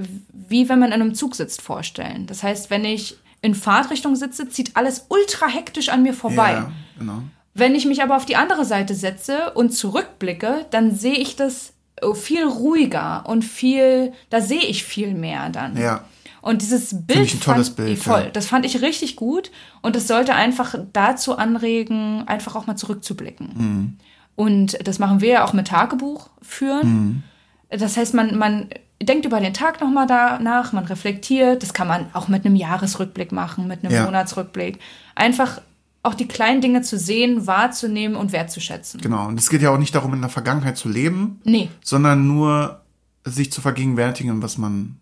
wie 0.51 0.67
wenn 0.67 0.79
man 0.79 0.91
in 0.91 1.01
einem 1.01 1.15
Zug 1.15 1.35
sitzt 1.35 1.61
vorstellen. 1.61 2.27
Das 2.27 2.43
heißt, 2.43 2.69
wenn 2.69 2.83
ich 2.83 3.17
in 3.41 3.55
Fahrtrichtung 3.55 4.17
sitze, 4.17 4.49
zieht 4.49 4.75
alles 4.75 5.05
ultra 5.07 5.47
hektisch 5.47 5.87
an 5.87 6.03
mir 6.03 6.13
vorbei. 6.13 6.51
Ja, 6.51 6.71
genau. 6.99 7.23
Wenn 7.53 7.73
ich 7.73 7.85
mich 7.85 8.03
aber 8.03 8.17
auf 8.17 8.25
die 8.25 8.35
andere 8.35 8.65
Seite 8.65 8.93
setze 8.93 9.51
und 9.51 9.71
zurückblicke, 9.71 10.65
dann 10.69 10.93
sehe 10.93 11.15
ich 11.15 11.37
das 11.37 11.71
äh, 11.95 12.13
viel 12.13 12.43
ruhiger 12.43 13.23
und 13.27 13.43
viel, 13.43 14.11
da 14.29 14.41
sehe 14.41 14.61
ich 14.61 14.83
viel 14.83 15.13
mehr 15.13 15.49
dann. 15.49 15.77
Ja. 15.77 16.03
Und 16.41 16.61
dieses 16.61 17.05
Bild, 17.05 17.25
ich 17.25 17.33
ein 17.35 17.39
tolles 17.39 17.69
fand, 17.69 17.77
Bild, 17.77 17.99
voll, 17.99 18.23
ja. 18.25 18.29
das 18.29 18.47
fand 18.47 18.65
ich 18.65 18.81
richtig 18.81 19.15
gut 19.15 19.51
und 19.81 19.95
das 19.95 20.07
sollte 20.07 20.33
einfach 20.33 20.75
dazu 20.91 21.37
anregen, 21.37 22.27
einfach 22.27 22.55
auch 22.55 22.67
mal 22.67 22.75
zurückzublicken. 22.75 23.49
Mhm. 23.55 23.97
Und 24.35 24.87
das 24.87 24.97
machen 24.97 25.21
wir 25.21 25.29
ja 25.29 25.43
auch 25.43 25.53
mit 25.53 25.67
Tagebuch 25.67 26.29
führen. 26.41 26.89
Mhm. 26.89 27.23
Das 27.69 27.95
heißt, 27.95 28.13
man, 28.13 28.37
man 28.37 28.69
denkt 29.01 29.25
über 29.25 29.39
den 29.39 29.53
Tag 29.53 29.81
nochmal 29.81 30.07
danach, 30.07 30.73
man 30.73 30.85
reflektiert. 30.85 31.63
Das 31.63 31.73
kann 31.73 31.87
man 31.87 32.07
auch 32.13 32.27
mit 32.27 32.45
einem 32.45 32.55
Jahresrückblick 32.55 33.31
machen, 33.31 33.67
mit 33.67 33.83
einem 33.83 33.93
Ja. 33.93 34.05
Monatsrückblick. 34.05 34.79
Einfach 35.15 35.61
auch 36.03 36.15
die 36.15 36.27
kleinen 36.27 36.61
Dinge 36.61 36.81
zu 36.81 36.97
sehen, 36.97 37.45
wahrzunehmen 37.45 38.15
und 38.15 38.31
wertzuschätzen. 38.31 39.01
Genau. 39.01 39.27
Und 39.27 39.39
es 39.39 39.49
geht 39.49 39.61
ja 39.61 39.69
auch 39.69 39.77
nicht 39.77 39.93
darum, 39.93 40.13
in 40.13 40.21
der 40.21 40.29
Vergangenheit 40.29 40.77
zu 40.77 40.89
leben, 40.89 41.39
Nee, 41.43 41.69
sondern 41.83 42.27
nur 42.27 42.81
sich 43.23 43.51
zu 43.51 43.61
vergegenwärtigen, 43.61 44.41
was 44.41 44.57
man. 44.57 44.97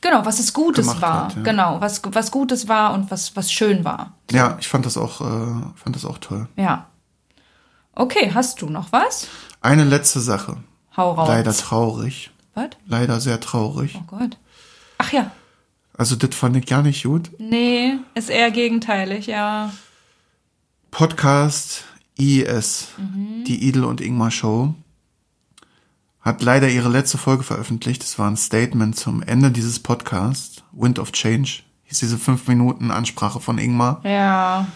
Genau, 0.00 0.24
was 0.24 0.38
es 0.38 0.52
Gutes 0.52 0.86
war. 1.00 1.26
hat, 1.26 1.36
ja. 1.36 1.42
Genau, 1.42 1.80
was, 1.80 2.02
was 2.04 2.30
Gutes 2.30 2.68
war 2.68 2.94
und 2.94 3.10
was, 3.10 3.36
was 3.36 3.52
schön 3.52 3.84
war. 3.84 4.14
Ja, 4.30 4.56
ich 4.60 4.68
fand 4.68 4.86
das 4.86 4.96
auch, 4.96 5.20
äh, 5.20 5.62
fand 5.74 5.96
das 5.96 6.04
auch 6.04 6.18
toll. 6.18 6.48
Ja. 6.56 6.86
Okay, 7.94 8.30
hast 8.32 8.62
du 8.62 8.70
noch 8.70 8.92
was? 8.92 9.28
Eine 9.60 9.84
letzte 9.84 10.20
Sache. 10.20 10.58
Hau 10.96 11.12
raus. 11.12 11.28
Leider 11.28 11.52
traurig. 11.52 12.30
Was? 12.54 12.70
Leider 12.86 13.20
sehr 13.20 13.40
traurig. 13.40 13.98
Oh 14.00 14.04
Gott. 14.06 14.38
Ach 14.98 15.12
ja. 15.12 15.30
Also, 15.96 16.16
das 16.16 16.34
fand 16.34 16.56
ich 16.56 16.66
gar 16.66 16.82
nicht 16.82 17.02
gut. 17.02 17.30
Nee, 17.38 17.98
ist 18.14 18.30
eher 18.30 18.50
gegenteilig, 18.50 19.26
ja. 19.26 19.70
Podcast 20.90 21.84
IES, 22.18 22.88
die 23.46 23.66
Idel 23.66 23.84
und 23.84 24.00
Ingmar 24.00 24.30
Show, 24.30 24.74
hat 26.30 26.42
leider 26.42 26.68
ihre 26.68 26.88
letzte 26.88 27.18
Folge 27.18 27.42
veröffentlicht. 27.42 28.04
Es 28.04 28.16
war 28.18 28.30
ein 28.30 28.36
Statement 28.36 28.94
zum 28.96 29.20
Ende 29.22 29.50
dieses 29.50 29.80
Podcasts. 29.80 30.62
Wind 30.70 31.00
of 31.00 31.10
Change 31.10 31.62
hieß 31.84 31.98
diese 31.98 32.18
fünf 32.18 32.46
Minuten 32.46 32.92
Ansprache 32.92 33.40
von 33.40 33.58
Ingmar, 33.58 34.00
Ja. 34.04 34.68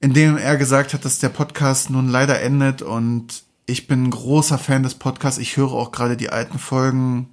in 0.00 0.12
dem 0.12 0.36
er 0.36 0.58
gesagt 0.58 0.92
hat, 0.92 1.06
dass 1.06 1.18
der 1.18 1.30
Podcast 1.30 1.88
nun 1.88 2.08
leider 2.10 2.42
endet 2.42 2.82
und 2.82 3.42
ich 3.64 3.86
bin 3.86 4.02
ein 4.04 4.10
großer 4.10 4.58
Fan 4.58 4.82
des 4.82 4.96
Podcasts. 4.96 5.38
Ich 5.40 5.56
höre 5.56 5.72
auch 5.72 5.90
gerade 5.92 6.18
die 6.18 6.28
alten 6.28 6.58
Folgen. 6.58 7.30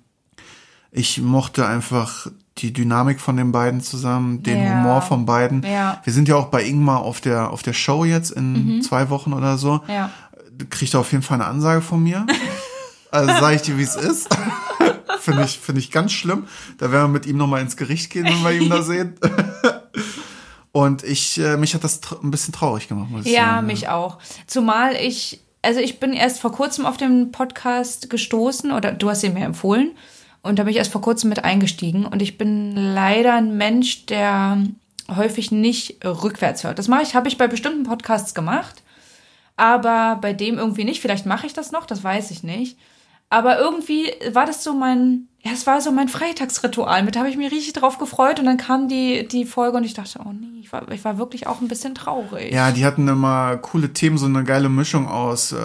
Ich 0.90 1.20
mochte 1.22 1.68
einfach 1.68 2.28
die 2.60 2.72
Dynamik 2.72 3.20
von 3.20 3.36
den 3.36 3.52
beiden 3.52 3.82
zusammen, 3.82 4.42
den 4.42 4.64
Ja. 4.64 4.72
Humor 4.76 5.02
von 5.02 5.26
beiden. 5.26 5.64
Ja. 5.64 6.00
Wir 6.06 6.14
sind 6.14 6.30
ja 6.30 6.36
auch 6.38 6.48
bei 6.48 6.64
Ingmar 6.64 7.02
auf 7.02 7.20
der, 7.20 7.50
auf 7.50 7.62
der 7.62 7.74
Show 7.74 8.06
jetzt 8.06 8.32
in 8.32 8.82
zwei 8.82 9.10
Wochen 9.10 9.34
oder 9.34 9.58
so. 9.58 9.82
Ja. 9.90 10.10
Kriegt 10.70 10.94
er 10.94 11.02
auf 11.02 11.12
jeden 11.12 11.24
Fall 11.24 11.42
eine 11.42 11.48
Ansage 11.50 11.82
von 11.82 12.02
mir. 12.02 12.26
Also 13.12 13.28
sage 13.40 13.56
ich 13.56 13.62
dir, 13.64 13.78
wie 13.78 13.84
es 13.84 13.96
ist. 13.96 14.30
Finde 15.20 15.44
ich, 15.44 15.60
finde 15.60 15.80
ich 15.80 15.92
ganz 15.92 16.14
schlimm. 16.14 16.48
Da 16.80 16.92
werden 16.92 17.04
wir 17.12 17.20
mit 17.20 17.26
ihm 17.28 17.38
nochmal 17.38 17.62
ins 17.62 17.78
Gericht 17.78 18.10
gehen, 18.10 18.26
wenn 18.26 18.42
wir 18.44 18.52
ihn 18.54 18.70
da 18.72 18.82
sehen. 18.82 19.16
Und 20.72 21.04
ich, 21.04 21.38
äh, 21.40 21.58
mich 21.58 21.76
hat 21.76 21.84
das 21.84 22.00
ein 22.24 22.32
bisschen 22.32 22.54
traurig 22.54 22.88
gemacht, 22.88 23.10
muss 23.12 23.26
ich 23.26 23.34
Ja, 23.34 23.56
sagen. 23.56 23.68
mich 23.68 23.90
auch. 23.90 24.18
Zumal 24.48 24.96
ich, 24.96 25.42
also 25.62 25.80
ich 25.80 26.00
bin 26.00 26.14
erst 26.14 26.40
vor 26.40 26.52
kurzem 26.54 26.86
auf 26.86 26.98
den 26.98 27.32
Podcast 27.32 28.10
gestoßen 28.10 28.72
oder 28.72 28.94
du 28.94 29.10
hast 29.10 29.22
ihn 29.24 29.34
mir 29.34 29.46
empfohlen 29.46 29.92
und 30.42 30.58
da 30.58 30.64
bin 30.64 30.72
ich 30.72 30.78
erst 30.78 30.92
vor 30.92 31.02
kurzem 31.02 31.30
mit 31.30 31.44
eingestiegen 31.44 32.06
und 32.06 32.22
ich 32.22 32.38
bin 32.38 32.76
leider 32.76 33.34
ein 33.36 33.58
Mensch, 33.58 34.06
der 34.08 34.64
häufig 35.14 35.52
nicht 35.52 36.04
rückwärts 36.06 36.64
hört. 36.64 36.80
Das 36.80 36.88
mache 36.88 37.04
ich, 37.04 37.16
habe 37.16 37.28
ich 37.28 37.38
bei 37.38 37.48
bestimmten 37.48 37.84
Podcasts 37.84 38.34
gemacht, 38.34 38.82
aber 39.58 40.18
bei 40.22 40.32
dem 40.34 40.58
irgendwie 40.58 40.86
nicht. 40.86 41.02
Vielleicht 41.02 41.26
mache 41.26 41.46
ich 41.46 41.54
das 41.54 41.72
noch, 41.72 41.86
das 41.86 42.04
weiß 42.04 42.32
ich 42.32 42.44
nicht. 42.44 42.78
Aber 43.32 43.58
irgendwie 43.60 44.12
war 44.34 44.46
das 44.46 44.64
so 44.64 44.74
mein, 44.74 45.28
ja, 45.42 45.52
es 45.54 45.66
war 45.66 45.80
so 45.82 45.92
mein 45.92 46.10
Freitagsritual. 46.10 47.02
Mit 47.04 47.16
habe 47.18 47.30
ich 47.30 47.38
mich 47.38 47.50
richtig 47.52 47.74
drauf 47.74 47.98
gefreut 47.98 48.40
und 48.40 48.46
dann 48.46 48.58
kam 48.58 48.88
die, 48.90 49.28
die 49.28 49.46
Folge 49.46 49.78
und 49.78 49.84
ich 49.86 49.94
dachte, 49.94 50.20
oh 50.24 50.32
nee, 50.34 50.60
ich 50.60 50.72
war, 50.74 50.90
ich 50.92 51.04
war 51.06 51.18
wirklich 51.18 51.48
auch 51.48 51.62
ein 51.62 51.68
bisschen 51.70 51.96
traurig. 51.96 52.54
Ja, 52.54 52.72
die 52.72 52.86
hatten 52.86 53.08
immer 53.08 53.56
coole 53.58 53.94
Themen, 53.94 54.18
so 54.18 54.26
eine 54.26 54.44
geile 54.44 54.68
Mischung 54.70 55.08
aus 55.08 55.54
äh, 55.54 55.58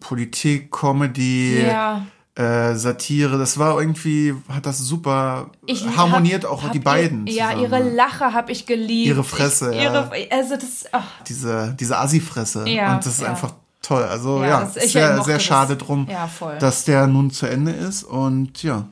Politik, 0.00 0.70
Comedy, 0.72 1.62
Ja. 1.66 2.04
äh, 2.34 2.74
Satire. 2.74 3.38
Das 3.38 3.58
war 3.58 3.78
irgendwie, 3.80 4.34
hat 4.52 4.66
das 4.66 4.78
super 4.80 5.50
Ich 5.66 5.86
harmoniert 5.96 6.42
hab- 6.44 6.50
auch 6.50 6.62
hab 6.64 6.72
die 6.72 6.78
ihr- 6.78 6.84
beiden. 6.84 7.26
Ja, 7.28 7.50
zusammen. 7.52 7.62
ihre 7.62 7.94
Lache 7.94 8.32
habe 8.32 8.50
ich 8.50 8.66
geliebt. 8.66 9.06
Ihre 9.08 9.22
Fresse, 9.24 9.70
ich, 9.72 9.82
ja. 9.82 9.84
ihre, 9.84 10.10
Also 10.32 10.56
das, 10.56 10.84
ach, 10.90 11.06
diese, 11.28 11.76
diese 11.78 11.96
Assi-Fresse. 11.96 12.68
Ja, 12.68 12.94
und 12.96 13.06
das 13.06 13.14
ist 13.14 13.22
ja. 13.22 13.28
einfach 13.28 13.52
toll. 13.84 14.02
Also 14.04 14.40
Ja, 14.42 14.48
ja, 14.48 14.60
das- 14.60 14.74
sehr, 14.92 15.22
sehr 15.22 15.34
das. 15.34 15.42
schade 15.44 15.76
drum, 15.76 16.08
Ja, 16.10 16.28
dass 16.58 16.84
der 16.84 17.06
nun 17.06 17.30
zu 17.30 17.46
Ende 17.46 17.70
ist. 17.72 18.02
Und 18.04 18.62
ja. 18.62 18.86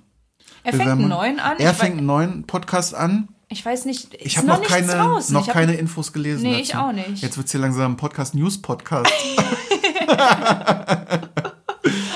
er 0.65 0.73
fängt 0.75 0.89
einen 0.91 1.09
neuen 1.09 1.41
an. 1.41 1.59
Er 1.59 1.75
fängt 1.75 1.99
einen 1.99 2.07
neuen 2.07 2.45
Podcast 2.45 2.95
an. 2.95 3.29
Ich 3.49 3.65
weiß 3.67 3.85
nicht, 3.85 4.15
Ich 4.19 4.39
habe 4.39 4.47
noch, 4.47 4.59
nichts 4.61 4.73
keine, 4.73 4.93
draußen. 4.95 5.35
noch 5.35 5.47
hab- 5.47 5.53
keine 5.55 5.75
Infos 5.75 6.13
gelesen. 6.15 6.43
Nee, 6.45 6.53
dazu. 6.53 6.63
ich 6.63 6.75
auch 6.77 6.93
nicht. 6.93 7.21
Jetzt 7.23 7.37
wird 7.37 7.51
hier 7.51 7.61
langsam 7.61 7.93
ein 7.93 7.97
Podcast, 7.97 8.35
News-Podcast. 8.35 9.13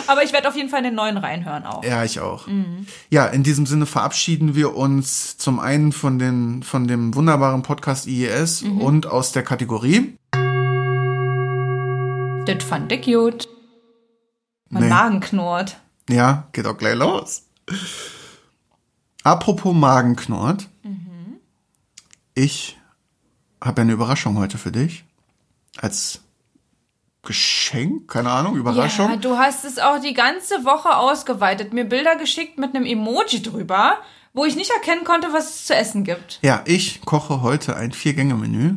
Aber 0.09 0.22
ich 0.22 0.33
werde 0.33 0.49
auf 0.49 0.55
jeden 0.57 0.68
Fall 0.68 0.79
in 0.79 0.85
den 0.85 0.95
neuen 0.95 1.16
reinhören 1.16 1.64
auch. 1.66 1.83
ja, 1.85 2.05
ich 2.05 2.20
auch. 2.20 2.47
Mhm. 2.47 2.87
Ja, 3.11 3.27
in 3.27 3.43
diesem 3.43 3.66
Sinne 3.66 3.87
verabschieden 3.87 4.55
wir 4.55 4.77
uns 4.77 5.37
zum 5.37 5.59
einen 5.59 5.91
von, 5.93 6.18
den, 6.20 6.62
von 6.62 6.87
dem 6.87 7.14
wunderbaren 7.14 7.62
Podcast 7.62 8.07
IES 8.07 8.62
Mhm. 8.62 8.81
und 8.81 9.07
aus 9.07 9.33
der 9.33 9.43
Kategorie. 9.43 10.16
Das 12.47 12.62
fand 12.64 12.92
ich 12.92 13.05
gut. 13.07 13.49
Mein 14.68 14.84
Nee. 14.84 14.88
Magen 14.88 15.20
knurrt. 15.20 15.76
Ja, 16.09 16.49
geht 16.53 16.66
auch 16.66 16.76
gleich 16.78 16.94
los. 16.97 17.42
Apropos 19.24 19.74
Magenknurrt. 19.74 20.68
Mhm. 20.82 21.38
Ich 22.34 22.78
habe 23.62 23.82
eine 23.82 23.92
Überraschung 23.92 24.38
heute 24.38 24.59
für 24.59 24.70
dich. 24.72 25.05
Als 25.78 26.20
Geschenk, 27.22 28.09
keine 28.09 28.30
Ahnung, 28.30 28.57
Überraschung. 28.57 29.11
Ja, 29.11 29.16
du 29.16 29.36
hast 29.36 29.64
es 29.64 29.78
auch 29.78 30.01
die 30.01 30.14
ganze 30.14 30.64
Woche 30.64 30.97
ausgeweitet, 30.97 31.72
mir 31.72 31.84
Bilder 31.84 32.14
geschickt 32.16 32.57
mit 32.59 32.74
einem 32.74 32.86
Emoji 32.86 33.42
drüber, 33.42 33.99
wo 34.37 34.45
ich 34.45 34.55
nicht 34.55 34.70
erkennen 34.70 35.03
konnte, 35.03 35.32
was 35.32 35.47
es 35.49 35.64
zu 35.64 35.74
essen 35.74 36.05
gibt. 36.05 36.39
Ja, 36.43 36.62
ich 36.66 37.01
koche 37.01 37.41
heute 37.41 37.74
ein 37.74 37.91
Vier-Gänge-Menü. 37.93 38.74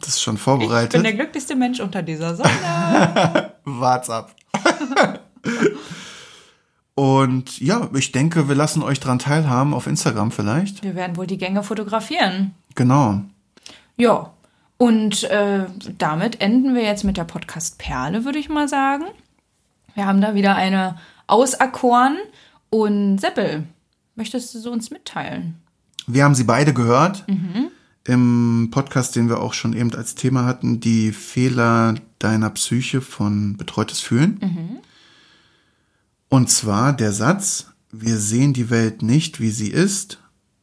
Das 0.00 0.08
ist 0.08 0.22
schon 0.22 0.36
Ich 0.36 0.44
bin 0.44 0.58
der 0.58 0.68
vorbereitet. 0.68 1.14
glücklichste 1.16 1.54
Mensch 1.54 1.80
unter 1.80 2.02
dieser 2.02 2.34
Sonne. 2.34 3.52
Wart's 3.64 4.08
ab. 4.08 4.34
Und 6.94 7.60
ja, 7.60 7.88
ich 7.94 8.12
denke, 8.12 8.48
wir 8.48 8.54
lassen 8.54 8.82
euch 8.82 9.00
dran 9.00 9.18
teilhaben 9.18 9.74
auf 9.74 9.86
Instagram 9.86 10.30
vielleicht. 10.30 10.82
Wir 10.82 10.94
werden 10.94 11.16
wohl 11.16 11.26
die 11.26 11.38
Gänge 11.38 11.62
fotografieren. 11.62 12.54
Genau. 12.74 13.20
Ja. 13.96 14.30
Und 14.78 15.24
äh, 15.24 15.66
damit 15.98 16.40
enden 16.40 16.74
wir 16.74 16.82
jetzt 16.82 17.04
mit 17.04 17.16
der 17.16 17.24
Podcast 17.24 17.78
Perle, 17.78 18.24
würde 18.24 18.38
ich 18.38 18.48
mal 18.48 18.66
sagen. 18.68 19.04
Wir 19.94 20.06
haben 20.06 20.20
da 20.20 20.34
wieder 20.34 20.56
eine 20.56 20.96
auserkoren. 21.26 22.16
Und 22.70 23.18
Seppel, 23.18 23.64
möchtest 24.14 24.54
du 24.54 24.58
sie 24.60 24.70
uns 24.70 24.90
mitteilen? 24.90 25.56
Wir 26.06 26.24
haben 26.24 26.34
sie 26.34 26.44
beide 26.44 26.72
gehört. 26.72 27.24
Im 28.04 28.68
Podcast, 28.72 29.14
den 29.14 29.28
wir 29.28 29.40
auch 29.40 29.52
schon 29.52 29.74
eben 29.74 29.94
als 29.94 30.14
Thema 30.16 30.44
hatten, 30.44 30.80
die 30.80 31.12
Fehler 31.12 31.94
deiner 32.18 32.50
Psyche 32.50 33.00
von 33.00 33.56
Betreutes 33.56 34.00
Fühlen. 34.00 34.80
Und 36.28 36.50
zwar 36.50 36.92
der 36.92 37.12
Satz, 37.12 37.66
wir 37.92 38.16
sehen 38.18 38.54
die 38.54 38.70
Welt 38.70 39.02
nicht, 39.02 39.38
wie 39.40 39.50
sie 39.50 39.68
ist, 39.68 40.18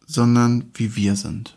sondern 0.05 0.71
wie 0.73 0.95
wir 0.95 1.15
sind. 1.15 1.55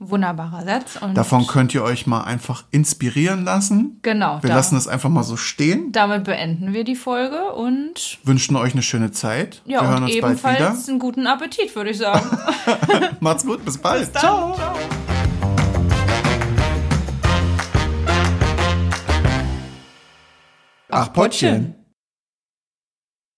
Wunderbarer 0.00 0.64
Satz. 0.64 0.96
Und 1.00 1.14
Davon 1.16 1.46
könnt 1.48 1.74
ihr 1.74 1.82
euch 1.82 2.06
mal 2.06 2.22
einfach 2.22 2.64
inspirieren 2.70 3.44
lassen. 3.44 3.98
Genau. 4.02 4.38
Wir 4.42 4.50
lassen 4.50 4.76
es 4.76 4.86
einfach 4.86 5.08
mal 5.08 5.24
so 5.24 5.36
stehen, 5.36 5.90
Damit 5.90 6.22
beenden 6.24 6.72
wir 6.72 6.84
die 6.84 6.94
Folge 6.94 7.52
und 7.52 8.18
wünschen 8.22 8.54
euch 8.56 8.74
eine 8.74 8.82
schöne 8.82 9.10
Zeit. 9.10 9.60
ja, 9.64 9.80
wir 9.80 9.88
hören 9.88 10.04
und 10.04 10.10
uns 10.10 10.20
bald 10.20 10.38
wieder. 10.38 10.50
ebenfalls 10.52 10.88
einen 10.88 10.98
guten 11.00 11.26
Appetit, 11.26 11.74
würde 11.74 11.90
ich 11.90 11.98
sagen. 11.98 12.24
Macht's 13.20 13.44
gut, 13.44 13.64
bis 13.64 13.76
bald. 13.78 14.12
Ciao. 14.16 14.54
Ach, 20.90 21.12
Pottchen. 21.12 21.74